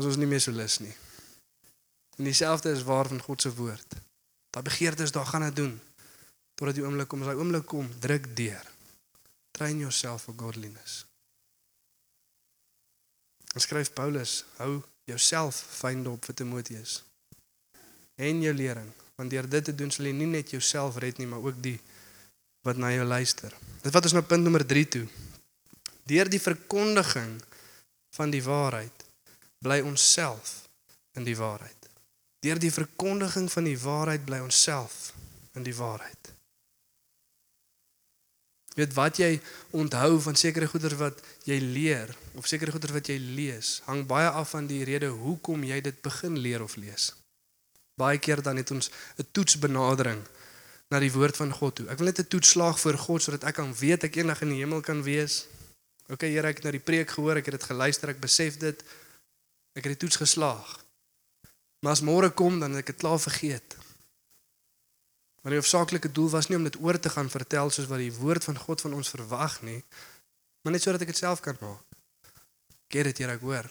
is 0.00 0.08
ons 0.08 0.16
nie 0.16 0.28
meer 0.30 0.40
so 0.40 0.54
lus 0.56 0.78
nie. 0.80 0.94
En 2.16 2.24
dieselfde 2.24 2.72
is 2.72 2.86
waar 2.88 3.10
van 3.10 3.20
God 3.20 3.44
se 3.44 3.52
woord. 3.54 3.98
Daai 4.52 4.64
begeertes 4.64 5.12
daar 5.12 5.28
gaan 5.28 5.44
dit 5.50 5.56
doen 5.56 5.80
totdat 6.56 6.76
die 6.76 6.84
oomblik 6.84 7.08
kom, 7.10 7.22
as 7.24 7.30
daai 7.32 7.40
oomblik 7.40 7.64
kom, 7.66 7.88
druk 8.00 8.28
deur. 8.36 8.66
Train 9.56 9.80
yourself 9.82 10.28
for 10.28 10.36
godliness. 10.38 11.02
Ons 13.52 13.66
skryf 13.66 13.90
Paulus, 13.96 14.44
hou 14.60 14.76
jouself 15.12 15.60
fyn 15.78 16.02
dop 16.06 16.24
vir 16.28 16.38
Timoteus. 16.42 16.98
En 18.16 18.42
jou 18.42 18.54
lering 18.56 18.90
want 19.22 19.30
deur 19.30 19.46
dit 19.48 19.64
te 19.64 19.74
doen 19.76 19.90
sal 19.92 20.08
jy 20.08 20.14
nie 20.16 20.26
net 20.26 20.50
jouself 20.50 20.96
red 21.02 21.20
nie, 21.20 21.28
maar 21.30 21.44
ook 21.44 21.60
die 21.62 21.76
wat 22.66 22.78
na 22.80 22.92
jou 22.94 23.04
luister. 23.06 23.54
Dit 23.82 23.94
wat 23.94 24.08
ons 24.08 24.16
nou 24.16 24.22
punt 24.26 24.42
nommer 24.42 24.64
3 24.66 24.82
toe. 24.96 25.04
Deur 26.08 26.30
die 26.30 26.42
verkondiging 26.42 27.36
van 28.16 28.32
die 28.34 28.42
waarheid 28.42 29.06
bly 29.62 29.80
ons 29.86 30.02
self 30.14 30.62
in 31.18 31.26
die 31.26 31.36
waarheid. 31.38 31.88
Deur 32.42 32.58
die 32.58 32.72
verkondiging 32.74 33.46
van 33.52 33.68
die 33.68 33.78
waarheid 33.78 34.24
bly 34.26 34.40
ons 34.42 34.58
self 34.58 35.12
in 35.54 35.66
die 35.66 35.76
waarheid. 35.76 36.32
Weet 38.74 38.94
wat 38.96 39.18
jy 39.20 39.40
onthou 39.70 40.20
van 40.24 40.36
sekere 40.38 40.66
goeder 40.66 40.94
wat 40.96 41.18
jy 41.44 41.58
leer 41.60 42.14
of 42.40 42.46
sekere 42.48 42.72
goeder 42.72 42.92
wat 42.92 43.10
jy 43.12 43.18
lees, 43.20 43.80
hang 43.84 44.06
baie 44.08 44.28
af 44.28 44.54
van 44.54 44.66
die 44.66 44.84
rede 44.88 45.10
hoekom 45.12 45.64
jy 45.68 45.80
dit 45.84 45.98
begin 46.02 46.38
leer 46.40 46.64
of 46.64 46.78
lees. 46.80 47.12
Baie 48.00 48.18
keer 48.18 48.40
dan 48.42 48.56
het 48.56 48.70
ons 48.70 48.90
'n 49.18 49.26
toetsbenadering 49.32 50.22
na 50.88 51.00
die 51.00 51.12
woord 51.12 51.36
van 51.36 51.52
God 51.52 51.74
toe. 51.74 51.88
Ek 51.88 51.98
wil 51.98 52.06
net 52.06 52.20
'n 52.20 52.28
toets 52.28 52.48
slaag 52.48 52.80
voor 52.80 52.98
God 52.98 53.22
sodat 53.22 53.44
ek 53.44 53.54
kan 53.54 53.74
weet 53.74 54.04
ek 54.04 54.16
eendag 54.16 54.42
in 54.42 54.48
die 54.48 54.62
hemel 54.64 54.80
kan 54.80 55.02
wees. 55.02 55.46
OK 56.08 56.20
Here, 56.20 56.48
ek 56.48 56.56
het 56.56 56.64
nou 56.64 56.72
die 56.72 56.86
preek 56.90 57.10
gehoor, 57.10 57.36
ek 57.36 57.46
het 57.46 57.60
dit 57.60 57.70
geluister, 57.70 58.08
ek 58.08 58.20
besef 58.20 58.56
dit. 58.56 58.84
Ek 59.72 59.84
het 59.84 59.92
die 59.98 60.02
toets 60.06 60.16
geslaag. 60.16 60.84
Maar 61.80 61.92
as 61.92 62.02
môre 62.02 62.30
kom 62.30 62.60
dan 62.60 62.70
het 62.70 62.80
ek 62.80 62.86
dit 62.86 62.96
klaar 62.96 63.20
vergeet. 63.20 63.76
Maar 65.42 65.56
die 65.56 65.60
hoofsaaklike 65.60 66.12
doel 66.14 66.30
was 66.30 66.48
nie 66.48 66.56
om 66.56 66.64
dit 66.66 66.78
oor 66.80 66.98
te 66.98 67.10
gaan 67.10 67.30
vertel 67.30 67.70
soos 67.70 67.88
wat 67.90 67.98
die 67.98 68.14
woord 68.14 68.44
van 68.44 68.58
God 68.58 68.80
van 68.80 68.94
ons 68.94 69.10
verwag 69.10 69.58
nie, 69.66 69.80
maar 70.62 70.76
net 70.76 70.84
sodat 70.84 71.02
ek 71.02 71.10
dit 71.10 71.22
self 71.22 71.42
kan 71.42 71.58
maak. 71.60 71.82
Get 72.92 73.08
dit 73.10 73.22
hier 73.22 73.32
ek 73.32 73.42
hoor. 73.42 73.66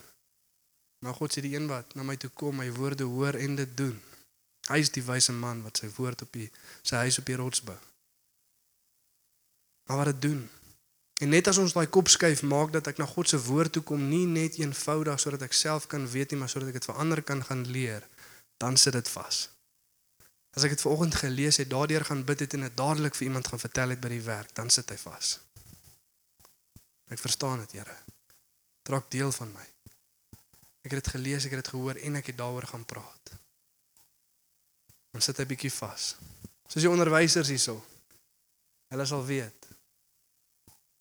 Maar 1.02 1.16
God 1.18 1.34
sê 1.34 1.44
die 1.46 1.54
een 1.56 1.70
wat 1.72 1.96
na 1.96 2.04
my 2.04 2.18
toe 2.20 2.30
kom, 2.36 2.60
my 2.60 2.68
woorde 2.76 3.08
hoor 3.08 3.38
en 3.40 3.56
dit 3.56 3.78
doen. 3.78 3.96
Hy 4.68 4.82
is 4.84 4.92
die 4.94 5.04
wyse 5.06 5.34
man 5.34 5.64
wat 5.66 5.80
sy 5.82 5.88
woord 5.96 6.26
op 6.26 6.36
die 6.36 6.50
sy 6.82 7.06
huis 7.06 7.18
op 7.22 7.30
die 7.30 7.40
rots 7.40 7.64
bou. 7.66 7.78
Maar 9.88 10.04
wat 10.04 10.12
dit 10.12 10.22
doen. 10.28 10.44
En 11.22 11.30
net 11.30 11.48
as 11.48 11.62
ons 11.62 11.74
daai 11.78 11.88
kop 11.88 12.10
skuif, 12.10 12.44
maak 12.44 12.74
dat 12.74 12.88
ek 12.92 13.00
na 13.00 13.06
God 13.06 13.30
se 13.30 13.40
woord 13.46 13.76
toe 13.78 13.84
kom, 13.86 14.04
nie 14.10 14.26
net 14.26 14.58
eenvoudig 14.60 15.22
sodat 15.22 15.48
ek 15.48 15.56
self 15.58 15.88
kan 15.88 16.08
weet 16.10 16.34
nie, 16.34 16.42
maar 16.42 16.52
sodat 16.52 16.74
ek 16.74 16.82
dit 16.82 16.90
vir 16.90 17.02
ander 17.04 17.22
kan 17.26 17.44
gaan 17.46 17.62
leer, 17.70 18.06
dan 18.62 18.78
sit 18.78 18.98
dit 18.98 19.12
vas. 19.16 19.44
As 20.52 20.66
ek 20.68 20.76
dit 20.76 20.84
vanoggend 20.84 21.16
gelees 21.16 21.58
het, 21.62 21.70
daardeur 21.70 22.06
gaan 22.06 22.26
bid 22.28 22.44
het 22.44 22.54
en 22.58 22.66
dit 22.68 22.78
dadelik 22.78 23.16
vir 23.16 23.28
iemand 23.30 23.48
gaan 23.48 23.60
vertel 23.60 23.94
het 23.96 24.02
by 24.04 24.10
die 24.12 24.24
werk, 24.26 24.52
dan 24.56 24.70
sit 24.70 24.90
hy 24.92 24.98
vas. 25.00 25.38
Ek 27.12 27.20
verstaan 27.20 27.64
dit, 27.64 27.80
Here. 27.80 27.96
Trek 28.88 29.08
deel 29.14 29.32
van 29.32 29.52
my. 29.54 29.68
Ek 30.82 30.92
het 30.92 31.04
dit 31.04 31.14
gelees, 31.14 31.46
ek 31.46 31.56
het 31.56 31.64
dit 31.64 31.74
gehoor 31.76 32.00
en 32.02 32.18
ek 32.20 32.32
het 32.32 32.38
daaroor 32.40 32.68
gaan 32.68 32.86
praat. 32.86 33.34
Ons 35.16 35.28
sit 35.28 35.40
'n 35.40 35.48
bietjie 35.48 35.72
vas. 35.72 36.16
Soos 36.68 36.84
die 36.84 36.90
onderwysers 36.90 37.52
hierso. 37.52 37.84
Hulle 38.90 39.06
sal 39.06 39.26
weet. 39.26 39.68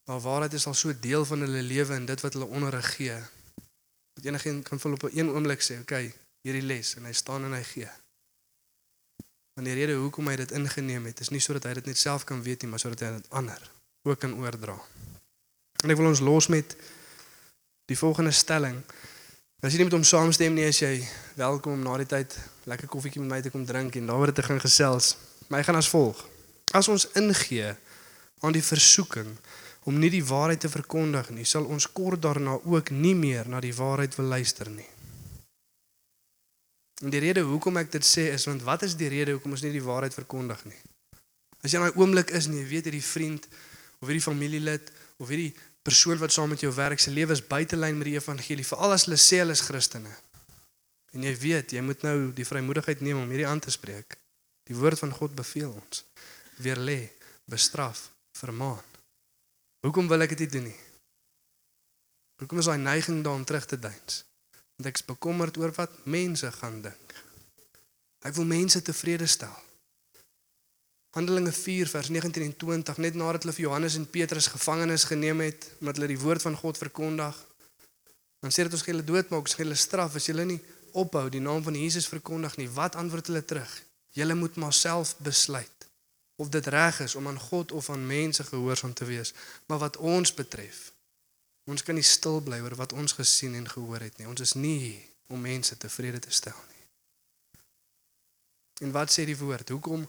Maar 0.05 0.21
waarheid 0.21 0.53
is 0.53 0.67
al 0.67 0.75
so 0.75 0.93
deel 0.99 1.25
van 1.25 1.41
hulle 1.41 1.63
lewe 1.63 1.95
en 1.95 2.07
dit 2.07 2.21
wat 2.21 2.33
hulle 2.33 2.47
onderrig 2.47 2.95
gee. 2.95 3.19
Dat 4.15 4.25
enigiemand 4.25 4.69
kan 4.69 4.81
vol 4.81 4.93
op 4.93 5.03
'n 5.03 5.29
oomblik 5.29 5.63
sê, 5.63 5.79
"Oké, 5.81 5.81
okay, 5.81 6.15
hierdie 6.43 6.67
les" 6.67 6.95
en 6.95 7.05
hy 7.05 7.13
staan 7.13 7.45
en 7.45 7.53
hy 7.53 7.63
gee. 7.63 7.91
Want 9.61 9.69
die 9.69 9.77
rede 9.77 9.99
hoekom 10.01 10.31
hy 10.33 10.39
dit 10.41 10.57
ingeneem 10.57 11.05
het, 11.11 11.21
is 11.21 11.29
nie 11.29 11.43
sodat 11.45 11.69
hy 11.69 11.75
dit 11.77 11.93
net 11.93 12.01
self 12.01 12.25
kan 12.25 12.41
weet 12.41 12.65
nie, 12.65 12.71
maar 12.73 12.81
sodat 12.81 13.05
hy 13.05 13.11
dit 13.19 13.27
ander 13.37 13.61
ook 14.09 14.23
kan 14.23 14.33
oordra. 14.41 14.79
En 15.85 15.93
ek 15.93 16.01
wil 16.01 16.09
ons 16.09 16.23
los 16.25 16.49
met 16.49 16.73
die 17.93 17.99
volgende 18.01 18.33
stelling 18.33 18.81
As 19.61 19.75
jy 19.75 19.83
nie 19.83 19.91
met 19.91 19.93
hom 19.99 20.05
saamstem 20.09 20.55
nie, 20.57 20.65
is 20.65 20.79
jy 20.81 21.03
welkom 21.37 21.75
om 21.75 21.83
na 21.85 21.99
die 22.01 22.07
tyd 22.09 22.33
lekker 22.65 22.89
koffietjie 22.89 23.21
met 23.21 23.29
my 23.29 23.41
te 23.45 23.51
kom 23.53 23.67
drink 23.69 23.99
en 24.01 24.07
daaroor 24.09 24.33
te 24.33 24.45
gaan 24.47 24.61
gesels. 24.63 25.11
My 25.53 25.61
gaan 25.67 25.77
as 25.77 25.91
volg. 25.93 26.17
As 26.73 26.89
ons 26.89 27.05
ingee 27.21 27.75
aan 28.41 28.57
die 28.57 28.65
versoeking 28.65 29.35
om 29.85 29.99
nie 30.01 30.09
die 30.15 30.25
waarheid 30.25 30.65
te 30.65 30.73
verkondig 30.73 31.29
nie, 31.37 31.45
sal 31.45 31.69
ons 31.69 31.91
kort 31.93 32.23
daarna 32.25 32.57
ook 32.57 32.89
nie 32.89 33.13
meer 33.13 33.53
na 33.53 33.61
die 33.61 33.75
waarheid 33.77 34.17
wil 34.17 34.33
luister 34.33 34.73
nie. 34.73 34.89
En 37.01 37.13
die 37.13 37.21
rede 37.23 37.45
hoekom 37.49 37.81
ek 37.81 37.93
dit 37.95 38.05
sê 38.05 38.29
is 38.35 38.45
want 38.49 38.65
wat 38.67 38.85
is 38.85 38.97
die 39.01 39.09
rede 39.09 39.37
hoekom 39.37 39.57
ons 39.57 39.65
nie 39.65 39.73
die 39.73 39.85
waarheid 39.85 40.17
verkondig 40.17 40.65
nie? 40.69 40.81
As 41.65 41.73
jy 41.73 41.81
in 41.81 41.87
daai 41.87 42.01
oomblik 42.01 42.33
is 42.37 42.49
en 42.49 42.57
jy 42.57 42.65
weet 42.69 42.89
hierdie 42.89 43.05
vriend 43.05 43.47
of 44.01 44.09
hierdie 44.09 44.25
familielid 44.25 44.93
of 45.21 45.29
hierdie 45.33 45.53
persoon 45.85 46.21
wat 46.21 46.33
saam 46.33 46.53
met 46.53 46.61
jou 46.65 46.73
werk 46.77 47.01
se 47.01 47.13
lewe 47.13 47.33
is 47.37 47.45
buitelyn 47.45 47.97
met 47.97 48.11
die 48.11 48.17
evangelie, 48.19 48.67
veral 48.69 48.97
as 48.97 49.07
hulle 49.09 49.21
sê 49.21 49.41
hulle 49.41 49.57
is 49.57 49.65
Christene. 49.65 50.13
En 51.17 51.25
jy 51.25 51.33
weet, 51.41 51.73
jy 51.75 51.83
moet 51.85 52.05
nou 52.07 52.17
die 52.37 52.47
vrymoedigheid 52.47 53.01
neem 53.05 53.23
om 53.23 53.33
hierdie 53.33 53.49
aan 53.49 53.63
te 53.65 53.73
spreek. 53.75 54.17
Die 54.69 54.77
woord 54.79 55.01
van 55.01 55.13
God 55.17 55.35
beveel 55.35 55.73
ons: 55.73 56.05
weer 56.63 56.79
lê, 56.79 57.01
bestraf, 57.51 58.11
vermaan. 58.39 58.85
Hoekom 59.85 60.09
wil 60.13 60.29
ek 60.29 60.37
dit 60.39 60.53
doen 60.53 60.69
nie? 60.69 60.79
Hoekom 62.41 62.61
is 62.61 62.69
daai 62.69 62.81
neiging 62.81 63.25
daar 63.25 63.41
om 63.41 63.45
terug 63.49 63.67
te 63.67 63.79
deins? 63.81 64.23
Want 64.81 64.95
ek 64.95 65.03
is 65.03 65.05
bekommerd 65.05 65.59
oor 65.61 65.75
wat 65.77 65.93
mense 66.09 66.49
gaan 66.57 66.79
dink. 66.81 67.11
Ek 68.25 68.33
wil 68.33 68.47
mense 68.49 68.81
tevrede 68.81 69.27
stel. 69.29 69.53
Handelinge 71.13 71.53
4 71.53 71.91
vers 71.93 72.09
19 72.09 72.47
en 72.47 72.55
20 72.57 72.97
net 73.05 73.19
nadat 73.21 73.45
hulle 73.45 73.53
vir 73.59 73.67
Johannes 73.67 73.99
en 74.01 74.07
Petrus 74.09 74.49
gevangenes 74.49 75.05
geneem 75.11 75.43
het 75.45 75.67
omdat 75.83 76.01
hulle 76.01 76.09
die 76.15 76.21
woord 76.23 76.47
van 76.49 76.57
God 76.57 76.81
verkondig. 76.81 77.37
Dan 78.41 78.55
sê 78.57 78.65
dit 78.65 78.73
ons 78.73 78.87
gaan 78.87 78.97
hulle 78.97 79.09
doodmaak, 79.11 79.45
ons 79.45 79.57
gaan 79.59 79.69
hulle 79.69 79.77
straf 79.77 80.17
as 80.17 80.31
hulle 80.33 80.49
nie 80.49 80.61
ophou 80.97 81.27
die 81.29 81.45
naam 81.45 81.61
van 81.67 81.77
Jesus 81.77 82.09
verkondig 82.09 82.57
nie. 82.57 82.71
Wat 82.73 82.97
antwoord 82.97 83.29
hulle 83.29 83.45
terug? 83.45 83.75
Julle 84.17 84.35
moet 84.35 84.57
maar 84.57 84.73
self 84.73 85.13
besluit 85.21 85.89
of 86.41 86.49
dit 86.49 86.73
reg 86.73 87.03
is 87.05 87.19
om 87.21 87.29
aan 87.29 87.43
God 87.51 87.77
of 87.77 87.91
aan 87.93 88.07
mense 88.09 88.49
gehoorsaam 88.49 88.97
te 88.97 89.05
wees. 89.05 89.35
Maar 89.69 89.85
wat 89.85 90.01
ons 90.01 90.33
betref, 90.35 90.89
ons 91.65 91.83
kan 91.83 91.95
nie 91.95 92.07
stil 92.07 92.41
bly 92.45 92.61
oor 92.65 92.77
wat 92.79 92.93
ons 92.93 93.13
gesien 93.19 93.55
en 93.55 93.69
gehoor 93.69 94.01
het 94.01 94.19
nie. 94.19 94.29
Ons 94.29 94.41
is 94.41 94.55
nie 94.55 94.79
hier 94.79 95.07
om 95.31 95.41
mense 95.41 95.77
tevrede 95.77 96.19
te 96.19 96.33
stel 96.35 96.57
nie. 96.69 96.85
En 98.87 98.93
wat 98.97 99.13
sê 99.13 99.27
die 99.29 99.39
woord? 99.39 99.69
Hoekom 99.69 100.07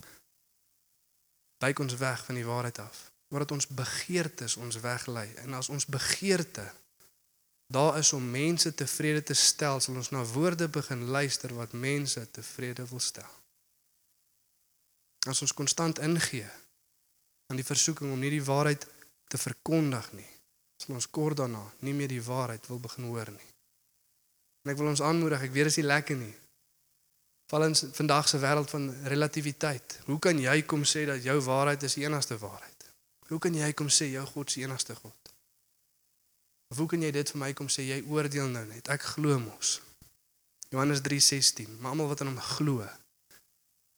wyk 1.61 1.79
ons 1.79 1.97
weg 2.01 2.25
van 2.25 2.39
die 2.39 2.45
waarheid 2.47 2.79
af. 2.79 3.09
Omdat 3.31 3.51
ons 3.51 3.67
begeertes 3.67 4.57
ons 4.57 4.79
weglei 4.83 5.27
en 5.43 5.53
as 5.53 5.69
ons 5.69 5.85
begeerte 5.85 6.65
daar 7.71 7.97
is 7.97 8.13
om 8.13 8.31
mense 8.31 8.73
tevrede 8.75 9.23
te 9.23 9.33
stel, 9.33 9.79
sal 9.79 9.95
ons 9.95 10.09
na 10.11 10.25
woorde 10.27 10.67
begin 10.67 11.05
luister 11.07 11.53
wat 11.55 11.71
mense 11.71 12.19
tevrede 12.31 12.83
wil 12.89 12.99
stel. 12.99 13.29
As 15.29 15.39
ons 15.41 15.53
konstant 15.55 16.01
ingee 16.03 16.49
aan 17.47 17.59
die 17.59 17.67
versoeking 17.67 18.11
om 18.11 18.19
nie 18.19 18.33
die 18.33 18.43
waarheid 18.43 18.87
te 19.31 19.39
verkondig 19.39 20.11
nie, 20.17 20.30
sal 20.81 20.97
ons 20.97 21.09
kort 21.13 21.37
daarna 21.37 21.61
nie 21.85 21.93
meer 21.93 22.09
die 22.09 22.23
waarheid 22.25 22.65
wil 22.71 22.81
begin 22.81 23.09
hoor 23.11 23.29
nie. 23.29 23.49
En 24.65 24.73
ek 24.73 24.79
wil 24.79 24.91
ons 24.91 25.01
aanmoedig, 25.05 25.45
ek 25.45 25.53
weet 25.53 25.69
dit 25.69 25.73
is 25.73 25.79
nie 25.81 25.89
lekker 25.89 26.17
nie, 26.17 26.33
val 27.51 27.67
in 27.67 27.75
vandag 27.75 28.29
se 28.29 28.39
wêreld 28.41 28.69
van 28.73 28.89
relativiteit. 29.13 29.99
Hoe 30.07 30.19
kan 30.19 30.39
jy 30.39 30.61
kom 30.63 30.85
sê 30.87 31.05
dat 31.09 31.23
jou 31.23 31.37
waarheid 31.45 31.83
is 31.83 31.97
die 31.97 32.05
enigste 32.05 32.37
waarheid? 32.41 32.87
Hoe 33.31 33.39
kan 33.39 33.55
jy 33.55 33.71
kom 33.77 33.89
sê 33.91 34.07
jou 34.11 34.23
God 34.33 34.49
is 34.51 34.59
die 34.59 34.65
enigste 34.65 34.95
God? 34.95 35.31
Of 36.71 36.79
hoe 36.79 36.87
kan 36.87 37.03
jy 37.03 37.11
dit 37.11 37.33
vir 37.33 37.41
my 37.41 37.51
kom 37.57 37.67
sê 37.71 37.83
jy 37.83 37.99
oordeel 38.07 38.47
nou 38.51 38.63
net? 38.69 38.87
Ek 38.91 39.03
glo 39.15 39.39
mos. 39.39 39.79
Johannes 40.71 41.03
3:16, 41.03 41.79
maar 41.79 41.91
almal 41.91 42.07
wat 42.07 42.21
aan 42.23 42.31
hom 42.31 42.43
glo, 42.55 42.87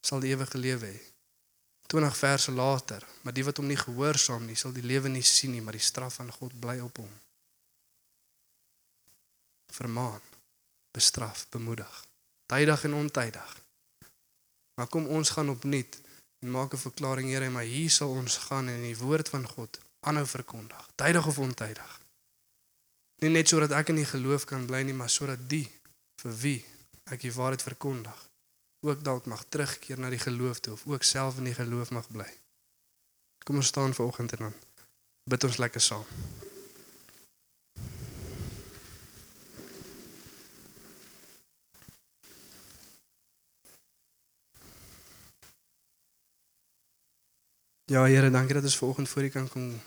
sal 0.01 0.23
die 0.23 0.33
ewige 0.33 0.57
lewe 0.57 0.89
hê. 0.89 1.12
20 1.93 2.15
verse 2.17 2.51
later, 2.51 3.05
maar 3.21 3.35
die 3.37 3.45
wat 3.45 3.59
hom 3.61 3.69
nie 3.69 3.77
gehoorsaam 3.77 4.47
nie, 4.49 4.57
sal 4.57 4.73
die 4.73 4.85
lewe 4.85 5.11
nie 5.13 5.21
sien 5.21 5.53
nie, 5.53 5.61
maar 5.61 5.77
die 5.77 5.83
straf 5.89 6.17
van 6.21 6.31
God 6.33 6.55
bly 6.59 6.79
op 6.81 6.97
hom. 7.03 7.11
Vermaan, 9.73 10.25
bestraf, 10.93 11.45
bemoedig 11.53 12.01
tydig 12.53 12.83
en 12.83 12.93
ontydig. 12.93 13.61
Maar 14.73 14.87
kom 14.87 15.07
ons 15.07 15.29
gaan 15.29 15.49
opnuut 15.49 16.01
en 16.39 16.51
maak 16.51 16.73
'n 16.73 16.85
verklaring 16.87 17.29
Here, 17.29 17.49
maar 17.49 17.63
hier 17.63 17.89
sal 17.89 18.09
ons 18.09 18.37
gaan 18.37 18.67
en 18.67 18.81
die 18.81 18.97
woord 18.97 19.29
van 19.29 19.47
God 19.47 19.79
aanhou 19.99 20.27
verkondig, 20.27 20.89
tydig 20.95 21.27
of 21.27 21.39
ontydig. 21.39 22.01
Nie 23.15 23.29
net 23.29 23.47
sodat 23.47 23.71
ek 23.71 23.89
in 23.89 23.95
die 23.95 24.05
geloof 24.05 24.45
kan 24.45 24.65
bly 24.65 24.81
nie, 24.81 24.93
maar 24.93 25.09
sodat 25.09 25.49
die 25.49 25.71
vir 26.21 26.37
wie 26.37 26.65
ek 27.03 27.21
die 27.21 27.33
waarheid 27.33 27.61
verkondig, 27.61 28.29
ook 28.83 29.03
dalk 29.03 29.25
mag 29.25 29.45
terugkeer 29.49 29.99
na 29.99 30.09
die 30.09 30.19
geloof 30.19 30.59
toe 30.59 30.73
of 30.73 30.87
ook 30.87 31.03
self 31.03 31.37
in 31.37 31.43
die 31.43 31.55
geloof 31.55 31.89
mag 31.89 32.07
bly. 32.11 32.29
Kom 33.43 33.55
ons 33.55 33.67
staan 33.67 33.93
vanoggend 33.93 34.31
en 34.31 34.37
dan 34.37 34.53
bid 35.23 35.43
ons 35.43 35.57
lekker 35.57 35.81
saam. 35.81 36.05
Ja, 47.85 48.03
Here, 48.05 48.29
dankie 48.31 48.53
dat 48.53 48.63
ons 48.63 48.77
vanoggend 48.77 49.09
voor 49.09 49.23
U 49.23 49.29
kan 49.29 49.49
kom. 49.49 49.81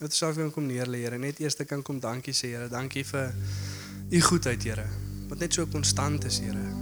Ons 0.00 0.16
self 0.16 0.36
kan 0.36 0.52
kom 0.52 0.66
neer 0.66 0.86
lê, 0.86 1.02
Here. 1.02 1.18
Net 1.18 1.40
eers 1.40 1.56
te 1.56 1.64
kan 1.64 1.82
kom 1.82 2.00
dankie 2.00 2.34
sê, 2.34 2.52
Here. 2.52 2.68
Dankie 2.68 3.04
vir 3.04 3.34
U 4.10 4.20
goedheid, 4.20 4.62
Here. 4.62 4.86
Wat 5.28 5.38
net 5.38 5.52
so 5.52 5.66
konstant 5.66 6.24
is, 6.24 6.38
Here. 6.38 6.81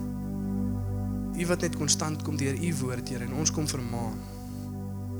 U 1.41 1.47
wat 1.49 1.63
net 1.65 1.77
konstant 1.81 2.21
kom 2.23 2.37
deur 2.37 2.53
U 2.53 2.71
woord, 2.83 3.09
Here, 3.09 3.25
en 3.25 3.33
ons 3.41 3.53
kom 3.55 3.69
vermaan. 3.69 4.19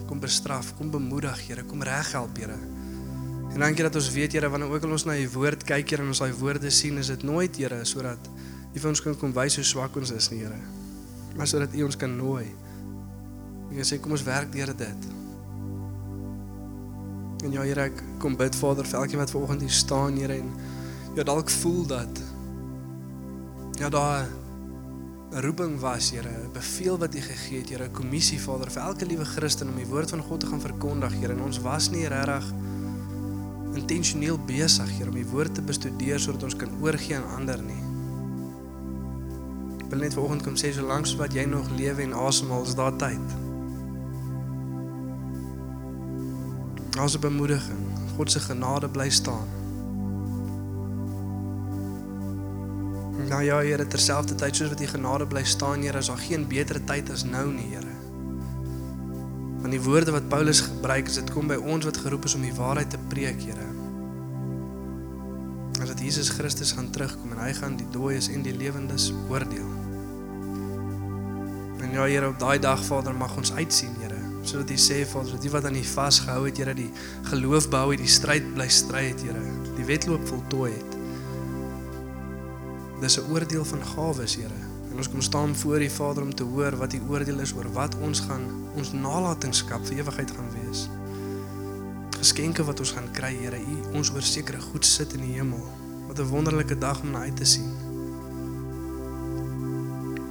Kom 0.09 0.21
bestraf, 0.21 0.75
kom 0.77 0.91
bemoedig, 0.93 1.47
Here, 1.49 1.65
kom 1.65 1.83
reghelp, 1.87 2.37
Here. 2.37 2.59
En 3.51 3.65
dankie 3.65 3.87
dat 3.87 3.97
ons 3.97 4.11
weet, 4.13 4.37
Here, 4.37 4.51
wanneer 4.53 4.69
ook 4.69 4.85
al 4.85 4.97
ons 4.99 5.07
na 5.09 5.17
U 5.17 5.29
woord 5.39 5.65
kyk, 5.65 5.95
Here, 5.95 6.05
en 6.05 6.13
ons 6.13 6.21
daai 6.21 6.33
woorde 6.37 6.71
sien, 6.71 6.99
is 7.01 7.09
dit 7.09 7.25
nooit, 7.25 7.57
Here, 7.57 7.81
sodat 7.89 8.29
U 8.75 8.79
vir 8.79 8.91
ons 8.93 9.03
kan 9.03 9.17
kom 9.19 9.33
wys 9.35 9.57
hoe 9.57 9.65
swak 9.65 9.97
ons 9.97 10.13
is, 10.13 10.29
nie, 10.35 10.43
Here. 10.45 10.61
Maar 11.39 11.49
sodat 11.49 11.73
U 11.79 11.87
ons 11.89 11.97
kan 11.97 12.13
nooi 12.17 12.51
Ek 13.71 13.87
sê 13.87 14.01
kom 14.03 14.17
ons 14.17 14.25
werk 14.27 14.51
deur 14.51 14.73
dit. 14.75 15.05
En 17.47 17.55
ja 17.55 17.63
Here, 17.63 17.87
ek 17.87 18.03
kom 18.23 18.35
bid 18.37 18.57
Vader 18.59 18.89
vir 18.89 18.99
elkeen 19.01 19.23
wat 19.23 19.33
vanoggend 19.33 19.65
hier 19.65 19.75
staan, 19.75 20.19
Here, 20.19 20.41
en 20.43 20.51
ja 21.17 21.25
dalk 21.27 21.51
voel 21.63 21.87
dat 21.91 22.21
ja 23.81 23.89
daar 23.89 24.29
roeping 25.31 25.79
was, 25.81 26.11
Here, 26.11 26.29
'n 26.29 26.53
beveel 26.53 26.99
wat 26.99 27.15
U 27.15 27.21
gegee 27.21 27.59
het, 27.59 27.69
Here, 27.69 27.85
'n 27.85 27.93
kommissie 27.93 28.41
Vader 28.41 28.71
vir 28.71 28.83
elke 28.83 29.07
liewe 29.07 29.25
Christen 29.25 29.69
om 29.69 29.77
die 29.77 29.87
woord 29.87 30.11
van 30.11 30.21
God 30.21 30.41
te 30.41 30.47
gaan 30.47 30.61
verkondig, 30.61 31.13
Here, 31.13 31.33
en 31.33 31.43
ons 31.43 31.61
was 31.61 31.91
nie 31.91 32.07
regtig 32.07 32.53
intentioneel 33.75 34.39
besig, 34.39 34.91
Here, 34.91 35.09
om 35.09 35.15
die 35.15 35.27
woord 35.27 35.55
te 35.55 35.63
bestudeer 35.63 36.19
sodat 36.19 36.43
ons 36.43 36.57
kan 36.57 36.71
oorgee 36.81 37.17
aan 37.17 37.37
ander 37.37 37.63
nie. 37.63 37.83
Ek 39.85 39.91
wil 39.91 39.99
net 39.99 40.15
vanoggend 40.15 40.43
kom 40.43 40.57
sê 40.57 40.73
solank 40.73 41.07
wat 41.17 41.33
jy 41.33 41.45
nog 41.45 41.71
lewe 41.71 42.03
en 42.03 42.13
asemhaal, 42.13 42.63
is 42.63 42.75
daar 42.75 42.97
tyd. 42.97 43.27
Daar's 46.91 47.15
'n 47.15 47.21
bemoediging. 47.21 47.79
God 48.17 48.31
se 48.31 48.41
genade 48.41 48.89
bly 48.89 49.11
staan. 49.11 49.60
Nou 53.31 53.43
ja, 53.47 53.61
Here, 53.63 53.87
terselfdertyd 53.87 54.57
soos 54.59 54.73
wat 54.73 54.81
U 54.83 54.87
genade 54.91 55.27
bly 55.31 55.45
staan, 55.47 55.85
Here, 55.87 55.99
is 56.03 56.09
daar 56.11 56.19
geen 56.19 56.49
beter 56.51 56.81
tyd 56.85 57.13
as 57.15 57.23
nou 57.23 57.47
nie, 57.53 57.69
Here. 57.71 57.93
Want 59.61 59.71
die 59.71 59.83
woorde 59.85 60.11
wat 60.17 60.27
Paulus 60.33 60.65
gebruik, 60.67 61.07
is 61.07 61.21
dit 61.21 61.31
kom 61.31 61.47
by 61.51 61.61
ons 61.61 61.87
wat 61.87 62.01
geroep 62.03 62.27
is 62.27 62.35
om 62.35 62.43
die 62.43 62.55
waarheid 62.57 62.91
te 62.91 62.99
preek, 63.13 63.39
Here. 63.47 63.69
As 65.79 65.95
dit 65.95 66.03
Jesus 66.09 66.33
Christus 66.35 66.75
gaan 66.75 66.91
terugkom 66.91 67.37
en 67.37 67.45
hy 67.45 67.55
gaan 67.61 67.79
die 67.79 67.87
dooies 67.95 68.33
en 68.35 68.43
die 68.43 68.57
lewendes 68.57 69.13
oordeel. 69.31 69.71
En 71.79 71.95
ja, 71.95 72.11
Here, 72.11 72.35
op 72.35 72.43
daai 72.43 72.59
dag, 72.59 72.83
Vader, 72.91 73.15
mag 73.15 73.39
ons 73.39 73.55
uitsien, 73.55 73.95
Here 74.03 74.19
sodat 74.41 74.71
U 74.73 74.77
sê 74.81 75.03
Vader 75.05 75.37
dat 75.37 75.45
U 75.45 75.51
wat 75.53 75.67
aan 75.69 75.77
U 75.77 75.83
vasgehou 75.85 76.47
het, 76.49 76.59
Here, 76.59 76.75
die 76.75 76.91
geloof 77.31 77.69
behou 77.71 77.93
het, 77.93 78.03
die 78.03 78.11
stryd 78.11 78.55
bly 78.57 78.67
stry 78.73 79.11
het, 79.13 79.23
Here, 79.23 79.43
die 79.77 79.87
wedloop 79.87 80.27
voltooi 80.27 80.73
het. 80.73 81.00
Dis 83.01 83.17
'n 83.17 83.33
oordeel 83.33 83.65
van 83.65 83.85
gawes, 83.85 84.37
Here. 84.37 84.61
En 84.91 84.97
ons 84.97 85.09
kom 85.09 85.21
staan 85.21 85.57
voor 85.57 85.83
U 85.83 85.91
Vader 85.91 86.23
om 86.23 86.35
te 86.35 86.43
hoor 86.43 86.77
wat 86.77 86.93
U 86.93 87.01
oordeel 87.09 87.39
is 87.39 87.53
oor 87.53 87.73
wat 87.73 87.97
ons 87.99 88.21
gaan 88.21 88.43
ons 88.77 88.93
nalatenskap 88.93 89.87
vir 89.87 89.97
ewigheid 89.97 90.31
gaan 90.31 90.51
wees. 90.63 90.89
Geskenke 92.19 92.65
wat 92.65 92.79
ons 92.79 92.91
gaan 92.91 93.11
kry, 93.13 93.35
Here, 93.35 93.57
U 93.57 93.97
ons 93.97 94.13
oor 94.13 94.23
sekere 94.23 94.61
goed 94.61 94.85
sit 94.85 95.13
in 95.13 95.21
die 95.21 95.33
hemel. 95.33 95.65
Wat 96.09 96.19
'n 96.19 96.29
wonderlike 96.29 96.79
dag 96.79 97.01
om 97.01 97.11
na 97.11 97.19
uit 97.19 97.37
te 97.37 97.45
sien. 97.45 97.73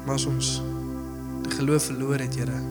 Maar 0.05 0.15
as 0.15 0.25
ons 0.25 0.61
die 1.41 1.51
geloof 1.51 1.83
verloor 1.83 2.19
het, 2.19 2.35
Here, 2.35 2.61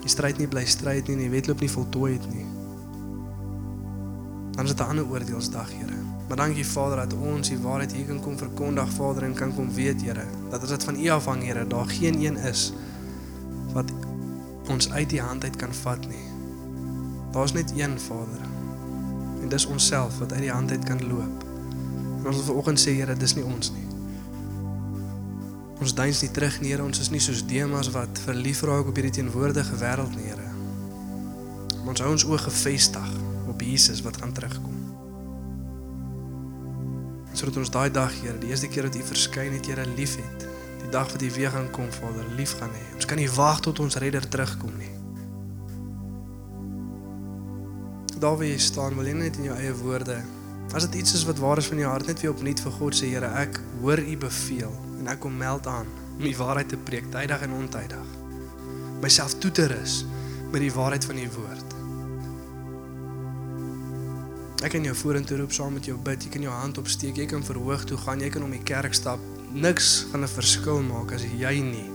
die 0.00 0.08
stryd 0.08 0.38
nie 0.38 0.48
bly 0.48 0.64
stry 0.64 0.94
het 0.94 1.08
nie 1.08 1.16
die 1.16 1.30
wedloop 1.30 1.60
nie 1.60 1.70
voltooi 1.70 2.12
het 2.12 2.34
nie. 2.34 2.53
Dan 4.54 4.64
is 4.64 4.70
dit 4.70 4.80
'n 4.80 4.88
ander 4.88 5.06
oordeelsdag, 5.06 5.70
Here. 5.70 6.04
Maar 6.28 6.36
dankie 6.36 6.66
Vader 6.66 6.96
dat 6.96 7.12
ons 7.12 7.48
die 7.48 7.58
waarheid 7.58 7.92
hier 7.92 8.06
kan 8.06 8.20
kom 8.20 8.38
verkondig 8.38 8.92
Vader 8.92 9.22
en 9.22 9.34
kan 9.34 9.54
kom 9.54 9.72
weet 9.74 10.02
Here 10.02 10.24
dat 10.50 10.62
as 10.62 10.68
dit 10.68 10.84
van 10.84 10.96
U 10.96 11.08
afhang 11.08 11.42
Here 11.42 11.66
daar 11.66 11.88
geen 11.88 12.24
een 12.24 12.36
is 12.36 12.72
wat 13.72 13.92
ons 14.68 14.90
uit 14.90 15.10
die 15.10 15.20
hand 15.20 15.44
uit 15.44 15.56
kan 15.56 15.74
vat 15.74 16.08
nie. 16.08 16.24
Daar's 17.32 17.52
net 17.52 17.72
een 17.76 18.00
Vader. 18.00 18.40
En 19.42 19.48
dis 19.48 19.66
onsself 19.66 20.18
wat 20.18 20.32
uit 20.32 20.40
die 20.40 20.50
hand 20.50 20.70
uit 20.70 20.84
kan 20.84 21.06
loop. 21.06 21.44
En 22.18 22.26
ons 22.26 22.36
wil 22.36 22.44
vanoggend 22.44 22.80
sê 22.80 22.94
Here, 22.94 23.16
dis 23.16 23.34
nie 23.34 23.44
ons 23.44 23.72
nie. 23.72 23.86
Ons 25.80 25.94
duins 25.94 26.20
nie 26.20 26.30
terug 26.30 26.60
nie, 26.60 26.70
Here. 26.70 26.82
Ons 26.82 27.00
is 27.00 27.10
nie 27.10 27.20
soos 27.20 27.46
Demas 27.46 27.90
wat 27.90 28.18
verlief 28.24 28.62
raak 28.62 28.86
op 28.86 28.94
hierdie 28.94 29.12
teenwoordige 29.12 29.76
wêreld 29.76 30.16
nie, 30.16 30.24
Here. 30.24 30.50
Ons 31.86 32.00
hou 32.00 32.10
ons 32.10 32.24
oë 32.24 32.38
gefestig 32.38 33.10
op 33.54 33.62
Jesus 33.62 34.02
wat 34.04 34.20
gaan 34.20 34.34
terugkom. 34.36 34.76
Sodat 37.34 37.58
ons 37.62 37.72
daai 37.74 37.90
dag, 37.90 38.12
Here, 38.20 38.36
die 38.38 38.52
eerste 38.52 38.70
keer 38.70 38.90
dat 38.90 38.98
U 38.98 39.06
verskyn 39.08 39.56
het, 39.56 39.66
Here, 39.70 39.86
liefhet. 39.96 40.46
Die 40.84 40.92
dag 40.92 41.10
wat 41.10 41.22
U 41.22 41.32
weer 41.38 41.50
gaan 41.54 41.70
kom, 41.74 41.90
Vader, 41.92 42.26
lief 42.38 42.58
gaan 42.60 42.74
hê. 42.74 42.84
Ons 42.98 43.08
kan 43.10 43.18
nie 43.18 43.30
wag 43.38 43.64
tot 43.64 43.82
ons 43.82 43.98
redder 44.02 44.28
terugkom 44.28 44.76
nie. 44.78 44.92
Daar 48.18 48.38
waar 48.38 48.46
jy 48.46 48.60
staan, 48.62 48.94
wil 48.96 49.10
jy 49.10 49.18
net 49.18 49.36
in 49.36 49.50
jou 49.50 49.56
eie 49.58 49.74
woorde 49.82 50.22
As 50.72 50.88
dit 50.88 50.94
iets 50.94 51.12
is 51.14 51.24
wat 51.24 51.38
waar 51.38 51.58
is 51.58 51.66
van 51.66 51.78
jou 51.78 51.90
hart 51.90 52.06
net 52.06 52.20
weer 52.20 52.32
opnuut 52.32 52.60
vir 52.60 52.72
God 52.78 52.96
sê 52.96 53.10
Here 53.12 53.28
ek 53.38 53.60
hoor 53.82 54.00
u 54.00 54.16
beveel 54.24 54.72
en 54.98 55.10
ek 55.12 55.20
kom 55.22 55.36
meld 55.36 55.68
aan 55.70 55.86
om 56.16 56.24
die 56.24 56.36
waarheid 56.38 56.72
te 56.72 56.78
preek 56.88 57.10
tydig 57.12 57.46
en 57.46 57.54
ontydig. 57.58 58.10
Myself 59.02 59.36
toe 59.38 59.50
te 59.50 59.68
rus 59.70 60.02
met 60.50 60.62
die 60.62 60.72
waarheid 60.72 61.04
van 61.04 61.18
u 61.18 61.28
woord. 61.36 61.73
Ek 64.64 64.72
kan 64.72 64.86
jou 64.86 64.94
vorentoe 64.96 65.36
roep 65.42 65.52
saam 65.52 65.74
met 65.76 65.84
jou 65.84 65.98
bid, 66.00 66.24
jy 66.24 66.30
kan 66.32 66.46
jou 66.46 66.52
hand 66.52 66.78
opsteek, 66.80 67.18
jy 67.20 67.26
kan 67.28 67.44
verhoog 67.44 67.84
toe 67.84 67.98
gaan, 68.00 68.22
jy 68.24 68.30
kan 68.32 68.46
om 68.46 68.54
die 68.54 68.62
kerk 68.64 68.96
stap. 68.96 69.20
Niks 69.52 70.06
gaan 70.10 70.24
'n 70.24 70.28
verskil 70.28 70.80
maak 70.82 71.12
as 71.12 71.22
jy 71.22 71.60
nie 71.60 71.90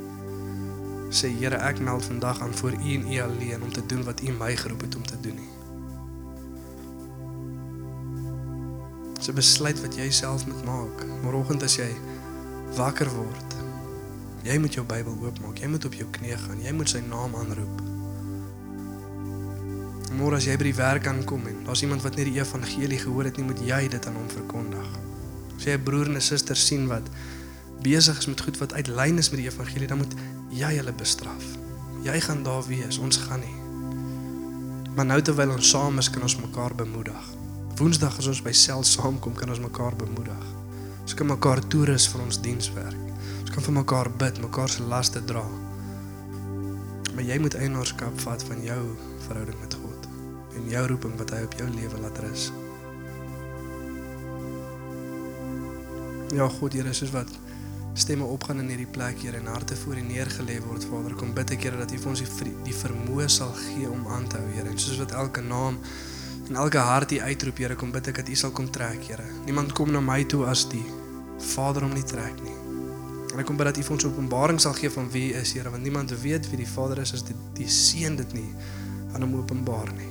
sê 1.10 1.28
Here 1.40 1.58
ek 1.58 1.80
meld 1.80 2.06
vandag 2.06 2.42
aan 2.42 2.54
voor 2.54 2.72
u 2.72 2.94
en 2.94 3.14
u 3.14 3.20
alleen 3.22 3.64
om 3.64 3.72
te 3.74 3.86
doen 3.86 4.04
wat 4.04 4.22
u 4.22 4.32
my 4.32 4.56
geroep 4.56 4.82
het 4.82 4.96
om 4.96 5.04
te 5.04 5.20
doen 5.22 5.36
nie. 5.36 5.50
'n 9.30 9.36
besluit 9.36 9.82
wat 9.82 9.96
jy 9.96 10.10
self 10.10 10.48
moet 10.48 10.64
maak. 10.66 11.06
Môreoggend 11.22 11.64
as 11.64 11.76
jy 11.78 11.90
wakker 12.78 13.10
word, 13.14 13.56
jy 14.44 14.58
moet 14.58 14.74
jou 14.74 14.86
Bybel 14.86 15.18
oopmaak. 15.22 15.62
Jy 15.62 15.68
moet 15.68 15.86
op 15.86 15.94
jou 15.94 16.08
knieë 16.18 16.38
gaan. 16.38 16.62
Jy 16.66 16.74
moet 16.74 16.90
sy 16.90 17.02
naam 17.06 17.36
aanroep. 17.36 17.99
Môre 20.10 20.40
as 20.40 20.48
jy 20.48 20.56
by 20.58 20.66
die 20.66 20.78
werk 20.78 21.06
aankom 21.06 21.44
en 21.46 21.60
daar's 21.68 21.84
iemand 21.86 22.02
wat 22.02 22.16
net 22.18 22.26
die 22.32 22.40
evangelie 22.40 22.98
gehoor 22.98 23.28
het, 23.28 23.38
nie 23.38 23.46
moet 23.46 23.60
jy 23.62 23.84
dit 23.94 24.06
aan 24.10 24.16
hom 24.18 24.30
verkondig. 24.32 24.88
As 25.54 25.68
jy 25.68 25.76
'n 25.78 25.84
broer 25.84 26.08
en 26.10 26.18
'n 26.18 26.22
suster 26.22 26.56
sien 26.58 26.88
wat 26.88 27.06
besig 27.84 28.18
is 28.18 28.28
met 28.28 28.42
goed 28.42 28.58
wat 28.58 28.74
uit 28.74 28.88
lyn 28.88 29.18
is 29.18 29.30
met 29.30 29.40
die 29.40 29.50
evangelie, 29.50 29.88
dan 29.88 29.98
moet 29.98 30.14
jy 30.50 30.72
hulle 30.78 30.94
bestraf. 30.94 31.46
Jy 32.04 32.20
gaan 32.22 32.44
daar 32.44 32.66
wees, 32.68 32.98
ons 32.98 33.18
gaan 33.18 33.40
nie. 33.40 33.58
Maar 34.96 35.06
nou 35.06 35.22
terwyl 35.22 35.52
ons 35.52 35.70
saam 35.70 35.98
is, 35.98 36.10
kan 36.10 36.22
ons 36.22 36.38
mekaar 36.38 36.76
bemoedig. 36.76 37.24
Woensdag 37.78 38.18
as 38.18 38.28
ons 38.28 38.42
by 38.42 38.52
sel 38.52 38.84
saamkom, 38.84 39.34
kan 39.34 39.50
ons 39.50 39.60
mekaar 39.60 39.96
bemoedig. 39.96 40.46
Ons 41.02 41.14
kan 41.14 41.28
mekaar 41.28 41.68
toerus 41.68 42.08
vir 42.08 42.22
ons 42.22 42.42
dienswerk. 42.42 42.98
Ons 43.42 43.52
kan 43.52 43.64
vir 43.64 43.74
mekaar 43.74 44.10
bid, 44.10 44.42
mekaar 44.42 44.70
se 44.70 44.82
laste 44.82 45.24
dra. 45.26 45.46
Maar 47.14 47.24
jy 47.24 47.40
moet 47.40 47.56
eienaarskap 47.56 48.20
vat 48.20 48.44
van 48.44 48.64
jou 48.64 48.98
verhouding 49.28 49.60
met 49.60 49.74
God 49.74 49.89
en 50.60 50.70
jou 50.72 50.84
roeping 50.94 51.16
wat 51.22 51.34
hy 51.36 51.44
op 51.48 51.58
jou 51.58 51.70
lewe 51.74 52.02
laat 52.04 52.20
rus. 52.26 52.50
Ja, 56.36 56.46
God, 56.60 56.76
Here, 56.78 56.94
soos 56.94 57.16
wat 57.16 57.32
stemme 58.00 58.28
opgaan 58.30 58.62
in 58.62 58.70
hierdie 58.70 58.88
plek 58.88 59.18
hier 59.24 59.36
en 59.40 59.50
harte 59.50 59.76
voor 59.80 59.98
U 59.98 60.04
neergelê 60.06 60.60
word, 60.68 60.86
Vader, 60.92 61.18
kom 61.18 61.34
bid 61.36 61.56
ek 61.58 61.66
Here 61.68 61.82
dat 61.82 61.92
U 61.96 61.98
vir 61.98 62.14
ons 62.14 62.22
die, 62.22 62.54
die 62.68 62.76
vermoë 62.76 63.28
sal 63.34 63.52
gee 63.66 63.90
om 63.90 64.06
aan 64.14 64.30
te 64.30 64.38
hou, 64.38 64.54
Here. 64.54 64.70
En 64.70 64.80
soos 64.80 65.02
wat 65.02 65.16
elke 65.18 65.42
naam 65.44 65.82
En 66.50 66.56
elke 66.56 66.78
hart 66.78 67.10
hier 67.10 67.22
uitroep, 67.22 67.58
Here, 67.62 67.76
kom 67.78 67.92
bid 67.94 68.08
ek 68.10 68.24
dat 68.24 68.30
U 68.34 68.36
sal 68.42 68.52
kom 68.58 68.72
trek, 68.74 69.04
Here. 69.06 69.26
Niemand 69.46 69.76
kom 69.78 69.92
na 69.94 70.02
my 70.02 70.24
toe 70.26 70.48
as 70.50 70.64
die 70.72 70.82
Vader 71.54 71.86
om 71.86 71.94
nie 71.94 72.06
trek 72.10 72.42
nie. 72.42 72.56
En 73.30 73.38
ek 73.44 73.46
kom 73.46 73.60
bid 73.60 73.70
dat 73.70 73.78
U 73.78 73.84
vir 73.86 73.96
ons 74.00 74.08
openbaring 74.10 74.62
sal 74.62 74.74
gee 74.80 74.90
van 74.90 75.12
wie 75.14 75.28
U 75.30 75.44
is, 75.44 75.54
Here, 75.54 75.70
want 75.70 75.86
niemand 75.86 76.16
weet 76.24 76.50
wie 76.50 76.64
die 76.64 76.70
Vader 76.70 77.04
is 77.06 77.14
as 77.14 77.26
dit 77.28 77.44
die 77.60 77.70
Seun 77.70 78.18
dit 78.18 78.34
nie 78.34 78.50
aan 79.14 79.28
hom 79.28 79.38
openbaar 79.44 79.94
nie. 79.94 80.10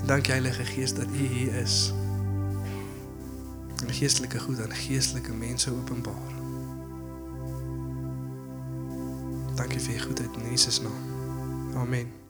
En 0.00 0.06
dankie 0.06 0.32
Heilige 0.32 0.64
Gees 0.64 0.94
dat 0.94 1.06
U 1.12 1.26
hier 1.26 1.54
is. 1.54 1.92
En 3.86 3.92
geestelike 3.94 4.38
goed 4.38 4.60
aan 4.60 4.72
geestelike 4.72 5.32
mense 5.32 5.70
openbaar. 5.70 6.32
Dankie 9.54 9.80
vir 9.80 9.94
U 9.94 10.00
goedheid 10.00 10.36
in 10.36 10.50
Jesus 10.50 10.80
naam. 10.80 11.76
Amen. 11.76 12.27